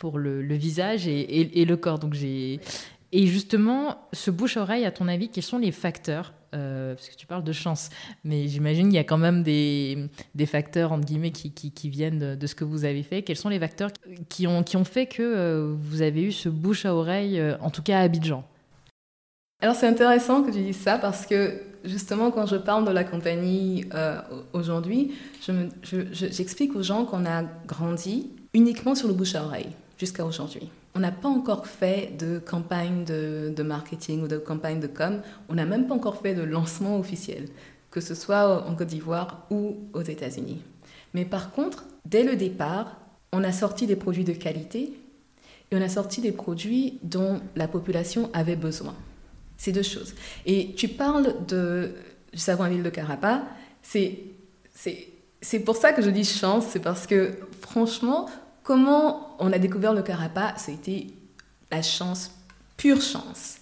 pour 0.01 0.17
le, 0.17 0.41
visage 0.55 1.07
et, 1.07 1.63
le 1.63 1.77
corps. 1.77 1.99
Donc 1.99 2.15
j'ai 2.15 2.59
et 3.11 3.27
justement, 3.27 4.07
ce 4.13 4.31
bouche-oreille, 4.31 4.85
à 4.85 4.91
ton 4.91 5.07
avis, 5.07 5.29
quels 5.29 5.43
sont 5.43 5.59
les 5.59 5.71
facteurs 5.71 6.33
euh, 6.55 6.95
Parce 6.95 7.09
que 7.09 7.15
tu 7.15 7.27
parles 7.27 7.43
de 7.43 7.51
chance, 7.51 7.89
mais 8.23 8.47
j'imagine 8.47 8.85
qu'il 8.87 8.95
y 8.95 8.99
a 8.99 9.03
quand 9.03 9.19
même 9.19 9.43
des, 9.43 10.09
facteurs, 10.47 10.91
entre 10.91 11.05
guillemets, 11.05 11.31
qui, 11.31 11.89
viennent 11.89 12.35
de, 12.35 12.47
ce 12.47 12.55
que 12.55 12.63
vous 12.63 12.83
avez 12.83 13.03
fait. 13.03 13.21
Quels 13.21 13.35
sont 13.35 13.49
les 13.49 13.59
facteurs 13.59 13.91
qui 14.29 14.47
ont, 14.47 14.63
fait 14.85 15.05
que 15.05 15.21
euh, 15.21 15.75
vous 15.77 16.01
avez 16.01 16.23
eu 16.23 16.31
ce 16.31 16.49
bouche-à-oreille, 16.49 17.39
euh, 17.39 17.57
en 17.59 17.69
tout 17.69 17.83
cas 17.83 17.99
à 17.99 18.01
Abidjan? 18.01 18.43
Alors 19.61 19.75
c'est 19.75 19.87
intéressant 19.87 20.41
que 20.41 20.49
tu 20.49 20.59
dises 20.59 20.79
ça 20.79 20.97
parce 20.97 21.27
que 21.27 21.61
justement, 21.85 22.31
quand 22.31 22.47
je 22.47 22.55
parle 22.55 22.83
de 22.87 22.91
la 22.91 23.03
compagnie 23.03 23.85
aujourd'hui, 24.53 25.13
j'explique 25.83 26.73
je 26.73 26.79
aux 26.79 26.81
gens 26.81 27.05
qu'on 27.05 27.27
a 27.27 27.43
grandi 27.67 28.31
uniquement 28.55 28.95
sur 28.95 29.07
le 29.07 29.13
bouche-à-oreille 29.13 29.69
jusqu'à 30.01 30.25
aujourd'hui. 30.25 30.67
On 30.95 30.99
n'a 30.99 31.11
pas 31.11 31.29
encore 31.29 31.67
fait 31.67 32.17
de 32.17 32.39
campagne 32.39 33.05
de, 33.05 33.63
marketing 33.63 34.23
ou 34.23 34.27
de 34.27 34.39
campagne 34.39 34.79
de 34.79 34.87
com. 34.87 35.21
On 35.47 35.53
n'a 35.53 35.65
même 35.65 35.85
pas 35.85 35.93
encore 35.93 36.17
fait 36.17 36.33
de 36.33 36.41
lancement 36.41 36.97
officiel, 36.97 37.49
que 37.91 38.01
ce 38.01 38.15
soit 38.15 38.67
en 38.67 38.75
Côte 38.75 38.87
d'Ivoire 38.87 39.45
ou 39.51 39.77
aux 39.93 40.01
États-Unis. 40.01 40.59
Mais 41.13 41.23
par 41.23 41.51
contre, 41.51 41.85
dès 42.05 42.23
le 42.23 42.35
départ, 42.35 42.99
on 43.31 43.43
a 43.43 43.51
sorti 43.51 43.85
des 43.85 43.95
produits 43.95 44.23
de 44.23 44.33
qualité 44.33 44.91
et 45.69 45.75
on 45.75 45.81
a 45.81 45.89
sorti 45.89 46.19
des 46.19 46.31
produits 46.31 46.97
dont 47.03 47.39
la 47.55 47.67
population 47.67 48.31
avait 48.33 48.55
besoin. 48.55 48.95
C'est 49.57 49.71
deux 49.71 49.83
choses. 49.83 50.15
Et 50.47 50.73
tu 50.73 50.87
parles 50.87 51.45
de, 51.47 51.93
du 52.33 52.39
savon 52.39 52.63
à 52.63 52.69
de 52.71 52.89
Carapa, 52.89 53.43
c'est 53.83 54.17
pour 55.63 55.75
ça 55.75 55.93
que 55.93 56.01
je 56.01 56.09
dis 56.09 56.23
chance, 56.23 56.65
c'est 56.71 56.79
parce 56.79 57.05
que 57.05 57.33
franchement, 57.61 58.27
comment 58.63 59.35
on 59.39 59.51
a 59.51 59.59
découvert 59.59 59.93
le 59.93 60.01
carapa 60.01 60.53
Ça 60.57 60.71
a 60.71 60.75
été 60.75 61.13
la 61.71 61.81
chance, 61.81 62.31
pure 62.77 63.01
chance. 63.01 63.57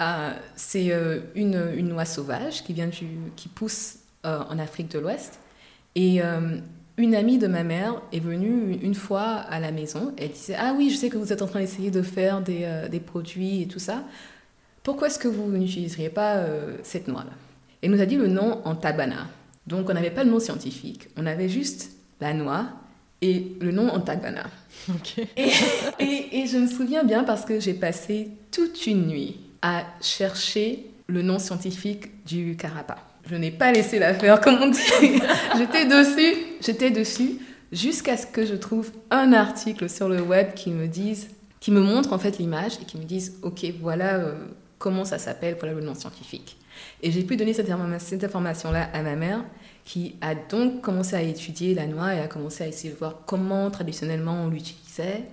Euh, 0.00 0.32
c'est 0.56 0.90
euh, 0.90 1.20
une, 1.34 1.72
une, 1.76 1.88
noix 1.88 2.04
sauvage 2.04 2.64
qui, 2.64 2.72
vient 2.72 2.90
qui 2.90 3.48
pousse 3.48 3.98
euh, 4.24 4.42
en 4.48 4.58
Afrique 4.58 4.90
de 4.90 4.98
l'Ouest. 4.98 5.38
Et 5.94 6.20
une 6.96 7.14
amie 7.14 7.36
de 7.36 7.46
ma 7.46 7.64
mère 7.64 8.00
est 8.12 8.20
venue 8.20 8.78
une 8.82 8.94
fois 8.94 9.22
à 9.24 9.60
la 9.60 9.70
maison. 9.70 10.14
Elle 10.16 10.30
disait 10.30 10.56
Ah 10.58 10.74
oui, 10.74 10.88
je 10.88 10.96
sais 10.96 11.10
que 11.10 11.18
vous 11.18 11.32
êtes 11.32 11.42
en 11.42 11.46
train 11.46 11.60
d'essayer 11.60 11.90
de 11.90 12.00
faire 12.00 12.40
des, 12.40 12.86
des, 12.90 13.00
produits 13.00 13.60
et 13.60 13.68
tout 13.68 13.78
ça. 13.78 14.02
Pourquoi 14.82 15.08
est-ce 15.08 15.18
que 15.18 15.28
vous 15.28 15.50
n'utiliseriez 15.50 16.08
pas 16.08 16.46
cette 16.82 17.08
noix-là? 17.08 17.32
Elle 17.82 17.90
nous 17.90 18.00
a 18.00 18.06
dit 18.06 18.16
le 18.16 18.26
nom 18.26 18.62
en 18.64 18.74
tabana. 18.74 19.28
Donc 19.66 19.90
on 19.90 19.92
n'avait 19.92 20.10
pas 20.10 20.24
le 20.24 20.30
nom 20.30 20.40
scientifique, 20.40 21.08
on 21.18 21.26
avait 21.26 21.50
juste 21.50 21.90
la 22.20 22.32
noix 22.32 22.68
et 23.22 23.56
le 23.60 23.72
nom 23.72 23.88
en 23.88 24.00
tabana. 24.00 24.44
Et, 25.36 25.48
et, 26.00 26.40
et 26.40 26.46
je 26.46 26.58
me 26.58 26.66
souviens 26.66 27.04
bien 27.04 27.24
parce 27.24 27.44
que 27.44 27.60
j'ai 27.60 27.74
passé 27.74 28.28
toute 28.50 28.86
une 28.86 29.06
nuit 29.06 29.36
à 29.62 29.84
chercher 30.00 30.86
le 31.06 31.22
nom 31.22 31.38
scientifique 31.38 32.24
du 32.26 32.56
carapa. 32.56 32.96
Je 33.30 33.36
n'ai 33.36 33.52
pas 33.52 33.70
laissé 33.70 33.98
l'affaire, 33.98 34.40
comme 34.40 34.56
on 34.60 34.68
dit. 34.68 34.80
j'étais 35.56 35.86
dessus, 35.86 36.34
j'étais 36.60 36.90
dessus, 36.90 37.38
jusqu'à 37.70 38.16
ce 38.16 38.26
que 38.26 38.44
je 38.44 38.54
trouve 38.54 38.90
un 39.10 39.32
article 39.32 39.88
sur 39.88 40.08
le 40.08 40.20
web 40.20 40.54
qui 40.54 40.70
me 40.70 40.88
dise, 40.88 41.28
qui 41.60 41.70
me 41.70 41.80
montre 41.80 42.12
en 42.12 42.18
fait 42.18 42.38
l'image 42.38 42.72
et 42.82 42.84
qui 42.84 42.98
me 42.98 43.04
dise, 43.04 43.38
ok, 43.42 43.64
voilà 43.80 44.16
euh, 44.16 44.34
comment 44.78 45.04
ça 45.04 45.18
s'appelle, 45.18 45.56
voilà 45.60 45.74
le 45.74 45.82
nom 45.82 45.94
scientifique. 45.94 46.56
Et 47.02 47.12
j'ai 47.12 47.22
pu 47.22 47.36
donner 47.36 47.54
cette, 47.54 47.70
cette 47.98 48.24
information-là 48.24 48.88
à 48.92 49.02
ma 49.02 49.14
mère, 49.14 49.44
qui 49.84 50.16
a 50.20 50.34
donc 50.34 50.80
commencé 50.80 51.16
à 51.16 51.22
étudier 51.22 51.74
la 51.74 51.86
noix 51.86 52.14
et 52.14 52.20
a 52.20 52.28
commencé 52.28 52.64
à 52.64 52.68
essayer 52.68 52.92
de 52.92 52.98
voir 52.98 53.22
comment 53.26 53.70
traditionnellement 53.70 54.44
on 54.44 54.48
l'utilisait 54.48 55.24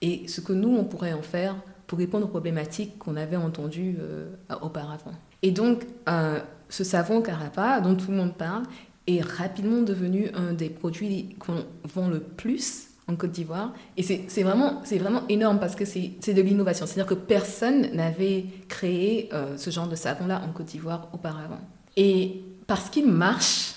et 0.00 0.26
ce 0.28 0.40
que 0.40 0.52
nous 0.52 0.76
on 0.76 0.84
pourrait 0.84 1.12
en 1.12 1.22
faire 1.22 1.56
pour 1.86 1.98
répondre 1.98 2.26
aux 2.26 2.30
problématiques 2.30 2.98
qu'on 2.98 3.16
avait 3.16 3.36
entendues 3.36 3.96
euh, 4.00 4.28
auparavant. 4.60 5.12
Et 5.42 5.50
donc, 5.50 5.84
euh, 6.08 6.38
ce 6.68 6.84
savon 6.84 7.22
Carapa, 7.22 7.80
dont 7.80 7.94
tout 7.94 8.10
le 8.10 8.16
monde 8.16 8.34
parle, 8.34 8.64
est 9.06 9.22
rapidement 9.22 9.80
devenu 9.80 10.30
un 10.34 10.52
des 10.52 10.68
produits 10.68 11.34
qu'on 11.38 11.64
vend 11.84 12.08
le 12.08 12.20
plus 12.20 12.88
en 13.08 13.16
Côte 13.16 13.30
d'Ivoire. 13.30 13.72
Et 13.96 14.02
c'est 14.02 14.42
vraiment, 14.42 14.82
vraiment 14.82 15.22
énorme 15.28 15.58
parce 15.58 15.74
que 15.74 15.86
c'est 15.86 16.34
de 16.34 16.42
l'innovation. 16.42 16.86
C'est-à-dire 16.86 17.06
que 17.06 17.14
personne 17.14 17.90
n'avait 17.94 18.44
créé 18.68 19.30
euh, 19.32 19.56
ce 19.56 19.70
genre 19.70 19.88
de 19.88 19.96
savon-là 19.96 20.42
en 20.46 20.52
Côte 20.52 20.66
d'Ivoire 20.66 21.08
auparavant. 21.14 21.60
Et 21.96 22.42
parce 22.66 22.90
qu'il 22.90 23.06
marche, 23.06 23.72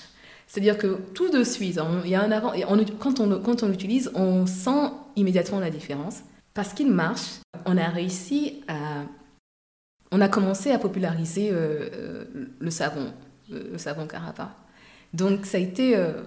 c'est-à-dire 0.52 0.78
que 0.78 1.00
tout 1.14 1.30
de 1.30 1.46
suite, 1.46 1.80
il 2.04 2.10
y 2.10 2.16
a 2.16 2.22
un 2.22 2.30
avant, 2.30 2.52
et 2.54 2.66
quand 3.00 3.22
on, 3.22 3.40
quand 3.40 3.64
on 3.64 3.70
l'utilise, 3.70 4.12
on 4.16 4.46
sent 4.46 4.92
immédiatement 5.16 5.62
la 5.62 5.70
différence. 5.70 6.24
Parce 6.54 6.74
qu'il 6.74 6.92
marche, 6.92 7.40
on 7.66 7.78
a 7.78 7.88
réussi 7.88 8.62
à... 8.68 9.04
On 10.12 10.20
a 10.20 10.28
commencé 10.28 10.72
à 10.72 10.78
populariser 10.78 11.52
euh, 11.52 11.90
euh, 11.94 12.26
le 12.60 12.70
savon, 12.70 13.14
le, 13.50 13.78
savon 13.78 14.08
Carapa. 14.08 14.54
Donc 15.14 15.46
ça 15.46 15.58
a 15.58 15.62
été... 15.62 15.96
Euh, 15.96 16.22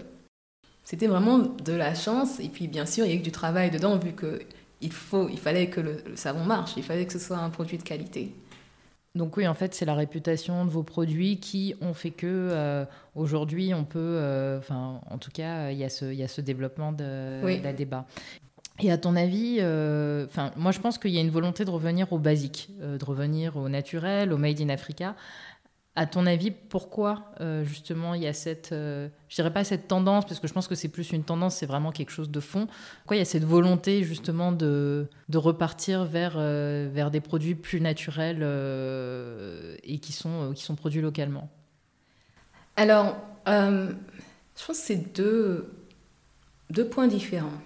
c'était 0.85 1.07
vraiment 1.07 1.39
de 1.39 1.73
la 1.75 1.95
chance. 1.95 2.41
Et 2.41 2.49
puis 2.49 2.67
bien 2.67 2.87
sûr, 2.87 3.05
il 3.05 3.11
y 3.11 3.15
a 3.15 3.19
eu 3.19 3.23
du 3.23 3.31
travail 3.31 3.71
dedans, 3.71 3.99
vu 3.99 4.15
qu'il 4.15 4.93
faut, 4.93 5.29
il 5.29 5.39
fallait 5.39 5.69
que 5.69 5.83
le, 5.83 6.03
savon 6.15 6.45
marche, 6.47 6.73
il 6.79 6.83
fallait 6.83 7.05
que 7.05 7.13
ce 7.13 7.19
soit 7.19 7.37
un 7.37 7.51
produit 7.51 7.77
de 7.77 7.83
qualité. 7.83 8.33
Donc 9.15 9.37
oui, 9.37 9.47
en 9.47 9.55
fait, 9.55 9.75
c'est 9.75 9.85
la 9.85 9.95
réputation 9.95 10.65
de 10.65 10.71
vos 10.71 10.83
produits 10.83 11.39
qui 11.39 11.75
ont 11.81 11.95
fait 11.95 12.11
que 12.11 12.85
aujourd'hui, 13.15 13.73
on 13.73 13.85
peut, 13.85 14.19
enfin, 14.59 15.01
en 15.09 15.19
tout 15.19 15.31
cas, 15.31 15.71
il 15.71 15.79
y, 15.79 15.85
a 15.85 15.89
ce, 15.89 16.07
il 16.07 16.19
y 16.19 16.25
a 16.25 16.29
ce 16.29 16.41
développement 16.41 16.91
de, 16.91 17.41
oui. 17.45 17.61
de 17.61 17.71
débat. 17.71 18.07
Et 18.81 18.91
à 18.91 18.99
ton 18.99 19.15
avis, 19.15 19.59
euh, 19.61 20.27
enfin, 20.27 20.51
moi 20.57 20.73
je 20.73 20.81
pense 20.81 20.99
qu'il 20.99 21.13
y 21.13 21.19
a 21.19 21.21
une 21.21 21.31
volonté 21.31 21.65
de 21.65 21.71
revenir 21.71 22.13
au 22.13 22.19
basique, 22.19 22.71
euh, 22.81 22.99
de 22.99 23.05
revenir 23.05 23.57
au 23.57 23.69
naturel, 23.69 24.33
au 24.33 24.37
made 24.37 24.61
in 24.61 24.69
Africa. 24.69 25.15
À 25.97 26.07
ton 26.07 26.27
avis, 26.27 26.51
pourquoi 26.51 27.31
euh, 27.41 27.65
justement 27.65 28.15
il 28.15 28.23
y 28.23 28.27
a 28.27 28.33
cette, 28.33 28.71
je 28.71 29.35
dirais 29.35 29.53
pas 29.53 29.63
cette 29.63 29.87
tendance, 29.87 30.25
parce 30.25 30.41
que 30.41 30.49
je 30.49 30.53
pense 30.53 30.67
que 30.67 30.75
c'est 30.75 30.89
plus 30.89 31.13
une 31.13 31.23
tendance, 31.23 31.57
c'est 31.57 31.67
vraiment 31.67 31.93
quelque 31.93 32.11
chose 32.11 32.31
de 32.31 32.41
fond. 32.41 32.67
Pourquoi 32.99 33.17
il 33.17 33.21
y 33.21 33.23
a 33.23 33.27
cette 33.27 33.45
volonté 33.45 34.03
justement 34.03 34.51
de, 34.51 35.09
repartir 35.33 36.05
vers, 36.05 36.37
vers 36.37 37.11
des 37.11 37.21
produits 37.21 37.55
plus 37.55 37.81
naturels 37.81 38.43
et 39.85 39.99
qui 39.99 40.13
sont, 40.13 40.53
qui 40.53 40.65
sont 40.65 40.75
produits 40.75 41.01
localement? 41.01 41.49
Alors, 42.77 43.17
je 43.47 44.67
pense 44.67 44.79
que 44.79 44.85
c'est 44.85 45.15
deux, 45.15 45.71
deux 46.71 46.89
points 46.89 47.07
différents. 47.07 47.61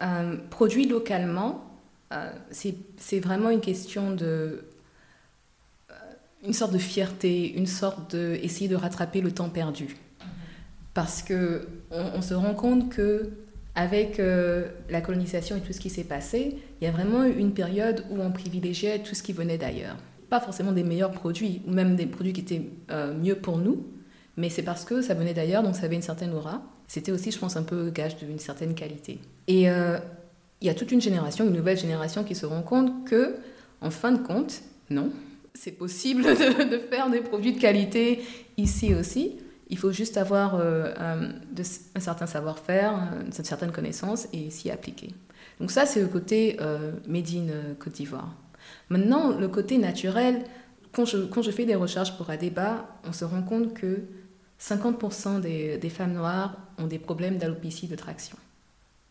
Euh, 0.00 0.36
produit 0.50 0.86
localement, 0.86 1.64
euh, 2.12 2.30
c'est 2.50 3.20
vraiment 3.20 3.50
une 3.50 3.60
question 3.60 4.12
de 4.12 4.24
euh, 4.24 4.62
une 6.46 6.52
sorte 6.52 6.72
de 6.72 6.78
fierté, 6.78 7.52
une 7.56 7.66
sorte 7.66 8.14
de 8.14 8.38
essayer 8.42 8.68
de 8.68 8.76
rattraper 8.76 9.20
le 9.20 9.32
temps 9.32 9.48
perdu. 9.48 9.96
Parce 10.94 11.22
que 11.22 11.68
on, 11.90 12.22
se 12.22 12.34
rend 12.34 12.54
compte 12.54 12.88
que 12.88 13.30
avec 13.74 14.20
la 14.90 15.00
colonisation 15.00 15.56
et 15.56 15.60
tout 15.60 15.72
ce 15.72 15.78
qui 15.78 15.90
s'est 15.90 16.04
passé, 16.04 16.56
il 16.80 16.84
y 16.84 16.88
a 16.88 16.90
vraiment 16.90 17.24
eu 17.24 17.36
une 17.36 17.52
période 17.52 18.04
où 18.10 18.20
on 18.20 18.32
privilégiait 18.32 18.98
tout 19.00 19.14
ce 19.14 19.22
qui 19.22 19.32
venait 19.32 19.58
d'ailleurs. 19.58 19.96
Pas 20.28 20.40
forcément 20.40 20.72
des 20.72 20.82
meilleurs 20.82 21.12
produits, 21.12 21.62
ou 21.68 21.70
même 21.70 21.94
des 21.94 22.06
produits 22.06 22.32
qui 22.32 22.40
étaient 22.40 22.62
mieux 23.22 23.36
pour 23.36 23.58
nous, 23.58 23.86
mais 24.38 24.50
c'est 24.50 24.62
parce 24.62 24.84
que 24.84 25.02
ça 25.02 25.14
venait 25.14 25.34
d'ailleurs, 25.34 25.64
donc 25.64 25.74
ça 25.74 25.84
avait 25.84 25.96
une 25.96 26.02
certaine 26.02 26.32
aura. 26.32 26.62
C'était 26.86 27.10
aussi, 27.10 27.32
je 27.32 27.38
pense, 27.38 27.56
un 27.56 27.64
peu 27.64 27.90
gage 27.90 28.16
d'une 28.16 28.38
certaine 28.38 28.74
qualité. 28.74 29.18
Et 29.48 29.68
euh, 29.68 29.98
il 30.60 30.68
y 30.68 30.70
a 30.70 30.74
toute 30.74 30.92
une 30.92 31.00
génération, 31.00 31.44
une 31.44 31.52
nouvelle 31.52 31.76
génération 31.76 32.22
qui 32.22 32.36
se 32.36 32.46
rend 32.46 32.62
compte 32.62 33.04
que, 33.04 33.34
en 33.80 33.90
fin 33.90 34.12
de 34.12 34.18
compte, 34.18 34.62
non, 34.90 35.10
c'est 35.58 35.72
possible 35.72 36.22
de, 36.70 36.78
faire 36.78 37.10
des 37.10 37.20
produits 37.20 37.52
de 37.52 37.60
qualité 37.60 38.22
ici 38.56 38.94
aussi. 38.94 39.36
Il 39.70 39.76
faut 39.76 39.92
juste 39.92 40.16
avoir 40.16 40.54
euh, 40.54 40.92
un, 40.98 42.00
certain 42.00 42.26
savoir-faire, 42.26 43.12
une 43.24 43.32
certaine 43.32 43.72
connaissance 43.72 44.28
et 44.32 44.50
s'y 44.50 44.70
appliquer. 44.70 45.10
Donc 45.60 45.70
ça, 45.70 45.84
c'est 45.84 46.00
le 46.00 46.08
côté 46.08 46.56
euh, 46.60 46.92
in 47.08 47.74
Côte 47.78 47.94
d'Ivoire. 47.94 48.34
Maintenant, 48.88 49.36
le 49.36 49.48
côté 49.48 49.76
naturel, 49.76 50.44
quand 50.92 51.04
je, 51.04 51.50
fais 51.50 51.64
des 51.64 51.74
recherches 51.74 52.16
pour 52.16 52.30
un 52.30 52.36
débat, 52.36 52.88
on 53.06 53.12
se 53.12 53.24
rend 53.24 53.42
compte 53.42 53.74
que 53.74 54.02
50% 54.60 55.40
des, 55.40 55.78
des, 55.78 55.90
femmes 55.90 56.14
noires 56.14 56.56
ont 56.78 56.86
des 56.86 56.98
problèmes 56.98 57.38
d'alopécie 57.38 57.86
de 57.86 57.96
traction. 57.96 58.36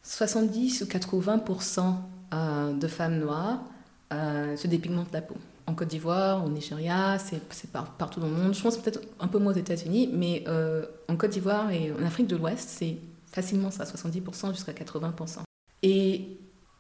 70 0.04 0.82
ou 0.82 0.86
80% 0.86 1.96
euh, 2.34 2.74
de 2.74 2.88
femmes 2.88 3.20
noires 3.20 3.62
euh, 4.14 4.56
se 4.56 4.68
dépigmentent 4.68 5.12
la 5.12 5.22
peau. 5.22 5.36
En 5.68 5.74
Côte 5.74 5.90
d'Ivoire, 5.90 6.46
au 6.46 6.50
Nigeria, 6.50 7.18
c'est 7.20 7.42
partout 7.72 8.22
dans 8.22 8.28
le 8.28 8.34
monde. 8.34 8.54
Je 8.54 8.62
pense 8.64 8.78
peut-être 8.78 9.02
un 9.20 9.28
peu 9.28 9.38
moins 9.38 9.52
aux 9.52 9.58
États-Unis, 9.58 10.10
mais 10.14 10.46
euh, 10.48 10.86
en 11.10 11.18
Côte 11.18 11.32
d'Ivoire 11.32 11.72
et 11.72 11.92
en 11.92 12.06
Afrique 12.06 12.28
de 12.28 12.38
l'Ouest, 12.38 12.70
c'est 12.70 12.98
facilement 13.30 13.70
ça, 13.70 13.84
70% 13.84 14.54
jusqu'à 14.54 14.72
80%. 14.72 15.40
Et 15.84 16.40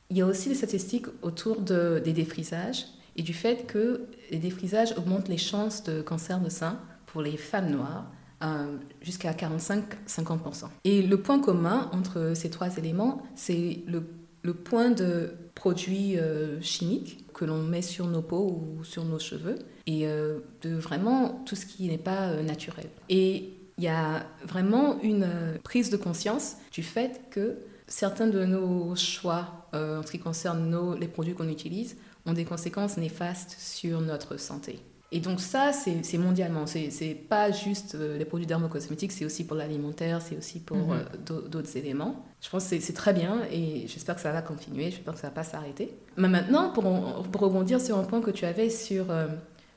il 0.09 0.17
y 0.17 0.21
a 0.21 0.25
aussi 0.25 0.47
des 0.47 0.55
statistiques 0.55 1.07
autour 1.21 1.59
de, 1.61 2.01
des 2.03 2.13
défrisages 2.13 2.85
et 3.17 3.23
du 3.23 3.33
fait 3.33 3.67
que 3.67 4.07
les 4.31 4.37
défrisages 4.37 4.93
augmentent 4.97 5.27
les 5.27 5.37
chances 5.37 5.83
de 5.83 6.01
cancer 6.01 6.39
de 6.39 6.49
sein 6.49 6.79
pour 7.07 7.21
les 7.21 7.35
femmes 7.35 7.71
noires 7.71 8.05
euh, 8.43 8.77
jusqu'à 9.01 9.33
45-50%. 9.33 10.65
Et 10.85 11.01
le 11.01 11.21
point 11.21 11.39
commun 11.39 11.89
entre 11.91 12.33
ces 12.35 12.49
trois 12.49 12.77
éléments, 12.77 13.21
c'est 13.35 13.83
le, 13.87 14.03
le, 14.43 14.53
point 14.53 14.91
de 14.91 15.33
produits 15.55 16.17
euh, 16.17 16.61
chimiques 16.61 17.25
que 17.37 17.45
l'on 17.45 17.61
met 17.61 17.81
sur 17.81 18.07
nos 18.07 18.21
peaux 18.21 18.61
ou 18.61 18.83
sur 18.83 19.05
nos 19.05 19.19
cheveux 19.19 19.59
et 19.85 20.07
euh, 20.07 20.39
de 20.63 20.75
vraiment 20.75 21.43
tout 21.45 21.55
ce 21.55 21.65
qui 21.65 21.87
n'est 21.87 21.97
pas 21.97 22.33
naturel. 22.41 22.87
Et 23.09 23.53
il 23.77 23.83
y 23.83 23.87
a 23.87 24.25
vraiment 24.43 24.99
une 25.01 25.29
prise 25.63 25.91
de 25.91 25.97
conscience 25.97 26.57
du 26.71 26.81
fait 26.81 27.21
que 27.29 27.57
certains 27.87 28.27
de 28.27 28.43
nos 28.43 28.95
choix 28.95 29.69
en 29.73 30.01
ce 30.03 30.11
qui 30.11 30.17
concerne 30.17 30.67
nos, 30.67 30.97
les 30.97 31.07
produits 31.07 31.35
qu'on 31.35 31.47
utilise 31.47 31.95
ont 32.25 32.33
des 32.33 32.43
conséquences 32.43 32.97
néfastes 32.97 33.55
sur 33.59 34.01
notre 34.01 34.37
santé. 34.37 34.79
Et 35.11 35.21
donc 35.21 35.39
ça, 35.39 35.71
c'est 35.71 36.17
mondialement. 36.17 36.65
C'est 36.65 37.15
pas 37.29 37.51
juste 37.51 37.95
euh, 37.95 38.17
les 38.17 38.25
produits 38.25 38.45
dermocosmétiques, 38.45 39.13
c'est 39.13 39.23
aussi 39.23 39.45
pour 39.45 39.55
l'alimentaire, 39.55 40.21
c'est 40.21 40.37
aussi 40.37 40.59
pour 40.59 40.77
mhm. 40.77 41.05
euh, 41.31 41.41
d'autres 41.47 41.77
éléments. 41.77 42.25
Je 42.41 42.49
pense 42.49 42.69
que 42.69 42.79
c'est 42.79 42.93
très 42.93 43.13
bien 43.13 43.41
et 43.51 43.87
j'espère 43.87 44.15
que 44.15 44.21
ça 44.21 44.33
va 44.33 44.41
continuer, 44.41 44.91
j'espère 44.91 45.13
que 45.13 45.19
ça 45.19 45.27
va 45.27 45.33
pas 45.33 45.43
s'arrêter. 45.43 45.93
Mais 46.17 46.27
maintenant, 46.27 46.71
pour, 46.71 46.83
pour, 47.31 47.41
rebondir 47.41 47.79
sur 47.79 47.97
un 47.97 48.03
point 48.03 48.19
que 48.21 48.31
tu 48.31 48.43
avais 48.45 48.69
sur 48.69 49.09
euh, 49.09 49.27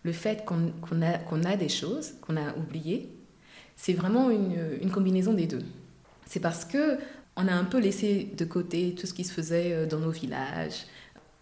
le 0.03 0.12
fait 0.12 0.45
qu'on 0.45 1.03
a, 1.03 1.18
qu'on 1.18 1.45
a 1.45 1.57
des 1.57 1.68
choses 1.68 2.14
qu'on 2.22 2.37
a 2.37 2.57
oubliées, 2.57 3.09
c'est 3.76 3.95
vraiment 3.95 4.31
une, 4.31 4.59
une, 4.83 4.91
combinaison 4.91 5.33
des 5.33 5.47
deux. 5.47 5.62
C'est 6.26 6.41
parce 6.41 6.64
que 6.64 6.99
on 7.37 7.47
a 7.47 7.53
un 7.53 7.64
peu 7.64 7.78
laissé 7.78 8.31
de 8.37 8.45
côté 8.45 8.95
tout 8.99 9.07
ce 9.07 9.14
qui 9.14 9.24
se 9.24 9.33
faisait 9.33 9.87
dans 9.87 10.01
nos 10.01 10.11
villages, 10.11 10.87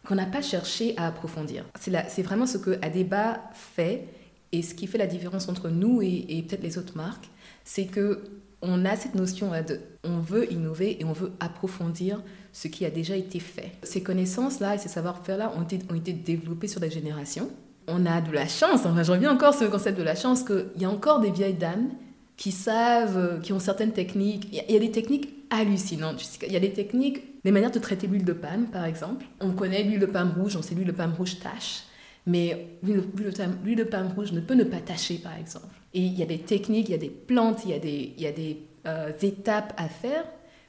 qu'on 0.09 0.15
n'a 0.15 0.25
pas 0.25 0.41
cherché 0.41 0.95
à 0.97 1.07
approfondir. 1.07 1.67
C'est 1.79 2.23
vraiment 2.23 2.47
ce 2.47 2.57
que 2.57 2.79
Adeba 2.81 3.43
fait 3.53 4.09
et 4.53 4.63
ce 4.63 4.75
qui 4.75 4.87
fait 4.87 4.97
la 4.97 5.07
différence 5.07 5.51
entre 5.51 5.69
nous 5.69 6.01
et, 6.01 6.43
peut-être 6.49 6.63
les 6.63 6.79
autres 6.79 6.97
marques, 6.97 7.29
c'est 7.65 7.85
que 7.85 8.25
on 8.63 8.87
a 8.87 8.97
cette 8.97 9.15
notion 9.15 9.51
de 9.51 9.79
on 10.03 10.19
veut 10.19 10.51
innover 10.51 10.99
et 10.99 11.05
on 11.05 11.13
veut 11.13 11.33
approfondir 11.41 12.23
ce 12.55 12.69
qui 12.69 12.87
a 12.87 12.91
déjà 12.91 13.17
été 13.17 13.39
fait. 13.39 13.73
Ces 13.83 14.03
connaissances-là 14.03 14.77
et 14.77 14.79
ces 14.79 14.89
savoir-faire-là 14.89 15.53
ont 15.57 15.63
été, 15.63 15.79
ont 15.91 15.95
été 15.95 16.15
développés 16.15 16.69
sur 16.69 16.81
des 16.81 16.91
générations. 16.91 17.51
On 17.87 18.07
a 18.07 18.23
de 18.23 18.33
la 18.33 18.49
chance, 18.49 18.87
enfin, 18.87 19.03
je 19.03 19.13
reviens 19.13 19.33
encore 19.33 19.55
sur 19.55 19.65
le 19.65 19.71
concept 19.71 19.99
de 19.99 20.03
la 20.03 20.17
chance, 20.17 20.43
qu'il 20.43 20.67
y 20.79 20.87
a 20.87 20.91
encore 20.91 21.21
des 21.21 21.31
vieilles 21.31 21.55
dames 21.55 21.91
qui 22.39 22.51
savent, 22.51 23.41
qui 23.43 23.53
ont 23.53 23.61
certaines 23.61 23.93
techniques. 23.93 24.49
Il 24.53 24.73
y 24.73 24.77
a 24.77 24.81
des 24.81 24.91
techniques 24.91 25.38
hallucinantes. 25.51 26.23
Il 26.47 26.53
y 26.53 26.57
a 26.57 26.61
des 26.61 26.73
techniques, 26.73 27.43
des 27.45 27.51
manières 27.51 27.71
de 27.71 27.79
traiter 27.79 28.07
l'huile 28.07 28.25
de 28.25 28.33
palme, 28.33 28.67
par 28.67 28.85
exemple. 28.85 29.25
On 29.41 29.53
connaît 29.53 29.83
l'huile 29.83 30.01
de 30.01 30.07
palme 30.07 30.33
rouge, 30.39 30.57
on 30.57 30.63
sait 30.63 30.75
l'huile 30.75 30.89
de 30.89 30.93
palme 30.93 31.15
rouge 31.17 31.39
tache. 31.41 31.85
Mais 32.27 32.79
l'huile 32.83 33.77
de 33.77 33.85
palme 33.85 34.13
rouge 34.15 34.33
ne 34.33 34.41
peut 34.41 34.55
ne 34.55 34.65
pas 34.65 34.81
tacher, 34.81 35.17
par 35.17 35.37
exemple. 35.37 35.75
Et 35.95 36.01
il 36.01 36.15
y 36.15 36.23
a 36.23 36.27
des 36.27 36.39
techniques, 36.39 36.89
il 36.89 36.93
y 36.93 36.95
a 36.95 36.99
des 36.99 37.09
plantes, 37.09 37.63
il 37.65 37.71
y 37.71 37.75
a 37.75 37.79
des, 37.79 38.15
y 38.19 38.27
a 38.27 38.33
des 38.33 38.63
euh, 38.87 39.11
étapes 39.23 39.73
à 39.77 39.89
faire 39.89 40.25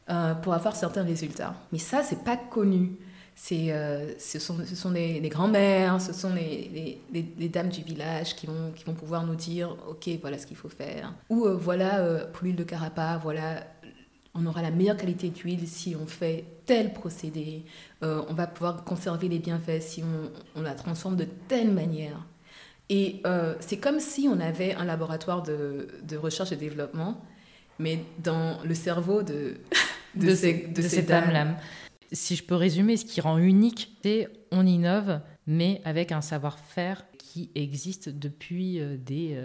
euh, 0.10 0.34
pour 0.36 0.54
avoir 0.54 0.76
certains 0.76 1.04
résultats. 1.04 1.56
Mais 1.72 1.80
ça, 1.80 2.02
c'est 2.02 2.24
pas 2.24 2.38
connu. 2.38 2.94
Euh, 3.52 4.14
ce 4.18 4.40
sont, 4.40 4.58
ce 4.66 4.76
sont 4.76 4.92
les, 4.92 5.22
grands-mères, 5.30 6.02
ce 6.02 6.12
sont 6.14 6.34
les, 6.34 7.02
les, 7.12 7.50
dames 7.50 7.70
du 7.70 7.82
village 7.82 8.36
qui 8.36 8.48
vont, 8.48 8.72
qui 8.76 8.84
vont 8.84 8.94
pouvoir 8.94 9.26
nous 9.26 9.36
dire, 9.36 9.76
OK, 9.90 10.10
voilà 10.22 10.38
ce 10.38 10.46
qu'il 10.46 10.58
faut 10.58 10.70
faire. 10.70 11.14
Ou 11.30 11.48
voilà, 11.58 12.26
pour 12.34 12.44
l'huile 12.44 12.58
de 12.58 12.64
carapa, 12.64 13.20
voilà, 13.22 13.64
on 14.34 14.46
aura 14.46 14.62
la 14.62 14.72
meilleure 14.72 14.98
qualité 14.98 15.30
d'huile 15.30 15.68
si 15.68 15.96
on 15.96 16.06
fait 16.06 16.46
tel 16.66 16.94
procédé. 16.94 17.66
on 18.02 18.34
va 18.34 18.48
pouvoir 18.48 18.84
conserver 18.84 19.28
les 19.28 19.40
bienfaits 19.40 19.82
si 19.82 20.04
on, 20.04 20.60
on 20.60 20.62
la 20.62 20.76
transforme 20.76 21.16
de 21.16 21.28
telle 21.48 21.72
manière. 21.72 22.26
Et 22.90 23.24
c'est 23.60 23.78
comme 23.78 24.00
si 24.00 24.30
on 24.32 24.40
avait 24.40 24.76
un 24.76 24.86
laboratoire 24.86 25.42
de, 25.42 25.88
de 26.04 26.18
recherche 26.18 26.52
et 26.52 26.56
développement 26.56 27.22
mais 27.80 28.04
dans 28.22 28.62
le 28.64 28.76
cerveau 28.76 29.24
de, 29.24 29.56
de, 30.16 30.36
ces, 30.36 30.68
de, 30.68 30.82
ces 30.82 31.02
dames-là. 31.02 31.58
Si 32.12 32.36
je 32.36 32.44
peux 32.44 32.56
résumer, 32.56 32.98
ce 32.98 33.06
qui 33.06 33.22
rend 33.22 33.38
unique, 33.38 33.98
c'est 34.04 34.28
on 34.52 34.66
innove, 34.66 35.22
mais 35.48 35.82
avec 35.86 36.12
un 36.12 36.22
savoir-faire 36.22 37.06
qui 37.18 37.50
existe 37.56 38.10
depuis 38.10 38.80
euh, 38.80 38.98
des... 38.98 39.36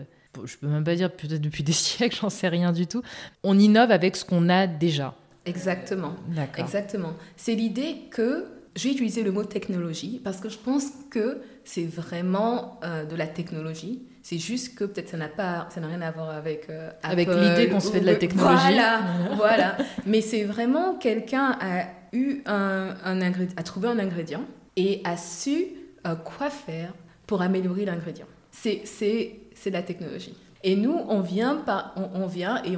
Je 0.45 0.57
peux 0.57 0.67
même 0.67 0.85
pas 0.85 0.95
dire 0.95 1.11
peut-être 1.11 1.41
depuis 1.41 1.63
des 1.63 1.73
siècles, 1.87 2.17
j'en 2.21 2.31
sais 2.31 2.49
rien 2.49 2.73
du 2.73 2.87
tout. 2.87 3.03
On 3.43 3.59
innove 3.59 3.91
avec 3.91 4.17
ce 4.17 4.25
qu'on 4.25 4.49
a 4.49 4.67
déjà. 4.67 5.15
Exactement. 5.47 6.15
Exactement. 6.57 7.13
C'est 7.37 7.55
l'idée 7.55 7.97
que 8.11 8.47
je 8.77 8.85
vais 8.85 8.95
utiliser 8.95 9.23
le 9.23 9.31
mot 9.31 9.45
technologie 9.45 10.21
parce 10.23 10.39
que 10.41 10.49
je 10.49 10.59
pense 10.59 10.87
que 11.11 11.41
c'est 11.65 11.85
vraiment 11.85 12.81
euh, 12.85 13.05
de 13.05 13.15
la 13.15 13.27
technologie. 13.27 14.03
C'est 14.23 14.39
juste 14.39 14.75
que 14.75 14.85
peut-être 14.85 15.11
ça 15.11 15.17
n'a 15.17 15.29
pas, 15.29 15.69
ça 15.71 15.81
n'a 15.81 15.87
rien 15.87 16.01
à 16.01 16.11
voir 16.11 16.31
avec 16.31 16.71
euh, 16.71 16.91
avec 17.03 17.29
l'idée 17.29 17.69
qu'on 17.69 17.81
se 17.81 17.93
fait 17.93 18.01
de 18.01 18.07
la 18.07 18.17
technologie. 18.17 18.55
Voilà, 18.63 19.01
voilà. 19.37 19.77
Mais 20.07 20.23
c'est 20.23 20.45
vraiment 20.45 20.95
quelqu'un 20.95 21.57
a 21.61 21.85
eu 22.13 22.41
un, 22.47 22.95
un 23.05 23.21
ingrédient, 23.21 23.55
a 23.57 23.63
trouvé 23.63 23.89
un 23.89 23.99
ingrédient 23.99 24.45
et 24.77 25.03
a 25.05 25.17
su 25.17 25.67
euh, 26.07 26.15
quoi 26.17 26.51
faire 26.51 26.95
pour 27.27 27.43
améliorer 27.43 27.85
l'ingrédient. 27.85 28.27
C'est 28.51 29.41
c'est 29.55 29.71
la 29.71 29.83
technologie. 29.83 30.35
Et 30.67 30.77
nous, 30.77 30.99
on 31.09 31.21
vient, 31.21 31.57
par, 31.57 31.95
on, 32.15 32.27
vient 32.27 32.63
et 32.65 32.75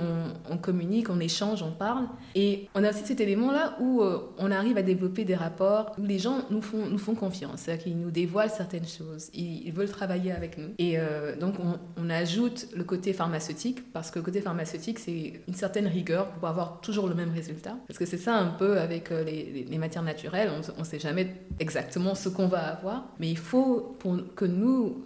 on, 0.51 0.59
communique, 0.59 1.09
on 1.09 1.21
échange, 1.21 1.63
on 1.63 1.71
parle. 1.71 2.07
Et 2.35 2.69
on 2.75 2.83
a 2.83 2.91
aussi 2.91 3.07
cet 3.07 3.21
élément-là 3.21 3.77
où 3.79 4.03
euh, 4.03 4.35
on 4.39 4.51
arrive 4.51 4.77
à 4.77 4.83
développer 4.83 5.25
des 5.25 5.37
rapports 5.37 5.95
où 5.97 6.03
les 6.03 6.19
gens 6.19 6.41
nous 6.51 6.61
font, 6.61 6.85
nous 6.87 6.99
font 6.99 7.15
confiance, 7.15 7.61
c'est-à-dire 7.61 7.85
qu'ils 7.85 7.99
nous 7.99 8.11
dévoilent 8.11 8.51
certaines 8.51 8.89
choses, 8.89 9.31
ils, 9.35 9.71
veulent 9.71 9.89
travailler 9.89 10.33
avec 10.33 10.59
nous. 10.59 10.71
Et 10.79 10.99
euh, 10.99 11.37
donc, 11.37 11.55
on, 11.97 12.11
ajoute 12.11 12.69
le 12.75 12.83
côté 12.83 13.13
pharmaceutique, 13.13 13.93
parce 13.93 14.11
que 14.11 14.19
le 14.19 14.25
côté 14.25 14.41
pharmaceutique, 14.41 14.99
c'est 14.99 15.41
une 15.47 15.55
certaine 15.55 15.87
rigueur 15.87 16.29
pour 16.31 16.49
avoir 16.49 16.81
toujours 16.81 17.09
le 17.09 17.15
même 17.15 17.31
résultat. 17.31 17.77
Parce 17.87 17.99
que 17.99 18.07
c'est 18.07 18.17
ça 18.17 18.37
un 18.37 18.49
peu 18.49 18.79
avec 18.79 19.13
euh, 19.13 19.23
les, 19.23 19.67
les, 19.69 19.79
matières 19.79 20.03
naturelles, 20.03 20.51
on 20.77 20.81
ne 20.81 20.85
sait 20.85 20.99
jamais 20.99 21.35
exactement 21.61 22.15
ce 22.15 22.29
qu'on 22.29 22.47
va 22.49 22.67
avoir, 22.69 23.09
mais 23.21 23.29
il 23.29 23.39
faut 23.39 23.97
pour 23.99 24.17
que 24.35 24.45
nous 24.45 25.05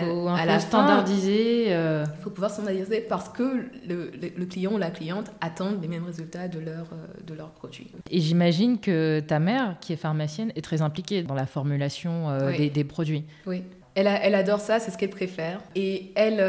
faut 0.00 0.28
à, 0.28 0.44
la 0.44 0.60
standardiser. 0.60 1.66
Euh. 1.68 2.04
Il 2.18 2.22
faut 2.22 2.30
pouvoir 2.30 2.50
standardiser 2.50 3.00
parce 3.00 3.28
que 3.28 3.42
le, 3.86 4.10
le, 4.36 4.46
client 4.46 4.72
ou 4.72 4.78
la 4.78 4.90
cliente 4.90 5.30
attendent 5.40 5.80
les 5.80 5.88
mêmes 5.88 6.04
résultats 6.04 6.48
de 6.48 6.58
leur, 6.58 6.86
euh, 6.92 7.22
de 7.26 7.34
leur 7.34 7.50
produit. 7.50 7.90
Et 8.10 8.20
j'imagine 8.20 8.78
que 8.78 9.20
ta 9.20 9.38
mère, 9.38 9.76
qui 9.80 9.92
est 9.92 9.96
pharmacienne, 9.96 10.52
est 10.56 10.62
très 10.64 10.82
impliquée 10.82 11.22
dans 11.22 11.34
la 11.34 11.46
formulation 11.46 12.30
euh, 12.30 12.56
des, 12.56 12.70
des, 12.70 12.84
produits. 12.84 13.24
Oui, 13.46 13.62
elle, 13.94 14.06
elle 14.06 14.34
adore 14.34 14.60
ça, 14.60 14.80
c'est 14.80 14.90
ce 14.90 14.98
qu'elle 14.98 15.10
préfère. 15.10 15.60
Et 15.74 16.12
elle, 16.14 16.40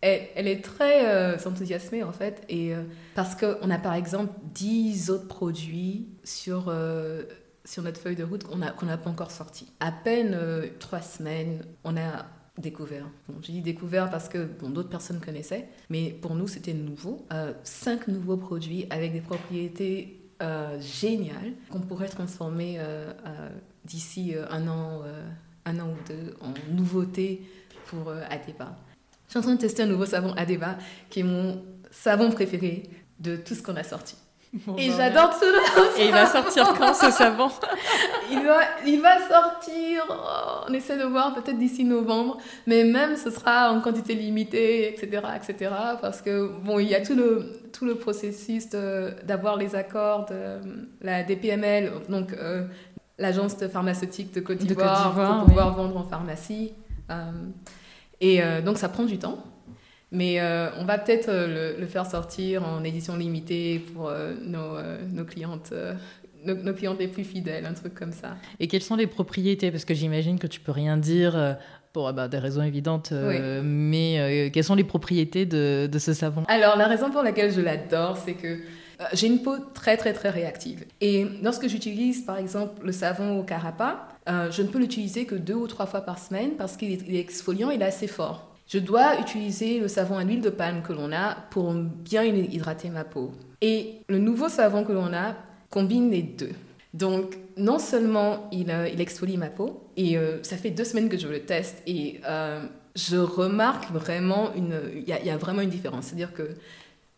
elle, 0.00 0.22
elle, 0.34 0.48
est 0.48 0.62
très 0.62 1.46
enthousiasmée 1.46 2.02
en 2.02 2.12
fait. 2.12 2.42
Et, 2.48 2.72
parce 3.14 3.34
qu'on 3.34 3.70
a 3.70 3.78
par 3.78 3.94
exemple 3.94 4.32
10 4.54 5.10
autres 5.10 5.28
produits 5.28 6.08
sur 6.24 6.72
sur 7.66 7.82
notre 7.82 7.98
feuille 7.98 8.16
de 8.16 8.24
route 8.24 8.44
qu'on 8.44 8.56
n'a 8.58 8.96
pas 8.96 9.10
encore 9.10 9.30
sorti. 9.30 9.72
À 9.80 9.90
peine 9.90 10.38
trois 10.78 11.00
semaines, 11.00 11.64
on 11.84 11.96
a 11.96 12.26
découvert. 12.58 13.06
Bon, 13.28 13.36
j'ai 13.42 13.52
dit 13.52 13.62
découvert 13.62 14.10
parce 14.10 14.28
que 14.28 14.44
bon, 14.44 14.70
d'autres 14.70 14.88
personnes 14.88 15.20
connaissaient, 15.20 15.68
mais 15.90 16.10
pour 16.10 16.34
nous, 16.34 16.46
c'était 16.46 16.74
nouveau. 16.74 17.26
Euh, 17.32 17.52
cinq 17.64 18.08
nouveaux 18.08 18.36
produits 18.36 18.86
avec 18.90 19.12
des 19.12 19.20
propriétés 19.20 20.20
euh, 20.42 20.80
géniales 20.80 21.52
qu'on 21.70 21.80
pourrait 21.80 22.08
transformer 22.08 22.76
euh, 22.78 23.12
d'ici 23.84 24.34
un 24.50 24.68
an, 24.68 25.02
un 25.64 25.80
an 25.80 25.90
ou 25.90 26.08
deux 26.08 26.34
en 26.40 26.54
nouveauté 26.74 27.42
pour 27.86 28.10
Adeba. 28.10 28.76
Je 29.26 29.30
suis 29.30 29.38
en 29.38 29.42
train 29.42 29.54
de 29.54 29.60
tester 29.60 29.82
un 29.82 29.86
nouveau 29.86 30.06
savon 30.06 30.32
Adeba 30.34 30.78
qui 31.10 31.20
est 31.20 31.24
mon 31.24 31.62
savon 31.90 32.30
préféré 32.30 32.84
de 33.20 33.36
tout 33.36 33.54
ce 33.54 33.62
qu'on 33.62 33.76
a 33.76 33.84
sorti 33.84 34.16
et 34.78 34.90
j'adore 34.90 35.30
tout 35.30 35.44
le 35.44 36.00
Et 36.00 36.06
il 36.06 36.12
va 36.12 36.26
sortir 36.26 36.74
quand 36.78 36.94
ce 36.94 37.10
savon 37.10 37.48
il, 38.30 38.42
va, 38.42 38.60
il 38.86 39.00
va 39.00 39.18
sortir, 39.28 40.04
oh, 40.08 40.64
on 40.68 40.72
essaie 40.72 40.96
de 40.96 41.04
voir 41.04 41.34
peut-être 41.34 41.58
d'ici 41.58 41.84
novembre, 41.84 42.38
mais 42.66 42.84
même 42.84 43.16
ce 43.16 43.30
sera 43.30 43.72
en 43.72 43.80
quantité 43.80 44.14
limitée, 44.14 44.88
etc. 44.88 45.22
etc. 45.36 45.70
parce 46.00 46.22
que 46.22 46.50
bon, 46.62 46.78
il 46.78 46.88
y 46.88 46.94
a 46.94 47.04
tout 47.04 47.14
le, 47.14 47.52
tout 47.72 47.84
le 47.84 47.96
processus 47.96 48.68
d'avoir 48.68 49.56
les 49.56 49.74
accords 49.74 50.26
de 50.26 50.58
la 51.02 51.22
DPML, 51.22 51.90
donc 52.08 52.32
euh, 52.32 52.66
l'agence 53.18 53.56
pharmaceutique 53.66 54.32
de 54.34 54.40
Côte 54.40 54.58
d'Ivoire, 54.58 55.12
pour 55.12 55.46
pouvoir 55.46 55.74
vendre 55.74 55.96
en 55.96 56.04
pharmacie. 56.04 56.72
Euh, 57.10 57.14
et 58.20 58.42
euh, 58.42 58.62
donc 58.62 58.78
ça 58.78 58.88
prend 58.88 59.04
du 59.04 59.18
temps. 59.18 59.38
Mais 60.14 60.40
euh, 60.40 60.70
on 60.78 60.84
va 60.84 60.96
peut-être 60.96 61.28
euh, 61.28 61.74
le, 61.78 61.86
faire 61.86 62.06
sortir 62.06 62.64
en 62.64 62.84
édition 62.84 63.16
limitée 63.16 63.80
pour 63.92 64.08
euh, 64.08 64.32
nos, 64.46 64.78
nos, 65.12 65.24
clientes. 65.24 65.74
Nos, 66.44 66.72
clientes 66.72 67.00
les 67.00 67.08
plus 67.08 67.24
fidèles, 67.24 67.66
un 67.66 67.74
truc 67.74 67.94
comme 67.94 68.12
ça. 68.12 68.36
Et 68.60 68.68
quelles 68.68 68.82
sont 68.82 68.96
les 68.96 69.08
propriétés? 69.08 69.70
Parce 69.70 69.84
que 69.84 69.94
j'imagine 69.94 70.38
que 70.38 70.46
tu 70.46 70.60
peux 70.60 70.72
rien 70.72 70.96
dire 70.96 71.56
pour 71.92 72.12
bah, 72.12 72.28
des 72.28 72.38
raisons 72.38 72.62
évidentes, 72.62 73.12
mais 73.62 74.50
quelles 74.52 74.64
sont 74.64 74.74
les 74.74 74.84
propriétés 74.84 75.46
de, 75.46 75.88
de, 75.90 75.98
ce 75.98 76.12
savon? 76.12 76.44
Alors, 76.48 76.76
la 76.76 76.86
raison 76.86 77.10
pour 77.10 77.22
laquelle 77.22 77.50
je 77.50 77.60
l'adore, 77.60 78.18
c'est 78.18 78.34
que 78.34 78.58
j'ai 79.14 79.26
une 79.26 79.42
peau 79.42 79.56
très, 79.72 79.96
très, 79.96 80.12
très 80.12 80.28
réactive. 80.28 80.84
Et 81.00 81.26
lorsque 81.42 81.66
j'utilise, 81.66 82.22
par 82.22 82.36
exemple, 82.36 82.84
le 82.84 82.92
savon 82.92 83.40
au 83.40 83.42
carapa, 83.42 84.08
je 84.28 84.60
ne 84.60 84.68
peux 84.68 84.78
l'utiliser 84.78 85.24
que 85.24 85.34
deux 85.34 85.54
ou 85.54 85.66
trois 85.66 85.86
fois 85.86 86.02
par 86.02 86.18
semaine 86.18 86.50
parce 86.58 86.76
qu'il 86.76 86.92
est 86.92 87.18
exfoliant, 87.20 87.70
il 87.70 87.80
est 87.80 87.86
assez 87.86 88.06
fort. 88.06 88.53
Je 88.66 88.78
dois 88.78 89.20
utiliser 89.20 89.78
le 89.78 89.88
savon 89.88 90.16
à 90.16 90.24
l'huile 90.24 90.40
de 90.40 90.50
palme 90.50 90.82
que 90.82 90.92
l'on 90.92 91.12
a 91.12 91.36
pour 91.50 91.72
bien 91.74 92.24
hydrater 92.24 92.88
ma 92.88 93.04
peau. 93.04 93.32
Et 93.60 94.00
le 94.08 94.18
nouveau 94.18 94.48
savon 94.48 94.84
que 94.84 94.92
l'on 94.92 95.12
a 95.12 95.34
combine 95.70 96.10
les 96.10 96.22
deux. 96.22 96.52
Donc, 96.94 97.36
non 97.56 97.78
seulement 97.78 98.48
il, 98.52 98.70
euh, 98.70 98.88
il 98.88 99.00
exfolie 99.00 99.36
ma 99.36 99.48
peau, 99.48 99.82
et 99.96 100.16
euh, 100.16 100.42
ça 100.42 100.56
fait 100.56 100.70
deux 100.70 100.84
semaines 100.84 101.08
que 101.08 101.18
je 101.18 101.26
le 101.26 101.40
teste, 101.40 101.82
et 101.86 102.20
euh, 102.26 102.64
je 102.94 103.16
remarque 103.16 103.90
vraiment 103.90 104.54
une. 104.54 104.80
Il 104.94 105.08
y, 105.08 105.30
a 105.30 105.36
vraiment 105.36 105.62
une 105.62 105.70
différence. 105.70 106.06
C'est-à-dire 106.06 106.32
que 106.32 106.50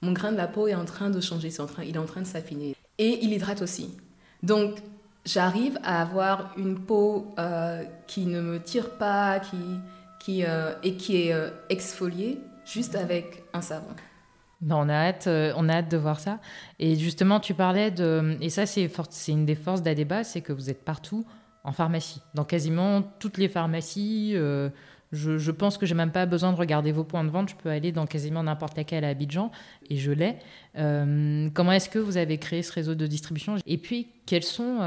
mon 0.01 0.13
grain 0.13 0.33
de 0.33 0.37
la 0.39 0.47
peau 0.47 0.67
est 0.67 0.75
en 0.75 0.87
train 0.87 1.11
de 1.11 1.21
changer, 1.21 1.51
train, 1.51 1.85
il 1.85 1.95
est 1.95 1.99
en 1.99 2.07
train 2.07 2.23
de 2.23 2.27
s'affiner. 2.27 2.75
Et 2.99 3.19
il 3.23 3.33
hydrate 3.35 3.61
aussi. 3.61 3.91
Donc, 4.43 4.77
j'arrive 5.27 5.79
à 5.85 6.01
avoir 6.01 6.55
une 6.57 6.79
peau 6.79 7.35
qui 8.07 8.25
ne 8.25 8.41
me 8.41 8.59
tire 8.59 8.91
pas, 8.91 9.41
qui, 9.41 9.57
euh, 10.29 10.75
et 10.83 10.97
qui 10.97 11.23
est 11.23 11.33
euh, 11.33 11.51
exfolié 11.69 12.41
juste 12.65 12.97
avec 12.97 13.43
un 13.53 13.61
savon. 13.61 13.95
On, 14.69 14.89
a 14.89 14.95
hâte, 14.95 15.27
euh, 15.27 15.53
on 15.57 15.69
a 15.69 15.75
hâte 15.75 15.91
de 15.91 15.97
voir 15.97 16.19
ça. 16.19 16.41
Et 16.79 16.97
justement, 16.97 17.41
tu 17.41 17.55
parlais 17.55 17.91
de... 17.91 18.37
Et 18.41 18.51
ça, 18.51 18.67
c'est 18.67 18.91
une 19.29 19.47
des 19.47 19.55
forces 19.55 19.83
d'Adeba, 19.83 20.25
c'est 20.25 20.41
que 20.41 20.53
vous 20.53 20.71
êtes 20.71 20.85
partout 20.85 21.25
en 21.63 21.73
pharmacie. 21.73 22.23
Dans 22.35 22.45
quasiment 22.45 23.03
toutes 23.19 23.39
les 23.39 23.49
pharmacies. 23.49 24.35
je, 25.13 25.51
pense 25.51 25.79
que 25.79 25.87
j'ai 25.87 25.95
même 25.95 26.13
pas 26.13 26.27
besoin 26.27 26.53
de 26.53 26.57
regarder 26.57 26.93
vos 26.93 27.05
points 27.05 27.25
de 27.25 27.31
vente. 27.31 27.51
Je 27.51 27.57
peux 27.57 27.71
aller 27.71 27.93
dans 27.93 28.07
quasiment 28.07 28.43
n'importe 28.43 28.77
laquelle 28.77 29.05
à 29.05 29.09
Abidjan 29.09 29.51
et 29.91 29.97
je 29.97 30.13
l'ai. 30.13 30.37
comment 30.75 31.73
est-ce 31.73 31.89
que 31.89 31.99
vous 31.99 32.17
avez 32.17 32.39
créé 32.39 32.63
ce 32.63 32.73
réseau 32.73 32.95
de 32.95 33.07
distribution? 33.07 33.57
Et 33.67 33.79
puis, 33.79 34.09
quels 34.27 34.45
sont. 34.45 34.79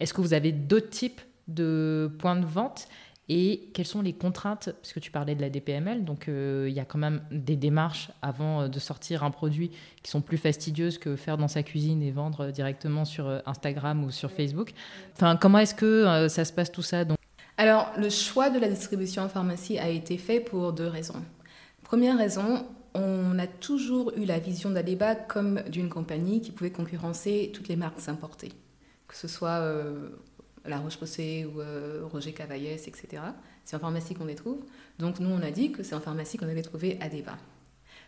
est-ce 0.00 0.12
que 0.12 0.20
vous 0.20 0.34
avez 0.34 0.52
d'autres 0.52 0.90
types 0.90 1.20
de 1.46 2.10
points 2.18 2.36
de 2.36 2.44
vente? 2.46 2.88
Et 3.28 3.68
quelles 3.74 3.86
sont 3.86 4.00
les 4.00 4.14
contraintes, 4.14 4.70
puisque 4.80 5.00
tu 5.00 5.10
parlais 5.10 5.34
de 5.34 5.42
la 5.42 5.50
DPML, 5.50 6.04
donc 6.04 6.28
euh, 6.28 6.66
il 6.68 6.74
y 6.74 6.80
a 6.80 6.86
quand 6.86 6.98
même 6.98 7.22
des 7.30 7.56
démarches 7.56 8.10
avant 8.22 8.62
euh, 8.62 8.68
de 8.68 8.78
sortir 8.78 9.22
un 9.22 9.30
produit 9.30 9.70
qui 10.02 10.10
sont 10.10 10.22
plus 10.22 10.38
fastidieuses 10.38 10.96
que 10.96 11.14
faire 11.14 11.36
dans 11.36 11.48
sa 11.48 11.62
cuisine 11.62 12.02
et 12.02 12.10
vendre 12.10 12.50
directement 12.50 13.04
sur 13.04 13.28
euh, 13.28 13.40
Instagram 13.44 14.02
ou 14.02 14.10
sur 14.10 14.30
Facebook. 14.30 14.72
Enfin, 15.14 15.36
comment 15.36 15.58
est-ce 15.58 15.74
que 15.74 16.28
ça 16.28 16.46
se 16.46 16.52
passe 16.52 16.72
tout 16.72 16.82
ça 16.82 17.04
donc? 17.04 17.18
Alors, 17.58 17.92
le 17.98 18.08
choix 18.08 18.50
de 18.50 18.58
la 18.58 18.68
distribution 18.68 19.22
en 19.22 19.28
pharmacie 19.28 19.78
a 19.78 19.88
été 19.88 20.16
fait 20.16 20.40
pour 20.40 20.72
deux 20.72 20.86
raisons. 20.86 21.22
Première 21.82 22.16
raison, 22.16 22.66
on 22.94 23.38
a 23.38 23.46
toujours 23.46 24.12
eu 24.16 24.24
la 24.24 24.38
vision 24.38 24.70
d'Adeba 24.70 25.16
comme 25.16 25.62
d'une 25.68 25.88
compagnie 25.90 26.40
qui 26.40 26.52
pouvait 26.52 26.70
concurrencer 26.70 27.50
toutes 27.52 27.68
les 27.68 27.76
marques 27.76 28.08
importées, 28.08 28.52
que 29.08 29.16
ce 29.16 29.26
soit 29.26 29.60
la 30.68 30.78
Roche-Posay 30.78 31.44
ou 31.44 31.60
euh, 31.60 32.02
Roger 32.10 32.32
Cavaillès, 32.32 32.86
etc. 32.88 33.22
C'est 33.64 33.76
en 33.76 33.78
pharmacie 33.78 34.14
qu'on 34.14 34.26
les 34.26 34.34
trouve. 34.34 34.64
Donc 34.98 35.20
nous, 35.20 35.30
on 35.30 35.42
a 35.42 35.50
dit 35.50 35.72
que 35.72 35.82
c'est 35.82 35.94
en 35.94 36.00
pharmacie 36.00 36.36
qu'on 36.36 36.48
allait 36.48 36.62
trouver 36.62 36.98
à. 37.00 37.08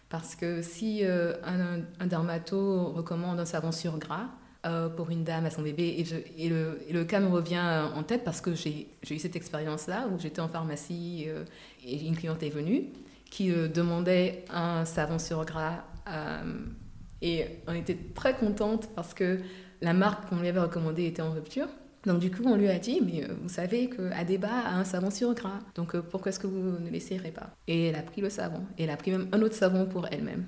Parce 0.09 0.35
que 0.35 0.61
si 0.63 1.05
euh, 1.05 1.35
un, 1.45 1.83
un, 2.01 2.07
dermato 2.07 2.93
recommande 2.93 3.39
un 3.39 3.45
savon 3.45 3.71
sur 3.71 3.99
gras 3.99 4.29
euh, 4.67 4.89
pour 4.89 5.11
une 5.11 5.25
dame 5.25 5.47
à 5.47 5.51
son 5.51 5.63
bébé, 5.63 6.05
et, 6.37 6.49
le, 6.49 7.05
cas 7.05 7.21
me 7.21 7.29
revient 7.29 7.89
en 7.95 8.03
tête 8.03 8.25
parce 8.25 8.41
que 8.41 8.55
j'ai 8.55 8.89
eu 9.09 9.19
cette 9.19 9.37
expérience-là 9.37 10.09
où 10.13 10.19
j'étais 10.19 10.41
en 10.41 10.49
pharmacie 10.49 11.29
et 11.85 12.07
une 12.07 12.17
cliente 12.17 12.43
est 12.43 12.51
venue 12.51 12.89
qui 13.31 13.51
demandait 13.51 14.45
un 14.51 14.85
savon 14.85 15.21
sur 15.21 15.45
gras 15.45 15.85
et 17.23 17.47
on 17.67 17.75
était 17.75 17.97
très 18.15 18.37
contente 18.37 18.89
parce 18.95 19.15
que 19.15 19.41
la 19.81 19.93
marque 19.93 20.29
qu'on 20.29 20.41
lui 20.41 20.49
avait 20.49 20.61
recommandée 20.61 21.07
était 21.07 21.23
en 21.23 21.33
rupture. 21.33 21.69
Donc 22.07 22.21
du 22.21 22.31
coup, 22.31 22.43
on 22.47 22.57
lui 22.57 22.69
a 22.69 22.79
dit, 22.79 23.01
mais 23.05 23.25
euh, 23.25 23.35
vous 23.43 23.49
savez 23.49 23.91
qu'Adeba 23.91 24.49
a 24.49 24.75
un 24.75 24.85
savon 24.85 25.11
sur 25.11 25.35
gras, 25.35 25.59
donc 25.75 25.95
euh, 25.95 26.03
pourquoi 26.03 26.31
est-ce 26.31 26.39
que 26.41 26.47
vous 26.47 26.79
ne 26.79 26.89
l'essayerez 26.89 27.31
pas? 27.31 27.51
Et 27.67 27.89
elle 27.89 27.97
a 27.97 28.03
pris 28.03 28.23
le 28.23 28.31
savon, 28.31 28.63
et 28.79 28.85
elle 28.85 28.91
a 28.91 28.97
pris 28.97 29.11
même 29.11 29.29
un 29.33 29.43
autre 29.43 29.55
savon 29.55 29.87
pour 29.87 30.07
elle-même. 30.11 30.47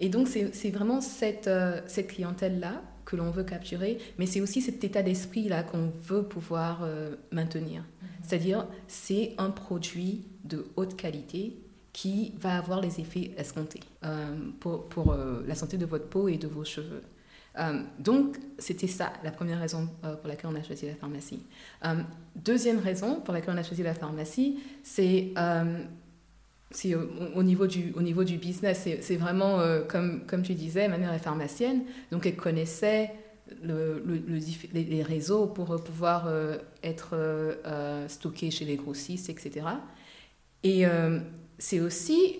Et 0.00 0.08
donc 0.08 0.28
c'est 0.28 0.70
vraiment 0.70 1.00
cette, 1.00 1.48
euh, 1.48 1.80
cette 1.88 2.08
clientèle-là 2.08 2.82
que 3.04 3.16
l'on 3.16 3.30
veut 3.30 3.42
capturer, 3.42 3.98
mais 4.18 4.26
c'est 4.26 4.40
aussi 4.40 4.60
cet 4.60 4.84
état 4.84 5.02
d'esprit-là 5.02 5.64
qu'on 5.64 5.90
veut 6.02 6.22
pouvoir 6.22 6.86
maintenir. 7.32 7.80
Mm-hmm. 7.80 8.06
C'est-à-dire, 8.22 8.66
c'est 8.86 9.34
un 9.38 9.50
produit 9.50 10.26
de 10.44 10.66
haute 10.76 10.94
qualité 10.94 11.56
qui 11.94 12.34
va 12.38 12.58
avoir 12.58 12.82
les 12.82 13.00
effets 13.00 13.30
escomptés 13.38 13.80
pour, 14.60 14.90
pour 14.90 15.16
la 15.16 15.54
santé 15.54 15.78
de 15.78 15.86
votre 15.86 16.06
peau 16.06 16.28
et 16.28 16.36
de 16.36 16.46
vos 16.46 16.64
cheveux. 16.64 17.00
Euh, 17.58 17.82
donc, 17.98 18.36
c'était 18.58 18.86
ça 18.86 19.12
la 19.24 19.30
première 19.30 19.58
raison 19.58 19.88
euh, 20.04 20.14
pour 20.16 20.28
laquelle 20.28 20.50
on 20.52 20.56
a 20.56 20.62
choisi 20.62 20.86
la 20.86 20.94
pharmacie. 20.94 21.42
Euh, 21.84 21.94
deuxième 22.36 22.78
raison 22.78 23.20
pour 23.20 23.34
laquelle 23.34 23.54
on 23.54 23.58
a 23.58 23.62
choisi 23.62 23.82
la 23.82 23.94
pharmacie, 23.94 24.60
c'est 24.82 25.32
au, 27.34 27.42
niveau 27.42 27.66
du, 27.66 27.92
au 27.96 28.02
niveau 28.02 28.24
du 28.24 28.36
business. 28.38 28.88
C'est 29.00 29.16
vraiment, 29.16 29.60
comme, 29.88 30.26
comme 30.26 30.42
tu 30.42 30.54
disais, 30.54 30.88
ma 30.88 30.98
mère 30.98 31.12
est 31.12 31.18
pharmacienne, 31.18 31.82
donc 32.12 32.26
elle 32.26 32.36
connaissait 32.36 33.12
le, 33.62 34.04
les, 34.72 35.02
réseaux 35.02 35.46
pour 35.46 35.82
pouvoir 35.82 36.30
être 36.82 37.16
stocké 38.08 38.50
chez 38.50 38.66
les 38.66 38.76
grossistes, 38.76 39.30
etc. 39.30 39.66
Et 40.62 40.84
c'est 41.58 41.80
aussi, 41.80 42.36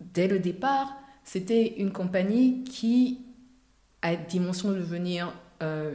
dès 0.00 0.26
le 0.26 0.38
départ, 0.38 0.96
c'était 1.22 1.74
une 1.76 1.92
compagnie 1.92 2.64
qui 2.64 3.27
à 4.02 4.16
dimension 4.16 4.70
de 4.70 4.76
devenir 4.76 5.32
euh, 5.62 5.94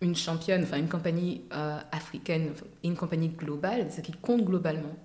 une 0.00 0.16
championne, 0.16 0.62
enfin 0.62 0.78
une 0.78 0.88
compagnie 0.88 1.42
euh, 1.52 1.78
africaine, 1.92 2.52
une 2.84 2.96
compagnie 2.96 3.28
globale, 3.28 3.90
ce 3.90 4.00
qui 4.00 4.12
compte 4.12 4.44
globalement. 4.44 4.96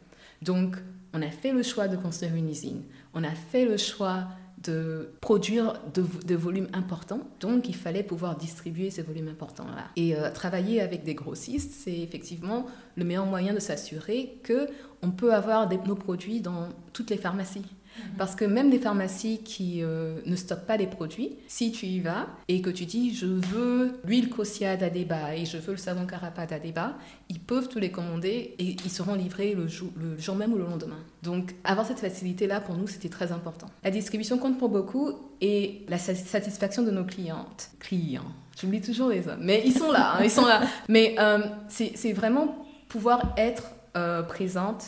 Donc, 0.41 0.75
on 1.13 1.21
a 1.21 1.29
fait 1.29 1.51
le 1.51 1.63
choix 1.63 1.88
de 1.88 1.97
construire 1.97 2.36
une 2.36 2.49
usine. 2.49 2.84
On 3.13 3.23
a 3.23 3.32
fait 3.32 3.65
le 3.65 3.77
choix 3.77 4.27
de 4.63 5.11
produire 5.21 5.82
de, 5.93 6.36
volumes 6.36 6.67
importants. 6.73 7.21
Donc, 7.39 7.67
il 7.67 7.75
fallait 7.75 8.03
pouvoir 8.03 8.38
distribuer 8.38 8.91
ces 8.91 9.01
volumes 9.01 9.27
importants-là. 9.27 9.86
Et 9.95 10.15
euh, 10.15 10.29
travailler 10.32 10.82
avec 10.82 11.03
des 11.03 11.15
grossistes, 11.15 11.71
c'est 11.73 11.97
effectivement 11.97 12.67
le 12.95 13.03
meilleur 13.03 13.25
moyen 13.25 13.53
de 13.53 13.59
s'assurer 13.59 14.38
que 14.43 14.67
on 15.01 15.09
peut 15.09 15.34
avoir 15.34 15.67
nos 15.69 15.95
produits 15.95 16.41
dans 16.41 16.69
toutes 16.93 17.09
les 17.09 17.17
pharmacies. 17.17 17.65
Mhm. 17.97 18.03
Parce 18.17 18.35
que 18.35 18.45
même 18.45 18.69
les 18.69 18.79
pharmacies 18.79 19.41
qui 19.43 19.83
euh, 19.83 20.19
ne 20.25 20.35
stockent 20.35 20.65
pas 20.65 20.77
les 20.77 20.87
produits, 20.87 21.35
si 21.47 21.71
tu 21.71 21.85
y 21.85 21.99
vas 21.99 22.27
et 22.47 22.61
que 22.61 22.69
tu 22.69 22.85
dis 22.85 23.13
je 23.13 23.25
veux 23.25 23.99
l'huile 24.05 24.29
à 24.63 24.89
débat 24.89 25.35
et 25.35 25.45
je 25.45 25.57
veux 25.57 25.71
le 25.71 25.77
savon 25.77 26.07
à 26.11 26.59
débat, 26.59 26.93
ils 27.29 27.39
peuvent 27.39 27.67
tous 27.67 27.79
les 27.79 27.91
commander 27.91 28.55
et 28.57 28.75
ils 28.83 28.91
seront 28.91 29.15
livrés 29.15 29.53
le 29.53 29.67
jour, 29.67 29.89
le 29.95 30.17
jour 30.17 30.35
même 30.35 30.53
ou 30.53 30.57
le 30.57 30.65
lendemain. 30.65 30.99
Donc 31.23 31.55
avoir 31.63 31.85
cette 31.85 31.99
facilité-là 31.99 32.61
pour 32.61 32.75
nous, 32.75 32.87
c'était 32.87 33.09
très 33.09 33.31
important. 33.31 33.67
La 33.83 33.91
distribution 33.91 34.37
compte 34.37 34.57
pour 34.57 34.69
beaucoup 34.69 35.13
et 35.41 35.85
la 35.89 35.97
satisfaction 35.97 36.83
de 36.83 36.91
nos 36.91 37.03
clientes. 37.03 37.71
Clients. 37.79 38.31
J'oublie 38.59 38.81
toujours 38.81 39.09
les 39.09 39.27
hommes, 39.27 39.39
mais 39.41 39.63
ils 39.65 39.73
sont 39.73 39.91
là, 39.91 40.15
hein, 40.15 40.21
ils 40.23 40.31
sont 40.31 40.45
là. 40.45 40.61
Mais 40.87 41.15
euh, 41.19 41.39
c'est 41.67 42.13
vraiment 42.13 42.65
pouvoir 42.87 43.33
être 43.37 43.71
euh, 43.95 44.21
présente 44.23 44.85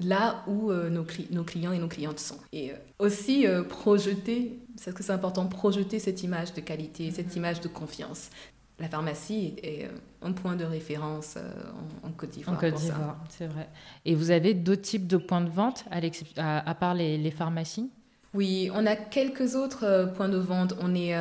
là 0.00 0.44
où 0.46 0.70
euh, 0.70 0.90
nos, 0.90 1.04
nos, 1.30 1.44
clients 1.44 1.72
et 1.72 1.78
nos 1.78 1.88
clientes 1.88 2.20
sont. 2.20 2.38
Et 2.52 2.70
euh, 2.70 2.74
aussi 2.98 3.46
euh, 3.46 3.62
projeter, 3.62 4.58
parce 4.76 4.96
que 4.96 5.02
c'est 5.02 5.12
important, 5.12 5.46
projeter 5.46 5.98
cette 5.98 6.22
image 6.22 6.54
de 6.54 6.60
qualité, 6.60 7.10
cette 7.10 7.30
mhm. 7.32 7.38
image 7.38 7.60
de 7.60 7.68
confiance. 7.68 8.30
La 8.80 8.88
pharmacie 8.88 9.56
est 9.60 9.88
un 10.22 10.30
point 10.30 10.54
de 10.54 10.64
référence 10.64 11.36
en, 12.04 12.10
Côte 12.12 12.30
d'Ivoire. 12.30 12.56
En 12.56 12.60
Côte 12.60 12.74
d'Ivoire, 12.74 13.18
c'est 13.28 13.48
vrai. 13.48 13.68
Et 14.04 14.14
vous 14.14 14.30
avez 14.30 14.54
d'autres 14.54 14.82
types 14.82 15.08
de 15.08 15.16
points 15.16 15.40
de 15.40 15.50
vente, 15.50 15.84
à, 15.90 16.70
à 16.70 16.74
part 16.76 16.94
les, 16.94 17.18
les, 17.18 17.30
pharmacies? 17.32 17.90
Oui, 18.34 18.70
on 18.72 18.86
a 18.86 18.94
quelques 18.94 19.56
autres 19.56 20.12
points 20.14 20.28
de 20.28 20.36
vente. 20.36 20.74
On 20.80 20.94
est 20.94 21.12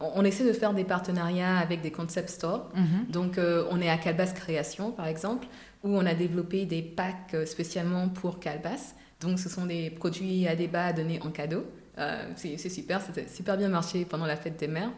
on 0.00 0.24
essaie 0.24 0.46
de 0.46 0.54
faire 0.54 0.72
des 0.72 0.84
partenariats 0.84 1.58
avec 1.58 1.82
des 1.82 1.90
concept 1.90 2.30
stores. 2.30 2.70
Mhm. 2.74 3.06
Donc, 3.10 3.38
on 3.70 3.82
est 3.82 3.90
à 3.90 3.98
Calbas 3.98 4.32
Création, 4.32 4.90
par 4.90 5.06
exemple, 5.06 5.46
où 5.84 5.96
on 5.96 6.06
a 6.06 6.14
développé 6.14 6.64
des 6.64 6.82
packs 6.82 7.34
euh, 7.34 7.46
spécialement 7.46 8.08
pour 8.08 8.40
Calbas. 8.40 8.94
Donc, 9.20 9.38
ce 9.38 9.48
sont 9.48 9.66
des 9.66 9.90
produits 9.90 10.48
à 10.48 10.56
débat 10.56 10.92
donnés 10.92 11.20
en 11.22 11.30
cadeau. 11.30 11.64
Euh, 11.98 12.24
c'est 12.34 12.56
super, 12.68 13.00
c'était 13.00 13.28
super 13.28 13.56
bien 13.56 13.68
marché 13.68 14.04
pendant 14.04 14.26
la 14.26 14.36
fête 14.36 14.58
des 14.58 14.66
mères. 14.66 14.90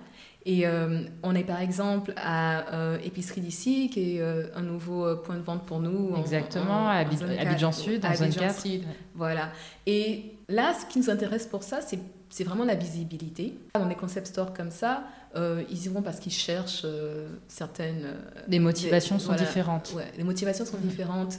Et 0.47 0.67
euh, 0.67 1.03
on 1.23 1.35
est 1.35 1.45
par 1.45 1.61
exemple 1.61 2.15
à 2.17 2.97
Épicerie 3.05 3.41
d'ici, 3.41 3.91
qui 3.91 4.17
est 4.17 4.23
un 4.55 4.63
nouveau 4.63 5.17
point 5.17 5.35
de 5.35 5.43
vente 5.43 5.67
pour 5.67 5.81
nous. 5.81 6.17
Exactement, 6.17 6.87
à 6.87 6.99
Abidjan 6.99 7.73
Sud, 7.73 8.07
en 8.07 8.15
zone 8.15 8.33
4. 8.33 8.61
Sud, 8.61 8.85
voilà. 9.15 9.51
Et 9.87 10.36
là, 10.49 10.75
ce 10.75 10.87
qui 10.87 10.99
nous 10.99 11.11
intéresse 11.11 11.47
pour 11.47 11.63
ça, 11.63 11.81
c'est 12.29 12.45
vraiment 12.45 12.65
la 12.65 12.75
visibilité. 12.75 13.59
Dans 13.75 13.87
des 13.87 13.95
concept 13.95 14.29
stores 14.29 14.53
comme 14.53 14.71
ça, 14.71 15.05
euh, 15.37 15.65
ils 15.71 15.85
y 15.85 15.89
vont 15.89 16.03
parce 16.03 16.21
qu'ils 16.21 16.33
cherchent 16.33 16.83
euh, 16.85 17.29
certaines... 17.49 18.05
Euh, 18.05 18.43
les 18.49 18.59
motivations 18.59 19.19
sont 19.19 19.35
différentes. 19.35 19.93
Ouais, 19.95 20.11
les 20.17 20.25
motivations 20.25 20.65
sont 20.65 20.79
différentes. 20.79 21.39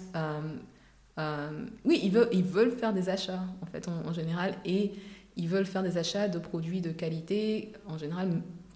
oui, 1.86 2.00
ils 2.04 2.12
veulent, 2.12 2.30
ils 2.32 2.44
veulent 2.44 2.76
faire 2.76 2.94
des 2.94 3.10
achats, 3.10 3.44
en 3.62 3.66
fait, 3.66 3.88
en, 3.88 4.14
général, 4.14 4.56
et 4.66 4.94
ils 5.36 5.48
veulent 5.48 5.66
faire 5.66 5.84
des 5.84 5.98
achats 5.98 6.28
de 6.28 6.40
produits 6.40 6.82
de 6.82 6.92
qualité, 6.92 7.74
en 7.88 7.98
général, 7.98 8.30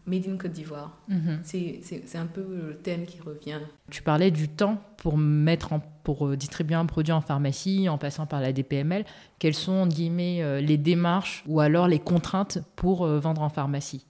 made 0.06 0.28
in 0.28 0.38
Côte 0.38 0.52
d'Ivoire. 0.52 1.02
Mhm. 1.08 1.42
C'est 1.44 2.16
un 2.16 2.26
peu 2.26 2.42
le 2.42 2.76
thème 2.76 3.06
qui 3.06 3.20
revient. 3.22 3.60
Tu 3.90 4.04
parlais 4.04 4.32
du 4.32 4.50
temps 4.50 4.82
pour, 4.98 5.18
mettre 5.18 5.70
pour 6.04 6.36
distribuer 6.36 6.76
un 6.76 6.86
produit 6.86 7.14
en 7.14 7.22
pharmacie, 7.22 7.90
en 7.90 7.98
passant 7.98 8.26
par 8.26 8.42
la 8.42 8.54
DPML. 8.54 9.06
Quelles 9.40 9.54
sont, 9.54 9.88
guillemets, 9.88 10.62
les 10.62 10.78
démarches 10.78 11.44
ou 11.48 11.60
alors 11.60 11.88
les 11.88 12.00
contraintes 12.00 12.60
pour 12.76 13.06
vendre 13.06 13.42
en 13.42 13.50
pharmacie? 13.50 14.06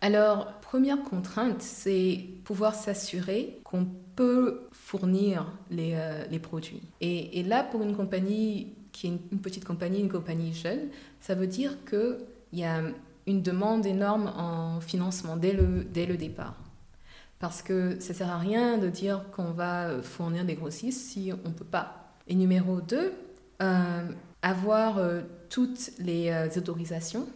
Alors, 0.00 0.52
première 0.60 1.02
contrainte, 1.02 1.62
c'est 1.62 2.20
pouvoir 2.44 2.74
s'assurer 2.74 3.60
qu'on 3.64 3.86
peut 4.14 4.68
fournir 4.72 5.52
les, 5.70 5.94
euh, 5.94 6.38
produits. 6.38 6.82
Et, 7.00 7.42
là, 7.42 7.62
pour 7.64 7.82
une 7.82 7.96
compagnie 7.96 8.74
qui 8.92 9.06
est 9.06 9.10
une, 9.10 9.40
petite 9.40 9.64
compagnie, 9.64 10.00
une 10.00 10.10
compagnie 10.10 10.52
jeune, 10.52 10.88
ça 11.20 11.34
veut 11.34 11.46
dire 11.46 11.76
qu'il 11.84 12.18
y 12.52 12.64
a 12.64 12.82
une 13.26 13.42
demande 13.42 13.86
énorme 13.86 14.32
en 14.36 14.80
financement 14.80 15.36
dès 15.36 15.52
le, 15.52 15.84
dès 15.84 16.06
le 16.06 16.16
départ. 16.16 16.54
Parce 17.38 17.62
que 17.62 18.00
ça 18.00 18.12
ne 18.12 18.18
sert 18.18 18.30
à 18.30 18.38
rien 18.38 18.78
de 18.78 18.88
dire 18.88 19.24
qu'on 19.32 19.50
va 19.50 20.02
fournir 20.02 20.44
des 20.44 20.54
grossistes 20.54 21.00
si 21.00 21.32
on 21.44 21.48
ne 21.48 21.54
peut 21.54 21.64
pas. 21.64 22.12
Et 22.28 22.34
numéro 22.34 22.80
2, 22.80 23.12
euh, 23.62 24.08
avoir 24.42 24.98
euh, 24.98 25.20
toutes 25.50 25.90
les 25.98 26.32
autorisations, 26.56 27.26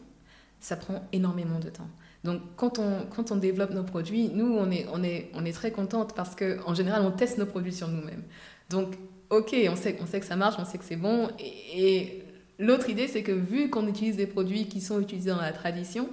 ça 0.61 0.77
prend 0.77 1.03
énormément 1.13 1.59
de 1.59 1.69
temps. 1.69 1.89
Donc, 2.25 2.43
quand 2.57 2.79
on, 2.79 3.07
quand 3.15 3.31
on 3.31 3.37
développe 3.37 3.71
nos 3.71 3.83
produits, 3.83 4.29
nous, 4.29 4.55
on 4.55 4.71
est, 4.71 4.87
on 4.93 5.03
est, 5.03 5.31
on 5.35 5.45
est 5.45 5.53
très 5.53 5.71
contente 5.71 6.15
parce 6.15 6.37
qu'en 6.37 6.75
général, 6.75 7.03
on 7.03 7.11
teste 7.11 7.39
nos 7.39 7.47
produits 7.47 7.73
sur 7.73 7.89
nous-mêmes. 7.89 8.23
Donc, 8.69 8.95
OK, 9.31 9.57
on 9.71 9.77
sait, 9.77 9.97
on 10.03 10.07
sait 10.07 10.21
que 10.21 10.27
ça 10.27 10.37
marche, 10.37 10.57
on 10.59 10.65
sait 10.65 10.77
que 10.77 10.85
c'est 10.85 10.97
bon. 10.97 11.29
Et, 11.39 12.20
l'autre 12.61 12.89
idée, 12.91 13.09
c'est 13.09 13.23
que 13.23 13.33
vu 13.33 13.71
qu'on 13.71 13.89
utilise 13.89 14.17
des 14.17 14.27
produits 14.27 14.69
qui 14.69 14.81
sont 14.81 15.01
utilisés 15.01 15.31
dans 15.31 15.41
la 15.41 15.53
tradition, 15.53 16.09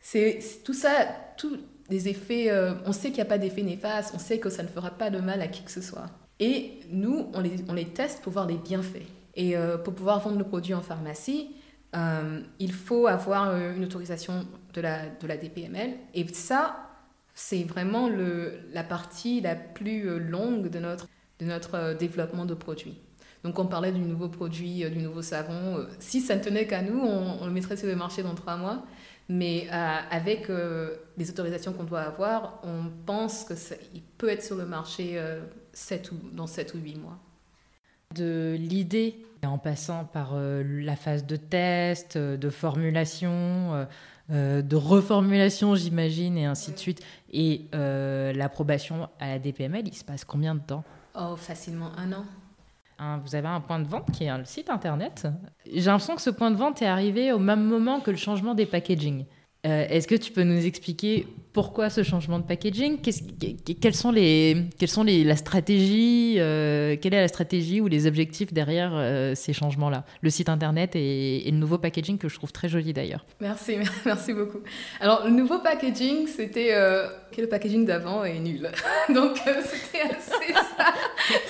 c'est 0.00 0.40
tout 0.64 0.74
ça, 0.74 0.90
tous 1.36 1.58
des 1.88 2.08
effets, 2.08 2.50
euh, 2.50 2.74
on 2.84 2.92
sait 2.92 3.08
qu'il 3.08 3.16
n'y 3.16 3.22
a 3.22 3.26
pas 3.26 3.38
d'effet 3.38 3.62
néfaste, 3.62 4.12
on 4.14 4.18
sait 4.18 4.38
que 4.38 4.50
ça 4.50 4.62
ne 4.62 4.68
fera 4.68 4.90
pas 4.90 5.10
de 5.10 5.20
mal 5.20 5.40
à 5.40 5.48
qui 5.48 5.62
que 5.62 5.70
ce 5.70 5.80
soit. 5.80 6.06
Et 6.40 6.80
nous, 6.90 7.30
on 7.34 7.40
les, 7.40 7.56
on 7.68 7.74
les 7.74 7.86
teste 7.86 8.22
pour 8.22 8.32
voir 8.32 8.46
les 8.46 8.56
bienfaits. 8.56 9.06
Et 9.34 9.56
euh, 9.56 9.78
pour 9.78 9.94
pouvoir 9.94 10.20
vendre 10.20 10.38
le 10.38 10.44
produit 10.44 10.74
en 10.74 10.82
pharmacie, 10.82 11.54
euh, 11.94 12.40
il 12.58 12.72
faut 12.72 13.06
avoir 13.06 13.54
une 13.54 13.84
autorisation 13.84 14.46
de 14.74 14.80
la, 14.80 15.06
de 15.06 15.26
la 15.26 15.36
DPML. 15.36 15.94
Et 16.14 16.26
ça, 16.28 16.88
c'est 17.34 17.62
vraiment 17.62 18.08
le, 18.08 18.60
la 18.72 18.82
partie 18.82 19.40
la 19.40 19.54
plus 19.54 20.18
longue 20.18 20.68
de 20.68 20.78
notre, 20.78 21.06
de 21.38 21.46
notre 21.46 21.94
développement 21.94 22.44
de 22.44 22.54
produit. 22.54 22.98
Donc 23.44 23.58
on 23.58 23.66
parlait 23.66 23.92
du 23.92 24.00
nouveau 24.00 24.28
produit, 24.28 24.88
du 24.90 24.98
nouveau 24.98 25.22
savon. 25.22 25.86
Si 25.98 26.20
ça 26.20 26.36
ne 26.36 26.40
tenait 26.40 26.66
qu'à 26.66 26.82
nous, 26.82 27.00
on, 27.00 27.42
on, 27.42 27.46
le 27.46 27.52
mettrait 27.52 27.76
sur 27.76 27.88
le 27.88 27.96
marché 27.96 28.22
dans 28.22 28.34
trois 28.34 28.56
mois. 28.56 28.84
Mais 29.28 29.68
avec 29.70 30.48
les 31.16 31.30
autorisations 31.30 31.72
qu'on 31.72 31.84
doit 31.84 32.02
avoir, 32.02 32.60
on 32.64 32.90
pense 33.06 33.44
qu'il 33.44 34.02
peut 34.18 34.28
être 34.28 34.42
sur 34.42 34.56
le 34.56 34.66
marché 34.66 35.18
7 35.72 36.12
ou, 36.12 36.16
dans 36.32 36.46
7 36.46 36.74
ou 36.74 36.78
8 36.78 36.96
mois 36.96 37.18
de 38.12 38.56
l'idée, 38.58 39.24
en 39.44 39.58
passant 39.58 40.04
par 40.04 40.32
euh, 40.34 40.62
la 40.64 40.96
phase 40.96 41.26
de 41.26 41.36
test, 41.36 42.16
euh, 42.16 42.36
de 42.36 42.50
formulation, 42.50 43.86
euh, 44.30 44.62
de 44.62 44.76
reformulation, 44.76 45.74
j'imagine, 45.74 46.38
et 46.38 46.44
ainsi 46.44 46.72
de 46.72 46.78
suite, 46.78 47.02
et 47.32 47.66
l'approbation 47.72 49.08
à 49.18 49.28
la 49.28 49.38
DPML, 49.38 49.86
il 49.86 49.94
se 49.94 50.04
passe 50.04 50.24
combien 50.24 50.54
de 50.54 50.60
temps? 50.60 50.84
Oh, 51.14 51.36
facilement 51.36 51.90
un 51.98 52.12
an. 52.12 52.24
Hein, 53.02 53.20
vous 53.24 53.34
avez 53.34 53.48
un 53.48 53.60
point 53.60 53.80
de 53.80 53.88
vente 53.88 54.12
qui 54.12 54.24
est 54.24 54.38
le 54.38 54.44
site 54.44 54.70
internet. 54.70 55.26
J'ai 55.66 55.80
l'impression 55.80 56.14
que 56.14 56.22
ce 56.22 56.30
point 56.30 56.52
de 56.52 56.56
vente 56.56 56.82
est 56.82 56.86
arrivé 56.86 57.32
au 57.32 57.40
même 57.40 57.64
moment 57.64 57.98
que 57.98 58.12
le 58.12 58.16
changement 58.16 58.54
des 58.54 58.66
packaging. 59.62 59.96
Est-ce 59.96 60.08
que 60.08 60.14
tu 60.14 60.32
peux 60.32 60.42
nous 60.42 60.66
expliquer 60.66 61.26
pourquoi 61.52 61.90
ce 61.90 62.02
changement 62.02 62.38
de 62.38 62.44
packaging? 62.44 62.98
Quelles 63.00 63.94
sont 63.94 64.10
les, 64.10 64.56
quelles 64.78 64.88
sont 64.88 65.02
les, 65.02 65.22
la 65.22 65.36
stratégie 65.36 66.36
euh, 66.38 66.96
Quelle 67.00 67.14
est 67.14 67.20
la 67.20 67.28
stratégie 67.28 67.80
ou 67.80 67.88
les 67.88 68.06
objectifs 68.06 68.52
derrière 68.52 68.92
euh, 68.94 69.34
ces 69.34 69.52
changements-là? 69.52 70.04
Le 70.22 70.30
site 70.30 70.48
internet 70.48 70.96
et, 70.96 71.42
le 71.44 71.58
nouveau 71.58 71.76
packaging 71.78 72.16
que 72.18 72.28
je 72.28 72.36
trouve 72.36 72.52
très 72.52 72.68
joli 72.68 72.92
d'ailleurs. 72.92 73.26
Merci, 73.40 73.76
merci 74.06 74.32
beaucoup. 74.32 74.60
Alors 75.00 75.24
le 75.24 75.30
nouveau 75.30 75.58
packaging, 75.58 76.26
c'était 76.26 76.70
euh, 76.72 77.08
que 77.36 77.42
le 77.42 77.48
packaging 77.48 77.84
d'avant 77.84 78.24
est 78.24 78.38
nul. 78.38 78.70
Donc 79.14 79.36
c'était 79.36 80.04
assez 80.10 80.54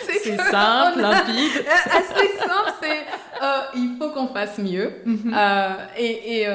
C'est 0.25 0.37
simple, 0.37 1.01
limpide. 1.01 1.65
assez 1.87 2.39
simple, 2.39 2.73
c'est 2.83 3.07
il 3.75 3.97
faut 3.99 4.11
qu'on 4.11 4.29
fasse 4.29 4.59
mieux. 4.59 4.93
Mhm. 5.05 5.35
et, 5.99 6.41
et 6.41 6.47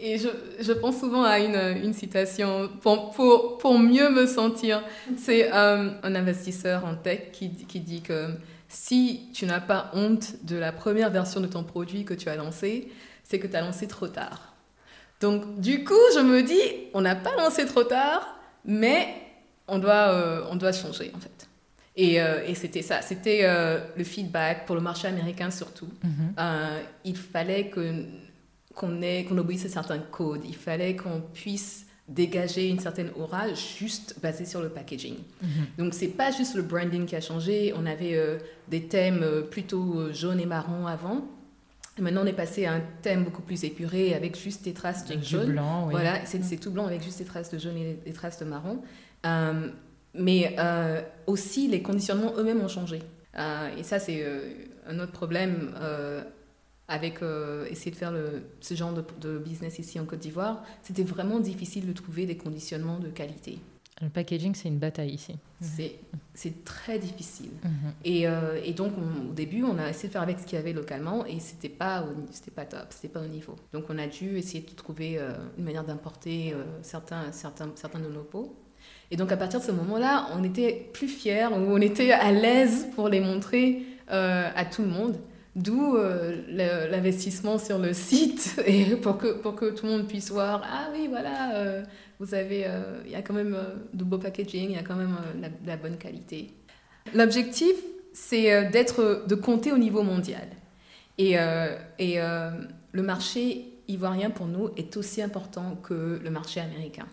et 0.00 0.18
je, 0.18 0.28
je, 0.60 0.72
pense 0.72 0.98
souvent 0.98 1.22
à 1.22 1.38
une, 1.38 1.84
une 1.84 1.92
citation 1.92 2.70
pour, 2.80 3.10
pour, 3.10 3.58
pour, 3.58 3.78
mieux 3.78 4.10
me 4.10 4.26
sentir. 4.26 4.82
C'est 5.16 5.52
euh, 5.52 5.90
un 6.02 6.14
investisseur 6.14 6.84
en 6.84 6.94
tech 6.94 7.32
qui, 7.32 7.50
qui 7.50 7.80
dit 7.80 8.00
que 8.00 8.28
si 8.68 9.30
tu 9.34 9.46
n'as 9.46 9.60
pas 9.60 9.90
honte 9.94 10.44
de 10.44 10.56
la 10.56 10.72
première 10.72 11.10
version 11.10 11.40
de 11.40 11.46
ton 11.46 11.64
produit 11.64 12.04
que 12.04 12.14
tu 12.14 12.28
as 12.28 12.36
lancé, 12.36 12.90
c'est 13.24 13.38
que 13.38 13.46
tu 13.46 13.56
as 13.56 13.60
lancé 13.60 13.86
trop 13.86 14.08
tard. 14.08 14.54
Donc, 15.20 15.60
du 15.60 15.84
coup, 15.84 15.94
je 16.14 16.20
me 16.20 16.42
dis, 16.42 16.88
on 16.94 17.02
n'a 17.02 17.14
pas 17.14 17.36
lancé 17.36 17.66
trop 17.66 17.84
tard, 17.84 18.38
mais 18.64 19.14
on 19.68 19.78
doit, 19.78 20.14
euh, 20.14 20.42
on 20.50 20.56
doit 20.56 20.72
changer, 20.72 21.12
en 21.14 21.20
fait. 21.20 21.48
Et, 21.96 22.22
euh, 22.22 22.42
et 22.46 22.54
c'était 22.54 22.82
ça, 22.82 23.02
c'était 23.02 23.46
le 23.96 24.04
feedback 24.04 24.64
pour 24.64 24.76
le 24.76 24.80
marché 24.80 25.08
américain 25.08 25.50
surtout. 25.50 25.88
Mm-hmm. 26.04 26.82
il 27.04 27.16
fallait 27.16 27.68
que 27.68 28.04
qu'on 28.74 29.00
qu'on 29.28 29.38
obéisse 29.38 29.66
à 29.66 29.68
certains 29.68 29.98
codes. 29.98 30.42
Il 30.44 30.56
fallait 30.56 30.96
qu'on 30.96 31.20
puisse 31.20 31.86
dégager 32.10 32.68
une 32.68 32.80
certaine 32.80 33.10
aura 33.16 33.54
juste 33.54 34.16
basée 34.20 34.44
sur 34.44 34.60
le 34.60 34.68
packaging. 34.68 35.14
Donc, 35.16 35.48
ce 35.78 35.82
Donc 35.82 35.94
c'est 35.94 36.08
pas 36.08 36.32
juste 36.32 36.56
le 36.56 36.62
branding 36.62 37.06
qui 37.06 37.14
a 37.14 37.20
changé. 37.20 37.72
On 37.76 37.86
avait 37.86 38.16
euh, 38.16 38.38
des 38.68 38.82
thèmes 38.82 39.22
euh, 39.22 39.42
plutôt 39.42 40.00
euh, 40.00 40.12
jaune 40.12 40.40
et 40.40 40.46
marron 40.46 40.86
avant. 40.86 41.24
maintenant 42.00 42.22
on 42.22 42.26
est 42.26 42.32
passé 42.32 42.66
à 42.66 42.74
un 42.74 42.82
thème 43.02 43.24
beaucoup 43.24 43.42
plus 43.42 43.62
épuré 43.62 44.14
avec 44.14 44.36
juste 44.36 44.64
des 44.64 44.72
traces 44.72 45.06
de 45.06 45.22
jaune. 45.22 45.52
Blanc, 45.52 45.88
Voilà, 45.88 46.26
c'est 46.26 46.38
mhm. 46.38 46.58
tout 46.58 46.72
blanc 46.72 46.86
avec 46.86 47.02
juste 47.02 47.18
des 47.18 47.24
traces 47.24 47.50
de 47.52 47.58
jaune 47.58 47.76
et 47.76 47.98
des 48.04 48.12
traces 48.12 48.40
de 48.40 48.44
marron. 48.44 48.82
mais 50.14 50.56
aussi 51.26 51.68
les 51.68 51.82
conditionnements 51.82 52.34
eux-mêmes 52.36 52.60
ont 52.60 52.68
changé. 52.68 53.00
et 53.78 53.82
ça 53.84 54.00
c'est 54.00 54.24
un 54.86 54.98
autre 54.98 55.12
problème 55.12 55.72
avec 56.90 57.22
euh, 57.22 57.66
essayer 57.70 57.92
de 57.92 57.96
faire 57.96 58.10
le, 58.10 58.42
ce 58.60 58.74
genre 58.74 58.92
de, 58.92 59.38
business 59.38 59.78
ici 59.78 59.98
en 60.00 60.04
Côte 60.04 60.18
d'Ivoire, 60.18 60.62
c'était 60.82 61.04
vraiment 61.04 61.38
difficile 61.38 61.86
de 61.86 61.92
trouver 61.92 62.26
des 62.26 62.36
conditionnements 62.36 62.98
de 62.98 63.08
qualité. 63.08 63.58
Le 64.02 64.08
packaging, 64.08 64.54
c'est 64.54 64.68
une 64.68 64.78
bataille 64.78 65.12
ici. 65.12 65.36
C'est 65.60 66.64
très 66.64 66.98
difficile. 66.98 67.50
Mhm. 67.62 67.70
et, 68.04 68.26
euh, 68.26 68.60
et, 68.64 68.72
donc, 68.72 68.92
au 68.98 69.32
début, 69.32 69.62
on 69.62 69.78
a 69.78 69.90
essayé 69.90 70.08
de 70.08 70.12
faire 70.12 70.22
avec 70.22 70.40
ce 70.40 70.46
qu'il 70.46 70.56
y 70.56 70.58
avait 70.58 70.72
localement 70.72 71.24
et 71.26 71.38
c'était 71.38 71.68
pas, 71.68 72.04
pas 72.56 72.64
top, 72.64 72.86
c'était 72.90 73.12
pas 73.12 73.20
au 73.20 73.28
niveau. 73.28 73.54
Donc, 73.72 73.84
on 73.88 73.98
a 73.98 74.06
dû 74.06 74.36
essayer 74.38 74.64
de 74.64 74.74
trouver 74.74 75.18
euh, 75.18 75.34
une 75.58 75.64
manière 75.64 75.84
d'importer 75.84 76.54
certains, 76.82 77.30
certains, 77.30 77.70
certains 77.76 78.00
de 78.00 78.08
nos 78.08 78.24
pots. 78.24 78.56
Et 79.12 79.16
donc, 79.16 79.30
à 79.30 79.36
partir 79.36 79.60
de 79.60 79.64
ce 79.64 79.72
moment-là, 79.72 80.28
on 80.34 80.42
était 80.42 80.88
plus 80.92 81.08
fiers, 81.08 81.48
on 81.52 81.80
était 81.80 82.12
à 82.12 82.32
l'aise 82.32 82.88
pour 82.96 83.08
les 83.08 83.20
montrer 83.20 83.82
à 84.08 84.64
tout 84.64 84.82
le 84.82 84.88
monde. 84.88 85.16
D'où 85.62 85.96
euh, 85.96 86.88
l'investissement 86.90 87.58
sur 87.58 87.78
le 87.78 87.92
site 87.92 88.62
et 88.66 88.96
pour 88.96 89.18
que, 89.18 89.32
pour 89.34 89.54
que 89.56 89.70
tout 89.70 89.84
le 89.84 89.92
monde 89.92 90.08
puisse 90.08 90.30
voir 90.30 90.62
ah 90.64 90.88
oui 90.94 91.06
voilà 91.08 91.54
euh, 91.54 91.82
vous 92.18 92.34
avez 92.34 92.64
euh, 92.66 93.02
il 93.04 93.10
y 93.10 93.14
a 93.14 93.20
quand 93.20 93.34
même 93.34 93.56
de 93.92 94.04
beau 94.04 94.16
packaging 94.16 94.70
il 94.70 94.76
y 94.76 94.78
a 94.78 94.82
quand 94.82 94.94
même 94.94 95.16
la, 95.40 95.48
la, 95.66 95.76
bonne 95.76 95.98
qualité 95.98 96.52
l'objectif 97.14 97.74
c'est 98.14 98.70
d'être 98.70 99.24
de 99.26 99.34
compter 99.36 99.70
au 99.70 99.78
niveau 99.78 100.02
mondial. 100.02 100.48
Et, 101.16 101.36
et 101.98 102.18
le 102.18 103.02
marché 103.02 103.68
ivoirien 103.86 104.30
pour 104.30 104.46
nous 104.46 104.70
est 104.76 104.96
aussi 104.96 105.22
important 105.22 105.76
que 105.80 106.18
le 106.20 106.30
marché 106.30 106.60
américain. 106.60 107.06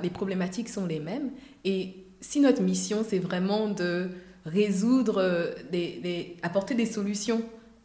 Les 0.00 0.10
problématiques 0.10 0.68
sont 0.68 0.86
les 0.86 1.00
mêmes. 1.00 1.30
Et 1.64 2.04
si 2.20 2.38
notre 2.38 2.62
mission 2.62 3.04
c'est 3.06 3.18
vraiment 3.18 3.68
de 3.68 4.10
résoudre, 4.46 5.18
euh, 5.18 5.52
des, 5.70 6.36
apporter 6.42 6.74
des 6.74 6.86
solutions 6.86 7.42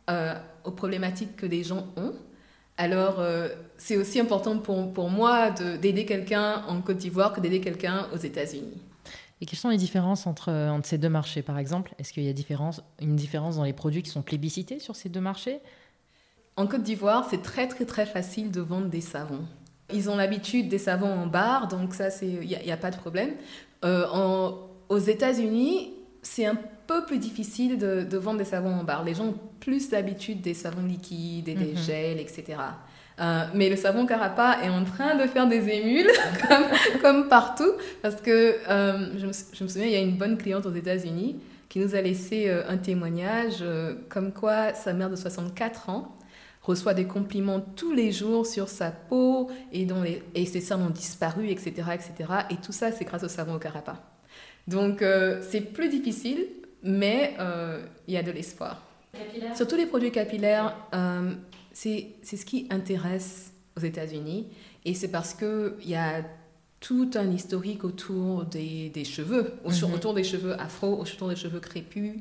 euh, 0.09 0.33
aux 0.63 0.71
problématiques 0.71 1.35
que 1.35 1.45
des 1.45 1.63
gens 1.63 1.87
ont. 1.97 2.13
Alors, 2.77 3.19
euh, 3.19 3.49
c'est 3.77 3.97
aussi 3.97 4.19
important 4.19 4.57
pour, 4.59 4.93
pour 4.93 5.09
moi 5.09 5.51
d'aider 5.51 6.05
quelqu'un 6.05 6.63
en 6.67 6.81
Côte 6.81 6.97
d'Ivoire 6.97 7.33
que 7.33 7.41
d'aider 7.41 7.59
quelqu'un 7.59 8.07
aux 8.13 8.17
États-Unis. 8.17 8.77
Et 9.41 9.45
quelles 9.45 9.59
sont 9.59 9.69
les 9.69 9.77
différences 9.77 10.27
entre, 10.27 10.51
entre 10.51 10.87
ces 10.87 10.99
deux 10.99 11.09
marchés, 11.09 11.41
par 11.41 11.57
exemple? 11.57 11.95
Est-ce 11.97 12.13
qu'il 12.13 12.23
y 12.23 12.29
a 12.29 12.33
différence, 12.33 12.81
une 13.01 13.15
différence 13.15 13.57
dans 13.57 13.63
les 13.63 13.73
produits 13.73 14.03
qui 14.03 14.11
sont 14.11 14.21
plébiscités 14.21 14.79
sur 14.79 14.95
ces 14.95 15.09
deux 15.09 15.19
marchés? 15.19 15.59
En 16.57 16.67
Côte 16.67 16.83
d'Ivoire, 16.83 17.27
c'est 17.29 17.41
très, 17.41 17.67
très, 17.67 17.85
très 17.85 18.05
facile 18.05 18.51
de 18.51 18.61
vendre 18.61 18.87
des 18.87 19.01
savons. 19.01 19.41
Ils 19.91 20.09
ont 20.09 20.15
l'habitude 20.15 20.69
des 20.69 20.77
savons 20.77 21.11
en 21.11 21.25
bar, 21.25 21.67
donc 21.67 21.95
ça, 21.95 22.09
il 22.21 22.39
n'y 22.41 22.71
a, 22.71 22.73
a, 22.73 22.77
pas 22.77 22.91
de 22.91 22.97
problème. 22.97 23.31
en, 23.83 24.57
aux 24.89 24.99
États-Unis, 24.99 25.91
c'est 26.21 26.45
un 26.45 26.57
peu 26.87 27.05
plus 27.05 27.17
difficile 27.17 27.77
de, 27.77 28.17
vendre 28.17 28.37
des 28.37 28.45
savons 28.45 28.73
en 28.73 28.83
barre. 28.83 29.03
Les 29.03 29.15
gens 29.15 29.27
ont 29.27 29.39
plus 29.59 29.89
d'habitude 29.89 30.41
des 30.41 30.53
savons 30.53 30.85
liquides 30.85 31.47
et 31.47 31.55
des 31.55 31.73
mhm. 31.73 31.77
gels, 31.77 32.19
etc. 32.19 32.57
Euh, 33.19 33.45
mais 33.53 33.69
le 33.69 33.75
savon 33.75 34.05
Carapa 34.05 34.57
est 34.63 34.69
en 34.69 34.83
train 34.83 35.15
de 35.15 35.27
faire 35.27 35.47
des 35.47 35.69
émules, 35.69 36.09
comme, 37.01 37.27
partout, 37.27 37.71
parce 38.01 38.15
que 38.15 38.55
euh, 38.67 39.17
je, 39.17 39.27
me, 39.27 39.33
souviens, 39.33 39.85
il 39.85 39.91
y 39.91 39.95
a 39.95 40.01
une 40.01 40.17
bonne 40.17 40.37
cliente 40.37 40.65
aux 40.65 40.73
États-Unis 40.73 41.39
qui 41.69 41.79
nous 41.79 41.95
a 41.95 42.01
laissé 42.01 42.49
euh, 42.49 42.63
un 42.67 42.77
témoignage 42.77 43.63
comme 44.09 44.33
quoi 44.33 44.73
sa 44.73 44.93
mère 44.93 45.09
de 45.09 45.15
64 45.15 45.89
ans 45.89 46.15
reçoit 46.61 46.93
des 46.93 47.05
compliments 47.05 47.59
tous 47.59 47.91
les 47.91 48.11
jours 48.11 48.45
sur 48.45 48.69
sa 48.69 48.91
peau 48.91 49.49
et, 49.71 49.85
dont 49.85 50.03
et 50.03 50.45
ses 50.45 50.61
cernes 50.61 50.83
ont 50.83 50.91
disparu, 50.91 51.49
etc., 51.49 51.71
etc. 51.93 52.13
Et 52.51 52.57
tout 52.57 52.71
ça, 52.71 52.91
c'est 52.91 53.05
grâce 53.05 53.23
au 53.23 53.27
savon 53.27 53.55
au 53.55 53.59
Carapa. 53.59 54.10
Donc 54.67 55.01
euh, 55.01 55.41
c'est 55.47 55.61
plus 55.61 55.89
difficile, 55.89 56.47
mais 56.83 57.35
euh, 57.39 57.83
il 58.07 58.13
y 58.13 58.17
a 58.17 58.23
de 58.23 58.31
l'espoir. 58.31 58.81
Surtout 59.55 59.75
les 59.75 59.85
produits 59.85 60.11
capillaires, 60.11 60.75
euh, 60.93 61.33
c'est 61.73 62.15
ce 62.23 62.45
qui 62.45 62.67
intéresse 62.69 63.53
aux 63.77 63.81
États-Unis. 63.81 64.47
Et 64.85 64.93
c'est 64.93 65.09
parce 65.09 65.33
qu'il 65.33 65.89
y 65.89 65.95
a 65.95 66.23
tout 66.79 67.11
un 67.15 67.29
historique 67.29 67.83
autour 67.83 68.45
des, 68.45 68.89
des 68.89 69.03
cheveux, 69.03 69.53
mhm. 69.65 69.93
autour 69.93 70.13
des 70.13 70.23
cheveux 70.23 70.59
afro, 70.59 70.99
autour 70.99 71.29
des 71.29 71.35
cheveux 71.35 71.59
crépus. 71.59 72.13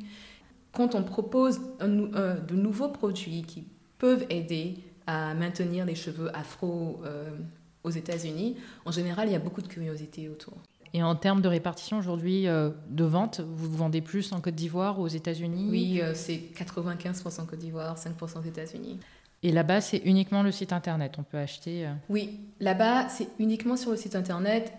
Quand 0.72 0.94
on 0.94 1.02
propose 1.02 1.60
de 1.80 2.54
nouveaux 2.54 2.90
produits 2.90 3.42
qui 3.42 3.64
peuvent 3.98 4.26
aider 4.28 4.74
à 5.06 5.34
maintenir 5.34 5.86
les 5.86 5.94
cheveux 5.94 6.34
afro 6.36 7.00
aux 7.82 7.90
États-Unis, 7.90 8.56
en 8.84 8.92
général, 8.92 9.28
il 9.28 9.32
y 9.32 9.36
a 9.36 9.40
beaucoup 9.40 9.62
de 9.62 9.68
curiosité 9.68 10.28
autour. 10.28 10.58
Et 10.92 11.02
en 11.02 11.14
termes 11.14 11.40
de 11.40 11.48
répartition 11.48 11.98
aujourd'hui 11.98 12.48
euh, 12.48 12.70
de 12.88 13.04
vente, 13.04 13.40
vous 13.40 13.70
vendez 13.70 14.00
plus 14.00 14.32
en 14.32 14.40
Côte 14.40 14.54
d'Ivoire 14.56 14.98
ou 14.98 15.02
aux 15.04 15.08
États-Unis 15.08 15.68
Oui, 15.70 16.00
euh, 16.02 16.12
c'est 16.14 16.40
95% 16.54 17.46
Côte 17.46 17.58
d'Ivoire, 17.58 17.96
5% 17.96 18.38
aux 18.38 18.42
États-Unis. 18.42 18.98
Et 19.42 19.52
là-bas, 19.52 19.80
c'est 19.80 19.98
uniquement 20.04 20.42
le 20.42 20.52
site 20.52 20.72
internet, 20.72 21.14
on 21.18 21.22
peut 21.22 21.38
acheter 21.38 21.86
euh 21.86 21.92
Oui, 22.08 22.40
là-bas, 22.60 23.08
c'est 23.08 23.28
uniquement 23.38 23.76
sur 23.76 23.90
le 23.90 23.96
site 23.96 24.14
internet, 24.14 24.70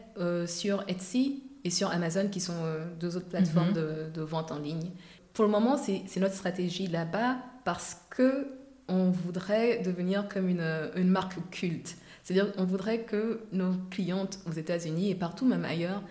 sur 0.46 0.84
Etsy 0.88 1.42
et 1.64 1.72
sur 1.72 1.90
Amazon, 1.90 2.28
qui 2.30 2.40
sont 2.40 2.54
deux 3.00 3.18
autres 3.18 3.28
plateformes 3.30 3.70
Mhm. 3.70 3.74
de, 3.74 4.12
de 4.14 4.22
vente 4.22 4.52
en 4.52 4.60
ligne. 4.60 4.92
Pour 5.34 5.46
le 5.46 5.52
moment, 5.52 5.78
c'est 5.78 6.04
c'est 6.06 6.20
notre 6.20 6.36
stratégie 6.36 6.86
là-bas 6.86 7.38
parce 7.66 7.98
que 8.12 8.50
on 8.88 9.10
voudrait 9.10 9.80
devenir 9.82 10.28
comme 10.28 10.48
une, 10.50 10.68
une 10.96 11.08
marque 11.08 11.38
culte. 11.50 11.96
C'est-à-dire 12.24 12.54
on 12.58 12.66
voudrait 12.66 13.02
que 13.02 13.42
nos 13.52 13.74
clientes 13.90 14.40
aux 14.48 14.52
États-Unis 14.52 15.10
et 15.12 15.16
partout, 15.16 15.46
même 15.46 15.66
ailleurs, 15.66 16.04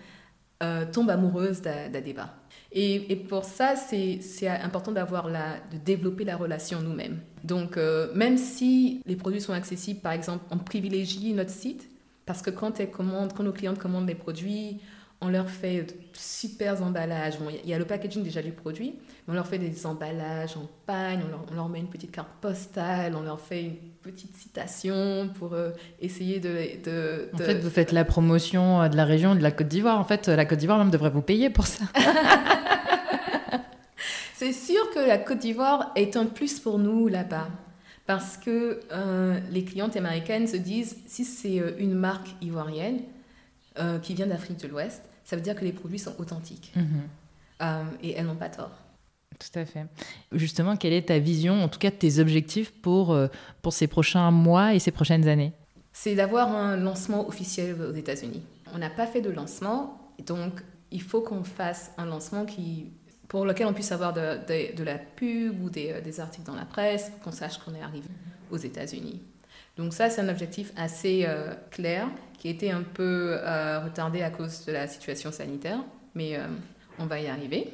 euh, 0.63 0.85
tombent 0.91 1.09
amoureuses 1.09 1.61
d'Adeba. 1.61 2.35
Et, 2.71 3.15
pour 3.27 3.43
ça, 3.43 3.75
c'est 3.75 4.47
important 4.47 4.91
d'avoir 4.91 5.27
de 5.27 5.77
développer 5.83 6.23
la 6.23 6.37
relation 6.37 6.81
nous-mêmes. 6.81 7.19
Donc, 7.43 7.77
euh, 7.77 8.13
même 8.13 8.37
si 8.37 9.01
les 9.05 9.15
produits 9.15 9.41
sont 9.41 9.53
accessibles, 9.53 9.99
par 9.99 10.11
exemple, 10.11 10.45
on 10.51 10.57
privilégie 10.57 11.33
notre 11.33 11.49
site 11.49 11.89
parce 12.25 12.41
que 12.41 12.49
quand, 12.49 12.79
elles 12.79 12.91
commandent, 12.91 13.33
quand 13.33 13.43
nos 13.43 13.51
clientes 13.51 13.79
commandent 13.79 14.07
les 14.07 14.15
produits, 14.15 14.77
on 15.21 15.29
leur 15.29 15.49
fait 15.49 15.83
de 15.83 15.93
super 16.13 16.81
emballages. 16.83 17.37
Bon, 17.39 17.45
il 17.63 17.69
y 17.69 17.73
a 17.73 17.77
le 17.77 17.85
packaging 17.85 18.23
déjà 18.23 18.41
du 18.41 18.51
produit, 18.51 18.95
mais 19.27 19.31
on 19.31 19.35
leur 19.35 19.45
fait 19.47 19.59
des 19.59 19.85
emballages 19.85 20.57
en 20.57 20.67
pagne, 20.85 21.19
on 21.25 21.29
leur, 21.29 21.45
on 21.51 21.55
leur 21.55 21.69
met 21.69 21.79
une 21.79 21.89
petite 21.89 22.11
carte 22.11 22.29
postale, 22.41 23.15
on 23.15 23.21
leur 23.21 23.39
fait 23.39 23.61
une 23.63 23.75
petite 24.01 24.35
citation 24.35 25.29
pour 25.37 25.53
euh, 25.53 25.69
essayer 26.01 26.39
de... 26.39 26.81
de- 26.83 27.29
En 27.33 27.37
fait, 27.37 27.59
vous 27.59 27.69
faites 27.69 27.91
la 27.91 28.03
promotion 28.03 28.81
euh, 28.81 28.87
de 28.89 28.97
la 28.97 29.05
région 29.05 29.35
de 29.35 29.41
la 29.41 29.51
Côte 29.51 29.67
d'Ivoire. 29.67 29.99
En 29.99 30.05
fait, 30.05 30.27
euh, 30.27 30.35
la 30.35 30.45
Côte 30.45 30.57
d'Ivoire 30.59 30.79
même 30.79 30.89
devrait 30.89 31.11
vous 31.11 31.21
payer 31.21 31.49
pour 31.51 31.67
ça. 31.67 31.85
C'est 34.35 34.53
sûr 34.53 34.89
que 34.93 34.99
la 34.99 35.17
Côte 35.19 35.37
d'Ivoire 35.39 35.91
est 35.95 36.17
un 36.17 36.25
plus 36.25 36.59
pour 36.59 36.79
nous 36.79 37.07
là-bas. 37.07 37.47
Parce 38.07 38.37
que 38.37 38.79
euh, 38.91 39.39
les 39.51 39.63
clientes 39.63 39.95
américaines 39.95 40.47
se 40.47 40.57
disent, 40.57 40.97
si 41.05 41.23
c'est 41.23 41.61
une 41.77 41.93
marque 41.93 42.29
ivoirienne 42.41 43.01
euh, 43.79 43.99
qui 43.99 44.15
vient 44.15 44.25
d'Afrique 44.25 44.57
de 44.59 44.67
l'Ouest, 44.67 45.03
ça 45.31 45.37
veut 45.37 45.41
dire 45.41 45.55
que 45.55 45.63
les 45.63 45.71
produits 45.71 45.97
sont 45.97 46.13
authentiques. 46.19 46.73
Euh, 47.61 47.83
et 48.03 48.11
elles 48.17 48.25
n'ont 48.25 48.35
pas 48.35 48.49
tort. 48.49 48.71
Tout 49.39 49.57
à 49.59 49.63
fait. 49.63 49.85
Justement, 50.33 50.75
quelle 50.75 50.91
est 50.91 51.07
ta 51.07 51.19
vision, 51.19 51.63
en 51.63 51.69
tout 51.69 51.79
cas 51.79 51.89
tes 51.89 52.19
objectifs 52.19 52.73
pour, 52.81 53.13
euh, 53.13 53.27
pour 53.61 53.71
ces 53.71 53.87
prochains 53.87 54.29
mois 54.29 54.73
et 54.75 54.79
ces 54.79 54.91
prochaines 54.91 55.29
années? 55.29 55.53
C'est 55.93 56.15
d'avoir 56.15 56.49
un 56.53 56.75
lancement 56.75 57.25
officiel 57.29 57.81
aux 57.81 57.93
États-Unis. 57.93 58.43
On 58.73 58.77
n'a 58.77 58.89
pas 58.89 59.07
fait 59.07 59.21
de 59.21 59.29
lancement, 59.29 60.11
donc 60.27 60.61
il 60.91 61.01
faut 61.01 61.21
qu'on 61.21 61.45
fasse 61.45 61.91
un 61.97 62.05
lancement 62.07 62.45
qui, 62.45 62.91
pour 63.29 63.45
lequel 63.45 63.67
on 63.67 63.73
puisse 63.73 63.93
avoir 63.93 64.11
de, 64.11 64.37
de- 64.49 64.75
de 64.75 64.83
la 64.83 64.97
pub 64.97 65.63
ou 65.63 65.69
des, 65.69 65.91
euh, 65.93 66.01
des 66.01 66.19
articles 66.19 66.45
dans 66.45 66.55
la 66.55 66.65
presse, 66.65 67.09
pour 67.11 67.19
qu'on 67.21 67.31
sache 67.31 67.57
qu'on 67.59 67.73
est 67.73 67.81
arrivé 67.81 68.09
aux 68.51 68.57
États-Unis. 68.57 69.21
Donc 69.77 69.93
ça, 69.93 70.09
c'est 70.09 70.21
un 70.21 70.29
objectif 70.29 70.71
assez 70.75 71.23
euh, 71.25 71.53
clair, 71.69 72.07
qui 72.37 72.47
a 72.47 72.51
été 72.51 72.71
un 72.71 72.83
peu 72.83 73.37
euh, 73.37 73.79
retardé 73.79 74.21
à 74.21 74.29
cause 74.29 74.65
de 74.65 74.71
la 74.71 74.87
situation 74.87 75.31
sanitaire, 75.31 75.79
mais 76.15 76.35
euh, 76.37 76.47
on 76.99 77.05
va 77.05 77.19
y 77.19 77.27
arriver. 77.27 77.73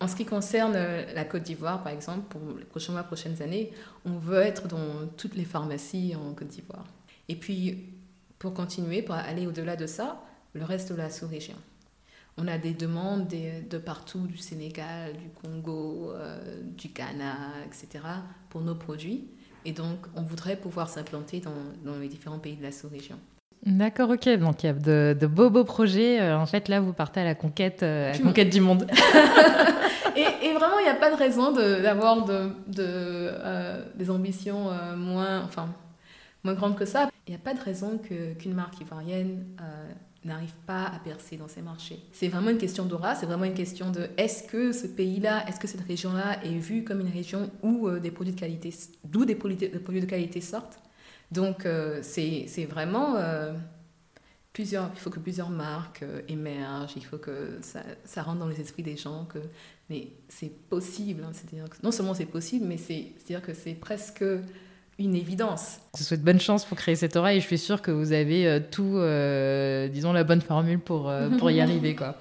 En 0.00 0.08
ce 0.08 0.16
qui 0.16 0.24
concerne 0.26 0.74
la 0.74 1.24
Côte 1.24 1.42
d'Ivoire, 1.44 1.82
par 1.82 1.92
exemple, 1.92 2.26
pour 2.28 2.40
les 2.58 2.64
prochains 2.64 2.92
mois, 2.92 3.02
prochaines 3.02 3.40
années, 3.42 3.72
on 4.04 4.18
veut 4.18 4.40
être 4.40 4.68
dans 4.68 5.06
toutes 5.16 5.34
les 5.36 5.46
pharmacies 5.46 6.14
en 6.14 6.34
Côte 6.34 6.48
d'Ivoire. 6.48 6.84
Et 7.28 7.36
puis, 7.36 7.94
pour 8.38 8.52
continuer, 8.52 9.00
pour 9.00 9.14
aller 9.14 9.46
au-delà 9.46 9.74
de 9.74 9.86
ça, 9.86 10.22
le 10.52 10.64
reste 10.64 10.92
de 10.92 10.96
la 10.96 11.08
sous-région. 11.08 11.54
On 12.36 12.46
a 12.46 12.58
des 12.58 12.74
demandes 12.74 13.26
des- 13.26 13.62
de 13.62 13.78
partout, 13.78 14.26
du 14.26 14.36
Sénégal, 14.36 15.14
du 15.14 15.30
Congo, 15.30 16.12
du 16.76 16.88
Ghana, 16.88 17.36
etc., 17.66 18.04
pour 18.50 18.60
nos 18.60 18.74
produits. 18.74 19.28
Et 19.66 19.72
donc, 19.72 19.98
on 20.14 20.22
voudrait 20.22 20.56
pouvoir 20.56 20.88
s'implanter 20.88 21.40
dans, 21.40 21.50
dans 21.84 21.98
les 21.98 22.08
différents 22.08 22.38
pays 22.38 22.56
de 22.56 22.62
la 22.62 22.70
sous-région. 22.70 23.16
D'accord, 23.64 24.10
ok. 24.10 24.28
Donc 24.38 24.62
il 24.62 24.66
y 24.66 24.68
a 24.68 24.72
de, 24.72 25.16
de 25.18 25.26
beaux 25.26 25.50
beaux 25.50 25.64
projets. 25.64 26.20
Euh, 26.20 26.38
en 26.38 26.46
fait, 26.46 26.68
là, 26.68 26.80
vous 26.80 26.92
partez 26.92 27.20
à 27.20 27.24
la 27.24 27.34
conquête, 27.34 27.82
euh, 27.82 28.10
à 28.10 28.12
la 28.12 28.18
Du 28.18 28.22
conquête 28.22 28.50
du 28.50 28.60
monde. 28.60 28.86
Et, 30.16 30.46
et 30.46 30.52
vraiment, 30.54 30.78
il 30.78 30.84
n'y 30.84 30.88
a 30.88 30.94
pas 30.94 31.10
de 31.10 31.16
raison 31.16 31.52
d'avoir 31.52 32.24
de, 32.24 32.48
de, 32.68 32.78
euh, 32.78 33.82
des 33.96 34.10
ambitions 34.10 34.70
euh, 34.70 34.96
moins, 34.96 35.42
enfin, 35.44 35.68
moins 36.42 36.54
grandes 36.54 36.74
que 36.76 36.86
ça. 36.86 37.10
Il 37.26 37.32
n'y 37.32 37.36
a 37.36 37.40
pas 37.40 37.52
de 37.52 37.60
raison 37.60 37.98
qu'une 37.98 38.54
marque 38.54 38.80
ivoirienne 38.80 39.44
euh, 39.60 39.92
n'arrive 40.26 40.54
pas 40.66 40.84
à 40.86 40.98
percer 40.98 41.36
dans 41.36 41.48
ces 41.48 41.62
marchés. 41.62 41.98
C'est 42.12 42.28
vraiment 42.28 42.50
une 42.50 42.58
question 42.58 42.84
d'aura, 42.84 43.14
c'est 43.14 43.26
vraiment 43.26 43.44
une 43.44 43.54
question 43.54 43.90
de 43.90 44.08
est-ce 44.16 44.42
que 44.44 44.72
ce 44.72 44.86
pays-là, 44.86 45.46
est-ce 45.48 45.58
que 45.60 45.66
cette 45.68 45.86
région-là 45.86 46.44
est 46.44 46.58
vue 46.58 46.84
comme 46.84 47.00
une 47.00 47.12
région 47.12 47.50
où 47.62 47.88
euh, 47.88 48.00
des 48.00 48.10
produits 48.10 48.34
de 48.34 48.38
qualité, 48.40 48.72
d'où 49.04 49.24
des 49.24 49.34
produits, 49.34 49.56
de 49.68 50.06
qualité 50.06 50.40
sortent. 50.40 50.78
Donc 51.32 51.66
euh, 51.66 52.00
c'est 52.02 52.66
vraiment 52.70 53.16
euh, 53.16 53.52
plusieurs, 54.52 54.90
il 54.94 54.98
faut 55.00 55.10
que 55.10 55.18
plusieurs 55.18 55.50
marques 55.50 56.02
euh, 56.02 56.22
émergent, 56.28 56.94
il 56.96 57.04
faut 57.04 57.18
que 57.18 57.58
ça, 57.62 58.22
rentre 58.22 58.38
dans 58.38 58.48
les 58.48 58.60
esprits 58.60 58.82
des 58.82 58.96
gens 58.96 59.24
que 59.26 59.38
mais 59.88 60.08
c'est 60.28 60.50
possible, 60.68 61.22
hein, 61.24 61.30
c'est-à-dire 61.32 61.66
non 61.82 61.92
seulement 61.92 62.14
c'est 62.14 62.26
possible, 62.26 62.66
mais 62.66 62.76
c'est- 62.76 63.12
c'est-à-dire 63.18 63.42
que 63.46 63.54
c'est 63.54 63.74
presque 63.74 64.24
une 64.98 65.14
évidence. 65.14 65.78
Je 65.94 66.00
vous 66.00 66.04
souhaite 66.04 66.22
bonne 66.22 66.40
chance 66.40 66.64
pour 66.64 66.76
créer 66.76 66.96
cette 66.96 67.16
aura 67.16 67.34
et 67.34 67.40
je 67.40 67.46
suis 67.46 67.58
sûre 67.58 67.82
que 67.82 67.90
vous 67.90 68.12
avez 68.12 68.46
euh, 68.46 68.60
tout, 68.60 68.96
euh, 68.96 69.88
disons, 69.88 70.12
la 70.12 70.24
bonne 70.24 70.40
formule 70.40 70.78
pour, 70.78 71.08
euh, 71.08 71.28
pour 71.30 71.50
y 71.50 71.60
arriver. 71.62 71.94
Quoi. 71.94 72.16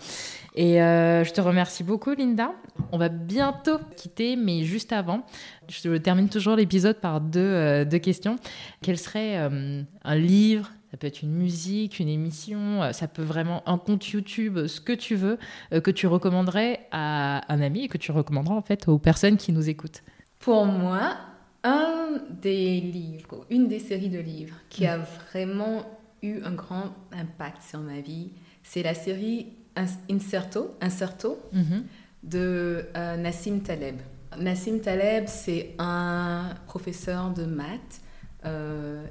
Et 0.56 0.82
euh, 0.82 1.24
je 1.26 1.34
te 1.34 1.42
remercie 1.42 1.84
beaucoup, 1.84 2.14
Linda. 2.14 2.54
On 2.92 2.98
va 2.98 3.10
bientôt 3.10 3.78
quitter, 3.98 4.38
mais 4.38 4.64
juste 4.64 4.94
avant, 4.94 5.26
je 5.68 5.98
termine 5.98 6.30
toujours 6.30 6.56
l'épisode 6.56 6.98
par 6.98 7.20
deux, 7.20 7.40
euh, 7.42 7.86
deux 7.86 8.00
questions. 8.00 8.38
Quel 8.82 8.98
serait 8.98 9.38
euh, 9.38 9.84
un 10.04 10.16
livre? 10.16 10.72
Ça 10.92 10.98
peut 10.98 11.08
être 11.08 11.24
une 11.24 11.34
musique, 11.34 12.00
une 12.00 12.08
émission, 12.08 12.94
ça 12.94 13.10
peut 13.10 13.22
vraiment 13.22 13.68
un 13.68 13.78
compte 13.78 14.08
YouTube, 14.08 14.66
ce 14.66 14.80
que 14.80 14.94
tu 14.94 15.16
veux, 15.16 15.38
que 15.84 15.92
tu 15.92 16.08
recommanderais 16.08 16.88
à 16.94 17.42
un 17.54 17.60
ami 17.60 17.84
et 17.84 17.88
que 17.90 17.98
tu 17.98 18.14
recommanderais 18.14 18.56
en 18.56 18.62
fait 18.62 18.88
aux 18.88 18.98
personnes 18.98 19.36
qui 19.36 19.52
nous 19.52 19.68
écoutent? 19.68 20.04
Pour 20.40 20.66
moi, 20.66 21.18
un 21.66 22.22
des 22.42 22.80
livres, 22.80 23.46
une 23.50 23.68
des 23.68 23.80
séries 23.80 24.10
de 24.10 24.20
livres 24.20 24.56
qui 24.70 24.86
a 24.86 24.98
vraiment 24.98 25.84
eu 26.22 26.42
un 26.44 26.52
grand 26.54 26.94
impact 27.12 27.62
sur 27.62 27.80
ma 27.80 28.00
vie, 28.02 28.32
c'est 28.64 28.84
la 28.84 28.94
série 28.94 29.48
Ins- 29.76 30.00
Inserto, 30.10 30.72
Inserto 30.80 31.38
Mhm. 31.52 31.84
de 32.24 32.86
euh, 32.96 33.18
Nassim 33.18 33.60
Taleb. 33.62 33.98
Nassim 34.40 34.80
Taleb, 34.80 35.26
c'est 35.28 35.74
un 35.80 36.54
professeur 36.68 37.32
de 37.34 37.46
maths, 37.46 38.02
euh, 38.46 39.04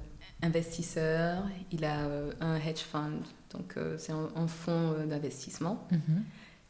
investisseur. 0.43 1.45
Il 1.73 1.85
a 1.85 2.01
euh, 2.07 2.31
un 2.41 2.57
hedge 2.57 2.81
fund, 2.81 3.21
donc 3.53 3.75
c'est 3.99 4.13
un, 4.13 4.29
un 4.37 4.47
fonds 4.49 4.95
d'investissement, 5.09 5.87
Mhm. 5.91 6.23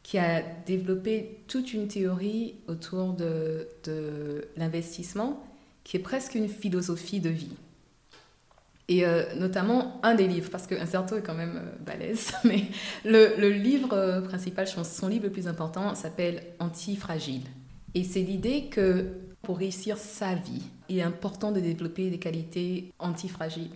qui 0.03 0.17
a 0.19 0.41
développé 0.65 1.39
toute 1.47 1.73
une 1.73 1.87
théorie 1.87 2.55
autour 2.67 3.13
de, 3.13 3.67
de 3.85 4.47
l'investissement, 4.57 5.41
qui 5.85 5.95
est 5.95 6.01
presque 6.01 6.35
une 6.35 6.49
philosophie 6.49 7.21
de 7.21 7.29
vie. 7.29 7.55
Et 8.87 9.05
euh, 9.05 9.23
notamment 9.35 9.99
un 10.03 10.13
des 10.13 10.27
livres, 10.27 10.49
parce 10.51 10.67
qu'un 10.67 10.85
certain 10.85 11.17
est 11.17 11.21
quand 11.21 11.33
même 11.33 11.57
euh, 11.57 11.83
balèze, 11.85 12.33
mais 12.43 12.65
le, 13.05 13.49
livre 13.49 13.93
euh, 13.93 14.21
principal, 14.21 14.67
pense, 14.75 14.91
son 14.91 15.07
livre 15.07 15.23
le 15.23 15.31
plus 15.31 15.47
important 15.47 15.95
s'appelle 15.95 16.43
Antifragile. 16.59 17.43
Et 17.93 18.03
c'est 18.03 18.21
l'idée 18.21 18.65
que 18.65 19.11
pour 19.41 19.59
réussir 19.59 19.97
sa 19.97 20.35
vie, 20.35 20.63
il 20.89 20.97
est 20.97 21.03
important 21.03 21.51
de 21.51 21.59
développer 21.59 22.09
des 22.09 22.19
qualités 22.19 22.91
antifragiles. 22.99 23.69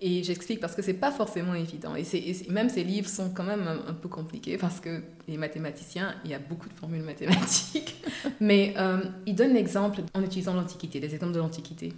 Et 0.00 0.22
j'explique 0.22 0.60
parce 0.60 0.74
que 0.74 0.82
c'est 0.82 0.94
pas 0.94 1.12
forcément 1.12 1.54
évident. 1.54 1.94
Et, 1.96 2.02
et 2.02 2.50
même 2.50 2.68
ces 2.68 2.84
livres 2.84 3.08
sont 3.08 3.30
quand 3.30 3.44
même 3.44 3.66
un, 3.66 3.94
peu 3.94 4.08
compliqués 4.08 4.58
parce 4.58 4.80
que 4.80 5.02
les 5.28 5.36
mathématiciens, 5.36 6.14
il 6.24 6.30
y 6.30 6.34
a 6.34 6.38
beaucoup 6.38 6.68
de 6.68 6.74
formules 6.74 7.02
mathématiques. 7.04 7.96
Mais 8.40 8.74
euh, 8.76 9.02
il 9.26 9.34
donne 9.34 9.54
l'exemple 9.54 10.00
en 10.14 10.22
utilisant 10.22 10.54
l'Antiquité, 10.54 11.00
des 11.00 11.14
exemples 11.14 11.32
de 11.32 11.38
l'Antiquité. 11.38 11.92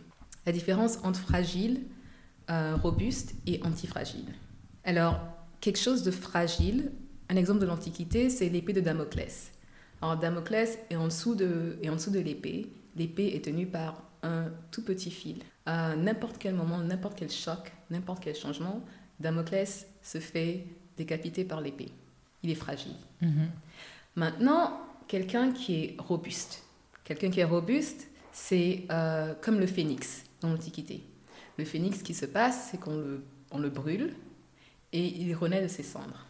La 0.45 0.53
différence 0.53 0.99
entre 1.03 1.21
fragile, 1.21 1.81
euh, 2.51 2.77
robuste 2.77 3.35
et 3.47 3.61
antifragile. 3.65 4.35
Alors, 4.85 5.19
quelque 5.61 5.79
chose 5.79 6.05
de 6.05 6.13
fragile, 6.13 6.93
un 7.29 7.37
exemple 7.37 7.61
de 7.61 7.67
l'Antiquité, 7.67 8.31
c'est 8.31 8.49
l'épée 8.49 8.73
de 8.73 8.81
Damoclès. 8.81 9.51
Alors, 10.01 10.17
Damoclès 10.17 10.79
est 10.91 10.97
en 10.97 11.07
dessous 11.07 11.35
de, 11.35 11.79
est 11.83 11.89
en 11.89 11.95
dessous 11.95 12.13
de 12.13 12.21
l'épée. 12.21 12.67
L'épée 12.95 13.35
est 13.35 13.45
tenue 13.45 13.67
par 13.67 14.05
un 14.23 14.45
tout 14.71 14.85
petit 14.85 15.11
fil. 15.11 15.39
À 15.67 15.97
n'importe 15.97 16.39
quel 16.39 16.55
moment, 16.55 16.79
n'importe 16.79 17.19
quel 17.19 17.31
choc, 17.31 17.73
n'importe 17.91 18.23
quel 18.23 18.37
changement, 18.37 18.83
Damoclès 19.21 19.87
se 20.03 20.19
fait 20.19 20.65
décapiter 20.97 21.45
par 21.45 21.61
l'épée. 21.61 21.89
Il 22.43 22.51
est 22.51 22.55
fragile. 22.55 22.95
Mhm. 23.21 23.51
Maintenant, 24.15 24.81
quelqu'un 25.09 25.53
qui 25.53 25.75
est 25.75 25.97
robuste. 25.99 26.63
Quelqu'un 27.05 27.31
qui 27.31 27.41
est 27.41 27.45
robuste, 27.45 28.09
c'est 28.33 28.85
euh, 28.91 29.35
comme 29.41 29.59
le 29.59 29.67
phénix 29.67 30.25
dans 30.41 30.51
l'Antiquité. 30.51 31.03
Le 31.59 31.65
phénix, 31.65 31.99
ce 31.99 32.05
qui 32.05 32.15
se 32.15 32.27
passe, 32.27 32.69
c'est 32.71 32.79
qu'on 32.79 32.97
le, 32.97 33.25
on 33.51 33.59
le 33.59 33.69
brûle 33.69 34.15
et 34.93 35.05
il 35.05 35.35
renaît 35.35 35.63
de 35.63 35.69
ses 35.69 35.83
cendres. 35.83 36.27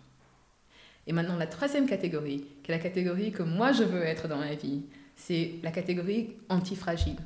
Et 1.06 1.12
maintenant, 1.12 1.36
la 1.36 1.46
troisième 1.46 1.86
catégorie, 1.86 2.44
qui 2.62 2.70
est 2.70 2.74
la 2.74 2.82
catégorie 2.82 3.32
que 3.32 3.42
moi 3.42 3.72
je 3.72 3.84
veux 3.84 4.02
être 4.02 4.28
dans 4.28 4.40
la 4.40 4.54
vie, 4.54 4.82
c'est 5.14 5.54
la 5.62 5.70
catégorie 5.70 6.36
antifragile. 6.48 7.16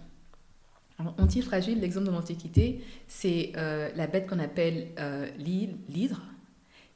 Antifragile, 1.19 1.81
l'exemple 1.81 2.07
de 2.07 2.13
l'Antiquité, 2.13 2.85
c'est 3.09 3.53
euh, 3.57 3.91
la 3.97 4.07
bête 4.07 4.27
qu'on 4.27 4.39
appelle 4.39 4.89
euh, 4.99 5.29
l'hydre, 5.39 6.21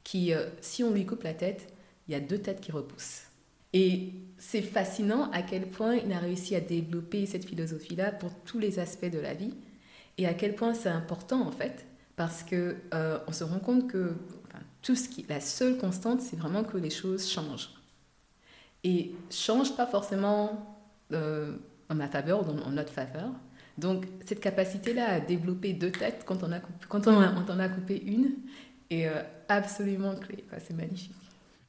qui, 0.02 0.32
euh, 0.32 0.46
si 0.60 0.84
on 0.84 0.92
lui 0.92 1.06
coupe 1.06 1.22
la 1.22 1.34
tête, 1.34 1.72
il 2.08 2.12
y 2.12 2.14
a 2.14 2.20
deux 2.20 2.38
têtes 2.38 2.60
qui 2.60 2.72
repoussent. 2.72 3.22
Et 3.72 4.12
c'est 4.38 4.62
fascinant 4.62 5.30
à 5.32 5.42
quel 5.42 5.66
point 5.66 5.96
il 5.96 6.12
a 6.12 6.18
réussi 6.18 6.54
à 6.54 6.60
développer 6.60 7.26
cette 7.26 7.44
philosophie-là 7.44 8.12
pour 8.12 8.30
tous 8.44 8.58
les 8.58 8.78
aspects 8.78 9.10
de 9.10 9.18
la 9.18 9.34
vie 9.34 9.54
et 10.18 10.26
à 10.26 10.34
quel 10.34 10.54
point 10.54 10.74
c'est 10.74 10.90
important 10.90 11.40
en 11.44 11.50
fait, 11.50 11.84
parce 12.14 12.44
que 12.44 12.76
on 13.26 13.32
se 13.32 13.42
rend 13.42 13.58
compte 13.58 13.88
que 13.88 14.14
tout 14.80 14.94
ce 14.94 15.08
qui, 15.08 15.26
la 15.28 15.40
seule 15.40 15.76
constante, 15.76 16.20
c'est 16.20 16.36
vraiment 16.36 16.62
que 16.62 16.76
les 16.76 16.90
choses 16.90 17.28
changent 17.28 17.70
et 18.84 19.12
changent 19.28 19.74
pas 19.74 19.86
forcément 19.86 20.78
en 21.12 21.94
ma 21.94 22.06
faveur 22.06 22.48
ou 22.48 22.52
en 22.60 22.70
notre 22.70 22.92
faveur. 22.92 23.32
Donc 23.78 24.04
cette 24.24 24.40
capacité-là 24.40 25.14
à 25.14 25.20
développer 25.20 25.72
deux 25.72 25.90
têtes 25.90 26.22
quand 26.26 26.42
on, 26.42 26.52
a, 26.52 26.60
quand 26.88 27.06
on, 27.06 27.16
en 27.16 27.58
a 27.58 27.68
coupé 27.68 28.02
une 28.06 28.32
est 28.90 29.06
euh, 29.06 29.22
absolument 29.48 30.14
clé. 30.14 30.44
C'est 30.58 30.74
magnifique. 30.74 31.14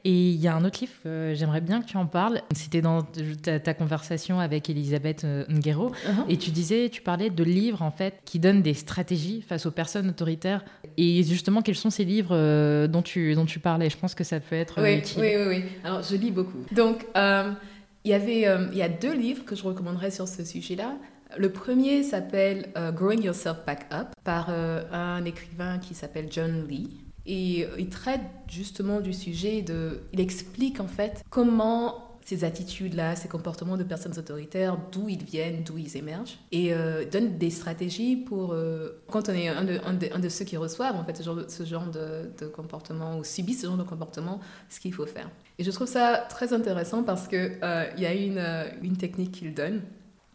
Et 0.07 0.29
il 0.29 0.39
y 0.39 0.47
a 0.47 0.55
un 0.55 0.63
autre 0.63 0.81
livre, 0.81 0.93
euh, 1.07 1.33
j'aimerais 1.33 1.61
bien 1.61 1.81
que 1.81 1.87
tu 1.87 1.97
en 1.97 2.05
parles. 2.05 2.43
C'était 2.53 2.81
dans 2.83 3.01
ta, 3.01 3.73
conversation 3.73 4.39
avec 4.39 4.69
Elisabeth 4.69 5.23
euh, 5.23 5.45
Nguero. 5.49 5.89
Uh-huh. 5.89 6.29
Et 6.29 6.37
tu 6.37 6.51
disais, 6.51 6.89
tu 6.89 7.01
parlais 7.01 7.31
de 7.31 7.43
livres 7.43 7.81
en 7.81 7.89
fait 7.89 8.19
qui 8.23 8.37
donnent 8.37 8.61
des 8.61 8.75
stratégies 8.75 9.41
face 9.41 9.65
aux 9.65 9.71
personnes 9.71 10.07
autoritaires. 10.07 10.63
Et 10.97 11.23
justement, 11.23 11.63
quels 11.63 11.75
sont 11.75 11.89
ces 11.89 12.05
livres 12.05 12.35
euh, 12.35 12.85
dont, 12.85 13.01
tu, 13.01 13.33
dont 13.33 13.47
tu 13.47 13.57
parlais? 13.59 13.89
Je 13.89 13.97
pense 13.97 14.13
que 14.13 14.23
ça 14.23 14.39
peut 14.39 14.55
être 14.55 14.79
oui, 14.79 14.99
utile. 14.99 15.21
Oui, 15.21 15.31
oui, 15.37 15.45
oui. 15.47 15.63
Alors, 15.83 16.03
je 16.03 16.15
lis 16.15 16.29
beaucoup. 16.29 16.63
Donc, 16.71 17.03
il 17.15 18.11
y 18.11 18.13
avait, 18.13 18.41
il 18.71 18.77
y 18.77 18.83
a 18.83 18.89
deux 18.89 19.15
livres 19.15 19.43
que 19.43 19.55
je 19.55 19.63
recommanderais 19.63 20.11
sur 20.11 20.27
ce 20.27 20.45
sujet-là. 20.45 20.93
Le 21.37 21.49
premier 21.49 22.03
s'appelle 22.03 22.69
Growing 22.93 23.23
Yourself 23.23 23.65
Back 23.65 23.87
Up 23.91 24.07
par 24.23 24.49
un 24.49 25.23
écrivain 25.25 25.79
qui 25.79 25.93
s'appelle 25.93 26.27
John 26.29 26.65
Lee. 26.67 27.01
Et 27.25 27.67
il 27.77 27.89
traite 27.89 28.21
justement 28.47 29.01
du 29.01 29.11
sujet 29.11 29.61
de... 29.61 30.01
Il 30.13 30.19
explique 30.21 30.79
en 30.79 30.87
fait 30.87 31.23
comment 31.29 32.05
ces 32.25 32.43
attitudes-là, 32.43 33.15
ces 33.15 33.27
comportements 33.27 33.77
de 33.77 33.83
personnes 33.83 34.17
autoritaires, 34.17 34.77
d'où 34.91 35.07
ils 35.09 35.23
viennent, 35.23 35.63
d'où 35.63 35.77
ils 35.77 35.95
émergent, 35.95 36.39
et 36.51 36.73
euh, 36.73 37.05
donne 37.05 37.37
des 37.37 37.51
stratégies 37.51 38.15
pour, 38.15 38.51
euh, 38.51 38.99
quand 39.11 39.29
on 39.29 39.33
est 39.33 39.47
un 39.47 39.63
de, 39.63 39.79
un, 39.85 40.19
de, 40.19 40.29
ceux 40.29 40.43
qui 40.43 40.57
reçoivent 40.57 40.95
en 40.95 41.05
fait 41.05 41.15
ce 41.15 41.21
genre 41.21 41.35
de, 41.35 41.45
ce 41.47 41.63
genre 41.63 41.85
de, 41.85 42.47
comportement 42.47 43.19
ou 43.19 43.23
subit 43.23 43.53
ce 43.53 43.67
genre 43.67 43.77
de 43.77 43.83
comportement, 43.83 44.39
ce 44.69 44.79
qu'il 44.79 44.91
faut 44.91 45.05
faire. 45.05 45.29
Et 45.59 45.63
je 45.63 45.69
trouve 45.69 45.87
ça 45.87 46.25
très 46.27 46.51
intéressant 46.51 47.03
parce 47.03 47.27
euh, 47.31 47.85
il 47.95 48.01
y 48.01 48.07
a 48.07 48.13
une, 48.13 48.43
une 48.81 48.97
technique 48.97 49.31
qu'il 49.31 49.53
donne, 49.53 49.81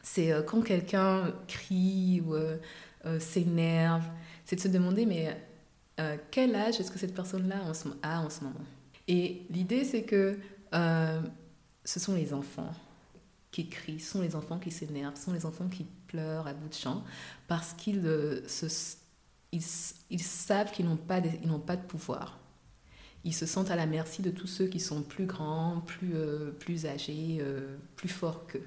c'est 0.03 0.33
quand 0.47 0.63
quelqu'un 0.63 1.33
crie 1.49 2.23
ou 2.27 2.35
s'énerve, 3.19 4.05
c'est 4.45 4.57
de 4.57 4.61
se 4.61 4.69
demander 4.69 5.07
mais 5.07 5.37
euh, 6.01 6.17
quel 6.31 6.55
âge 6.55 6.81
est-ce 6.81 6.91
que 6.91 6.99
cette 6.99 7.15
personne-là 7.15 7.57
a 8.03 8.21
en 8.21 8.31
ce 8.31 8.45
moment? 8.45 8.65
Et 9.07 9.43
l'idée, 9.51 9.85
c'est 9.85 10.05
que 10.05 10.39
euh, 10.75 11.21
ce 11.85 12.01
sont 12.01 12.15
les 12.15 12.33
enfants 12.33 12.73
qui 13.51 13.69
crient, 13.69 14.01
ce 14.01 14.13
sont 14.13 14.23
les 14.23 14.35
enfants 14.35 14.59
qui 14.59 14.71
s'énervent, 14.71 15.17
ce 15.17 15.25
sont 15.25 15.33
les 15.33 15.45
enfants 15.45 15.69
qui 15.69 15.85
pleurent 16.07 16.47
à 16.47 16.55
bout 16.55 16.69
de 16.69 16.75
champ, 16.75 17.05
parce 17.49 17.75
qu'ils 17.75 18.07
euh, 18.07 18.41
ils, 19.53 19.63
ils, 20.11 20.23
savent 20.23 20.71
qu'ils 20.71 20.87
n'ont 20.87 20.97
pas, 20.97 21.21
pas 21.67 21.77
de 21.77 21.83
pouvoir. 21.83 22.39
Ils 23.25 23.35
se 23.35 23.45
sentent 23.45 23.71
à 23.71 23.77
la 23.77 23.87
merci 23.87 24.23
de 24.23 24.31
tous 24.31 24.47
ceux 24.47 24.69
qui 24.69 24.81
sont 24.81 25.03
plus 25.03 25.27
grands, 25.27 25.83
plus, 25.83 26.15
plus 26.59 26.87
âgés, 26.87 27.45
plus 27.97 28.09
forts 28.09 28.47
qu'eux. 28.47 28.67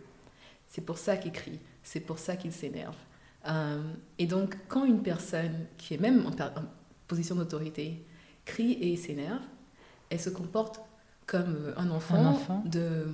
C'est 0.74 0.82
pour 0.82 0.98
ça 0.98 1.18
qu'ils 1.18 1.32
crient, 1.32 1.60
c'est 1.84 2.00
pour 2.00 2.18
ça 2.18 2.36
qu'ils 2.36 2.52
s'énervent. 2.52 2.96
et 4.18 4.26
donc, 4.26 4.58
quand 4.68 4.86
une 4.86 5.04
personne 5.04 5.68
qui 5.78 5.94
est 5.94 6.00
même 6.00 6.26
position 7.08 7.36
d'autorité, 7.36 8.04
crie 8.44 8.74
et 8.82 8.98
s'énerve, 8.98 9.44
elle 10.10 10.20
se 10.20 10.32
comporte 10.32 10.82
comme 11.28 11.56
euh, 11.56 11.74
un 11.78 11.92
enfant, 11.92 12.16
un 12.16 12.26
enfant. 12.28 12.64
de 12.66 13.06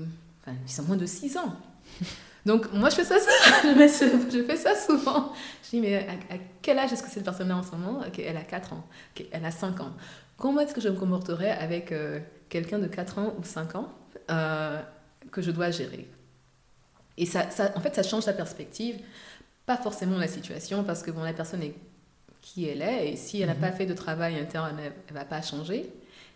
enfin, 0.45 0.83
moins 0.83 0.95
de 0.95 1.05
6 1.05 1.37
ans. 1.37 1.53
Donc 2.45 2.71
moi 2.71 2.89
je 2.89 2.95
fais 2.95 3.03
ça, 3.03 3.15
je 3.63 4.43
fais 4.47 4.55
ça 4.55 4.73
souvent. 4.73 5.33
Je 5.63 5.69
dis 5.71 5.81
mais 5.81 5.97
à, 5.97 6.37
quel 6.61 6.79
âge 6.79 6.93
est-ce 6.93 7.03
que 7.03 7.09
cette 7.09 7.25
personne-là 7.25 7.57
en 7.57 7.63
ce 7.63 7.71
moment 7.71 8.01
Elle 8.17 8.37
a 8.37 8.41
4 8.41 8.73
ans, 8.73 8.87
elle 9.31 9.45
a 9.45 9.51
5 9.51 9.81
ans. 9.81 9.91
Comment 10.37 10.61
est-ce 10.61 10.73
que 10.73 10.81
je 10.81 10.87
me 10.87 10.95
comporterais 10.95 11.51
avec 11.51 11.91
euh, 11.91 12.21
quelqu'un 12.47 12.79
de 12.79 12.87
4 12.87 13.19
ans 13.19 13.33
ou 13.37 13.43
5 13.43 13.75
ans 13.75 13.89
euh, 14.31 14.81
que 15.31 15.41
je 15.41 15.51
dois 15.51 15.69
gérer? 15.69 16.09
Et 17.19 17.25
ça, 17.25 17.51
ça, 17.51 17.71
en 17.75 17.79
fait 17.79 17.93
ça 17.93 18.01
change 18.01 18.25
la 18.25 18.33
perspective, 18.33 18.95
pas 19.67 19.77
forcément 19.77 20.17
la 20.17 20.27
situation 20.27 20.83
parce 20.83 21.03
que 21.03 21.11
bon, 21.11 21.21
la 21.21 21.33
personne 21.33 21.61
est 21.61 21.75
qui 22.41 22.67
elle 22.67 22.81
est. 22.81 23.11
Et 23.11 23.15
si 23.15 23.41
elle 23.41 23.47
n'a 23.47 23.55
pas 23.55 23.69
mhm. 23.69 23.77
fait 23.77 23.85
de 23.85 23.93
travail 23.93 24.39
interne, 24.39 24.75
elle 24.79 24.93
ne 25.13 25.19
va 25.19 25.25
pas 25.25 25.41
changer. 25.41 25.91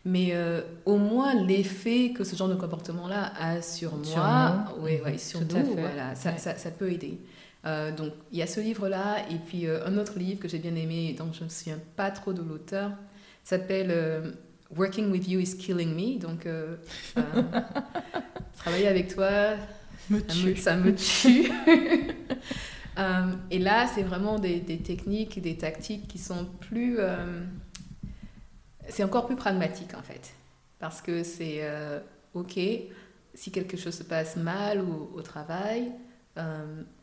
Mais 0.05 0.31
euh, 0.33 0.61
au 0.85 0.97
moins 0.97 1.33
l'effet 1.33 2.11
que 2.13 2.25
ce 2.25 2.35
genre 2.35 2.49
de 2.49 2.55
comportement-là 2.55 3.31
a 3.39 3.61
sur 3.61 3.95
moi, 3.95 4.65
oui, 4.79 4.99
ouais, 5.03 5.17
sur 5.17 5.39
nous, 5.39 5.73
voilà, 5.77 6.13
ça, 6.15 6.37
ça, 6.37 6.57
ça, 6.57 6.71
peut 6.71 6.91
aider. 6.91 7.19
Euh, 7.65 7.95
donc 7.95 8.11
il 8.33 8.37
y 8.37 8.41
a 8.41 8.47
ce 8.47 8.59
livre-là, 8.59 9.19
et 9.31 9.37
puis 9.47 9.65
euh, 9.65 9.87
un 9.87 9.97
autre 9.97 10.19
livre 10.19 10.41
que 10.41 10.49
j'ai 10.49 10.59
bien 10.59 10.75
aimé, 10.75 11.15
dont 11.17 11.31
je 11.31 11.39
ne 11.39 11.45
me 11.45 11.49
souviens 11.49 11.79
pas 11.95 12.11
trop 12.11 12.33
de 12.33 12.41
l'auteur, 12.41 12.91
s'appelle 13.45 14.35
Working 14.75 15.09
with 15.09 15.25
You 15.29 15.39
is 15.39 15.55
Killing 15.55 15.95
Me. 15.95 16.19
Donc 16.19 16.45
travailler 18.57 18.89
avec 18.89 19.15
toi, 19.15 19.55
me 20.09 20.55
ça 20.55 20.75
me 20.75 20.95
tue. 20.95 21.51
Euh, 22.99 23.33
et 23.49 23.57
là, 23.57 23.87
c'est 23.87 24.03
vraiment 24.03 24.37
des, 24.37 24.61
techniques, 24.61 25.41
des 25.41 25.57
tactiques 25.57 26.07
qui 26.07 26.19
sont 26.19 26.45
plus... 26.59 26.97
Euh, 26.99 27.43
c'est 28.87 29.03
encore 29.03 29.25
plus 29.25 29.35
pragmatique, 29.35 29.95
en 29.95 30.01
fait. 30.03 30.33
Parce 30.77 31.01
que 31.01 31.23
c'est, 31.23 31.61
euh, 31.61 31.99
OK, 32.35 32.59
si 33.33 33.51
quelque 33.51 33.77
chose 33.77 33.95
se 33.95 34.03
passe 34.03 34.35
mal 34.35 34.81
ou, 34.81 35.09
au 35.15 35.21
travail, 35.21 35.91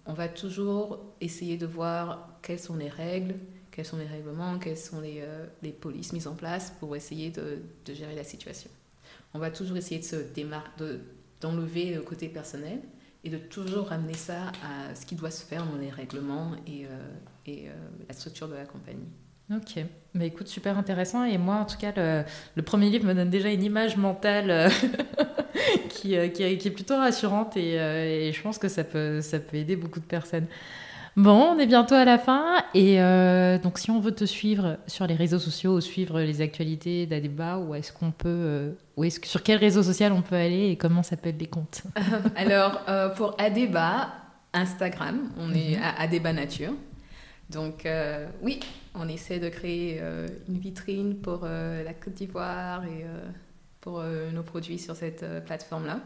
on 0.07 0.13
va 0.13 0.29
toujours 0.29 1.01
essayer 1.21 1.57
de 1.57 1.67
voir 1.67 2.39
quelles 2.43 2.61
sont 2.61 2.77
les 2.77 2.89
règles, 2.89 3.35
quels 3.73 3.85
sont 3.85 3.97
les 3.97 4.07
règlements, 4.07 4.59
quelles 4.59 4.77
sont 4.77 5.01
les, 5.01 5.25
les 5.63 5.73
polices 5.73 6.13
mises 6.13 6.27
en 6.27 6.35
place 6.35 6.73
pour 6.79 6.95
essayer 6.95 7.31
de, 7.31 7.59
de, 7.85 7.95
gérer 7.95 8.15
la 8.15 8.25
situation. 8.25 8.71
On 9.35 9.41
va 9.41 9.51
toujours 9.51 9.77
essayer 9.77 9.99
de 9.99 10.05
se 10.05 10.17
démarquer, 10.17 10.99
d'enlever 11.41 11.95
le 11.95 12.03
côté 12.03 12.29
personnel 12.29 12.81
et 13.25 13.31
de 13.31 13.39
toujours 13.39 13.89
ramener 13.89 14.15
ça 14.15 14.53
à 14.63 14.95
ce 14.95 15.05
qui 15.05 15.15
doit 15.15 15.31
se 15.31 15.45
faire 15.45 15.65
dans 15.67 15.77
les 15.77 15.91
règlements 15.91 16.53
et, 16.67 16.87
euh, 16.87 16.89
et 17.47 17.69
euh, 17.69 17.73
la 18.09 18.15
structure 18.15 18.49
de 18.49 18.55
la 18.55 18.65
compagnie. 18.65 19.09
Ok, 19.55 19.85
mais 20.15 20.29
écoute, 20.29 20.47
super 20.47 20.79
intéressant. 20.79 21.25
Et 21.25 21.37
moi, 21.37 21.57
en 21.57 21.65
tout 21.65 21.77
cas, 21.77 21.93
le, 22.55 22.63
premier 22.63 22.89
livre 22.89 23.05
me 23.05 23.15
donne 23.15 23.31
déjà 23.31 23.51
une 23.51 23.65
image 23.65 23.97
mentale 23.97 24.51
euh, 24.51 24.69
qui, 25.89 26.15
qui, 26.33 26.59
qui, 26.59 26.69
est 26.69 26.71
plutôt 26.71 26.97
rassurante 26.97 27.57
et, 27.57 27.75
et, 27.75 28.33
je 28.33 28.43
pense 28.43 28.59
que 28.59 28.69
ça 28.69 28.85
peut, 28.85 29.21
ça 29.21 29.41
peut 29.41 29.57
aider 29.57 29.75
beaucoup 29.75 29.99
de 29.99 30.05
personnes. 30.05 30.47
Bon, 31.17 31.55
on 31.55 31.59
est 31.59 31.67
bientôt 31.67 31.95
à 31.95 32.05
la 32.05 32.19
fin. 32.19 32.63
Et 32.75 33.01
euh, 33.01 33.59
donc, 33.59 33.79
si 33.79 33.91
on 33.91 34.01
veut 34.01 34.15
te 34.15 34.25
suivre 34.25 34.79
sur 34.87 35.07
les 35.07 35.15
réseaux 35.15 35.39
sociaux 35.39 35.75
ou 35.75 35.81
suivre 35.81 36.21
les 36.21 36.41
actualités 36.41 37.07
d'Adeba, 37.07 37.59
où 37.59 37.75
est-ce 37.75 37.93
qu'on 37.93 38.13
peut. 38.13 38.29
Euh, 38.29 38.73
est 39.03 39.09
-ce, 39.09 39.27
sur 39.27 39.43
quel 39.43 39.59
réseau 39.59 39.83
social 39.83 40.13
on 40.13 40.23
peut 40.23 40.37
aller 40.37 40.69
et 40.69 40.77
comment 40.77 41.03
s'appellent 41.03 41.39
les 41.39 41.49
comptes? 41.49 41.83
Alors, 42.37 42.81
euh, 42.89 43.09
pour 43.09 43.35
Adeba, 43.41 44.13
Instagram, 44.53 45.31
on 45.39 45.53
est 45.53 45.77
mhm. 45.77 45.83
à 45.83 46.01
Adeba 46.01 46.33
Nature. 46.33 46.75
Donc, 47.51 47.89
oui, 48.43 48.61
on 48.95 49.09
essaie 49.09 49.41
de 49.41 49.49
créer 49.49 50.01
une 50.49 50.59
vitrine 50.59 51.17
pour 51.17 51.41
la 51.45 51.93
Côte 51.95 52.15
d'Ivoire 52.15 52.85
et 52.85 53.05
pour 53.81 54.01
nos 54.33 54.45
produits 54.45 54.79
sur 54.79 54.95
cette 54.95 55.25
plateforme-là. 55.47 55.99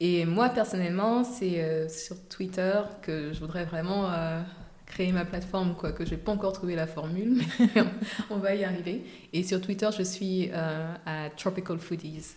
Et 0.00 0.24
moi, 0.24 0.48
personnellement, 0.48 1.24
c'est 1.24 1.60
euh, 1.60 1.88
sur 1.88 2.16
Twitter 2.28 2.72
que 3.02 3.34
je 3.34 3.40
voudrais 3.40 3.64
vraiment 3.64 4.06
euh, 4.06 4.40
créer 4.86 5.12
ma 5.12 5.26
plateforme, 5.26 5.74
quoi, 5.74 5.92
que 5.92 6.06
je 6.06 6.12
n'ai 6.12 6.16
pas 6.16 6.32
encore 6.32 6.54
trouvé 6.54 6.74
la 6.74 6.86
formule, 6.86 7.42
mais 7.58 7.82
on 8.30 8.36
va 8.36 8.54
y 8.54 8.64
arriver. 8.64 9.04
Et 9.34 9.42
sur 9.42 9.60
Twitter, 9.60 9.88
je 9.96 10.02
suis 10.02 10.50
euh, 10.54 10.94
à 11.04 11.28
Tropical 11.36 11.78
Foodies. 11.78 12.36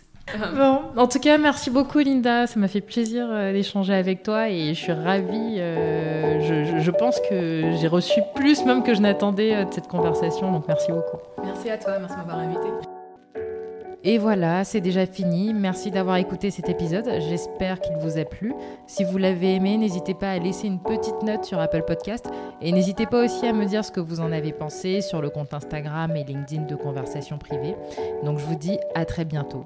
Bon, 0.56 0.80
en 0.96 1.06
tout 1.06 1.18
cas, 1.18 1.36
merci 1.36 1.68
beaucoup 1.68 1.98
Linda. 1.98 2.46
Ça 2.46 2.58
m'a 2.58 2.68
fait 2.68 2.80
plaisir 2.80 3.28
d'échanger 3.52 3.92
avec 3.92 4.22
toi 4.22 4.48
et 4.48 4.72
je 4.72 4.80
suis 4.80 4.92
ravie. 4.92 5.58
je, 5.58 6.80
je, 6.80 6.90
pense 6.90 7.20
que 7.28 7.76
j'ai 7.78 7.88
reçu 7.88 8.20
plus 8.34 8.64
même 8.64 8.82
que 8.82 8.94
je 8.94 9.02
n'attendais 9.02 9.66
de 9.66 9.70
cette 9.70 9.86
conversation. 9.86 10.50
Donc 10.50 10.66
merci 10.66 10.92
beaucoup. 10.92 11.18
Merci 11.44 11.68
à 11.68 11.76
toi, 11.76 11.98
merci 11.98 12.14
de 12.14 12.20
m'avoir 12.20 12.38
invité. 12.38 12.68
Et 14.06 14.18
voilà, 14.18 14.64
c'est 14.64 14.82
déjà 14.82 15.06
fini. 15.06 15.54
Merci 15.54 15.90
d'avoir 15.90 16.16
écouté 16.16 16.50
cet 16.50 16.68
épisode. 16.68 17.08
J'espère 17.20 17.80
qu'il 17.80 17.96
vous 17.96 18.18
a 18.18 18.24
plu. 18.26 18.52
Si 18.86 19.02
vous 19.02 19.16
l'avez 19.16 19.54
aimé, 19.54 19.78
n'hésitez 19.78 20.12
pas 20.12 20.30
à 20.30 20.38
laisser 20.38 20.66
une 20.66 20.78
petite 20.78 21.22
note 21.22 21.46
sur 21.46 21.58
Apple 21.58 21.84
Podcast 21.86 22.26
et 22.60 22.70
n'hésitez 22.70 23.06
pas 23.06 23.24
aussi 23.24 23.46
à 23.46 23.54
me 23.54 23.64
dire 23.64 23.82
ce 23.82 23.90
que 23.90 24.00
vous 24.00 24.20
en 24.20 24.30
avez 24.30 24.52
pensé 24.52 25.00
sur 25.00 25.22
le 25.22 25.30
compte 25.30 25.54
Instagram 25.54 26.14
et 26.16 26.24
LinkedIn 26.24 26.64
de 26.64 26.76
Conversation 26.76 27.38
Privée. 27.38 27.76
Donc 28.22 28.38
je 28.38 28.44
vous 28.44 28.56
dis 28.56 28.78
à 28.94 29.06
très 29.06 29.24
bientôt. 29.24 29.64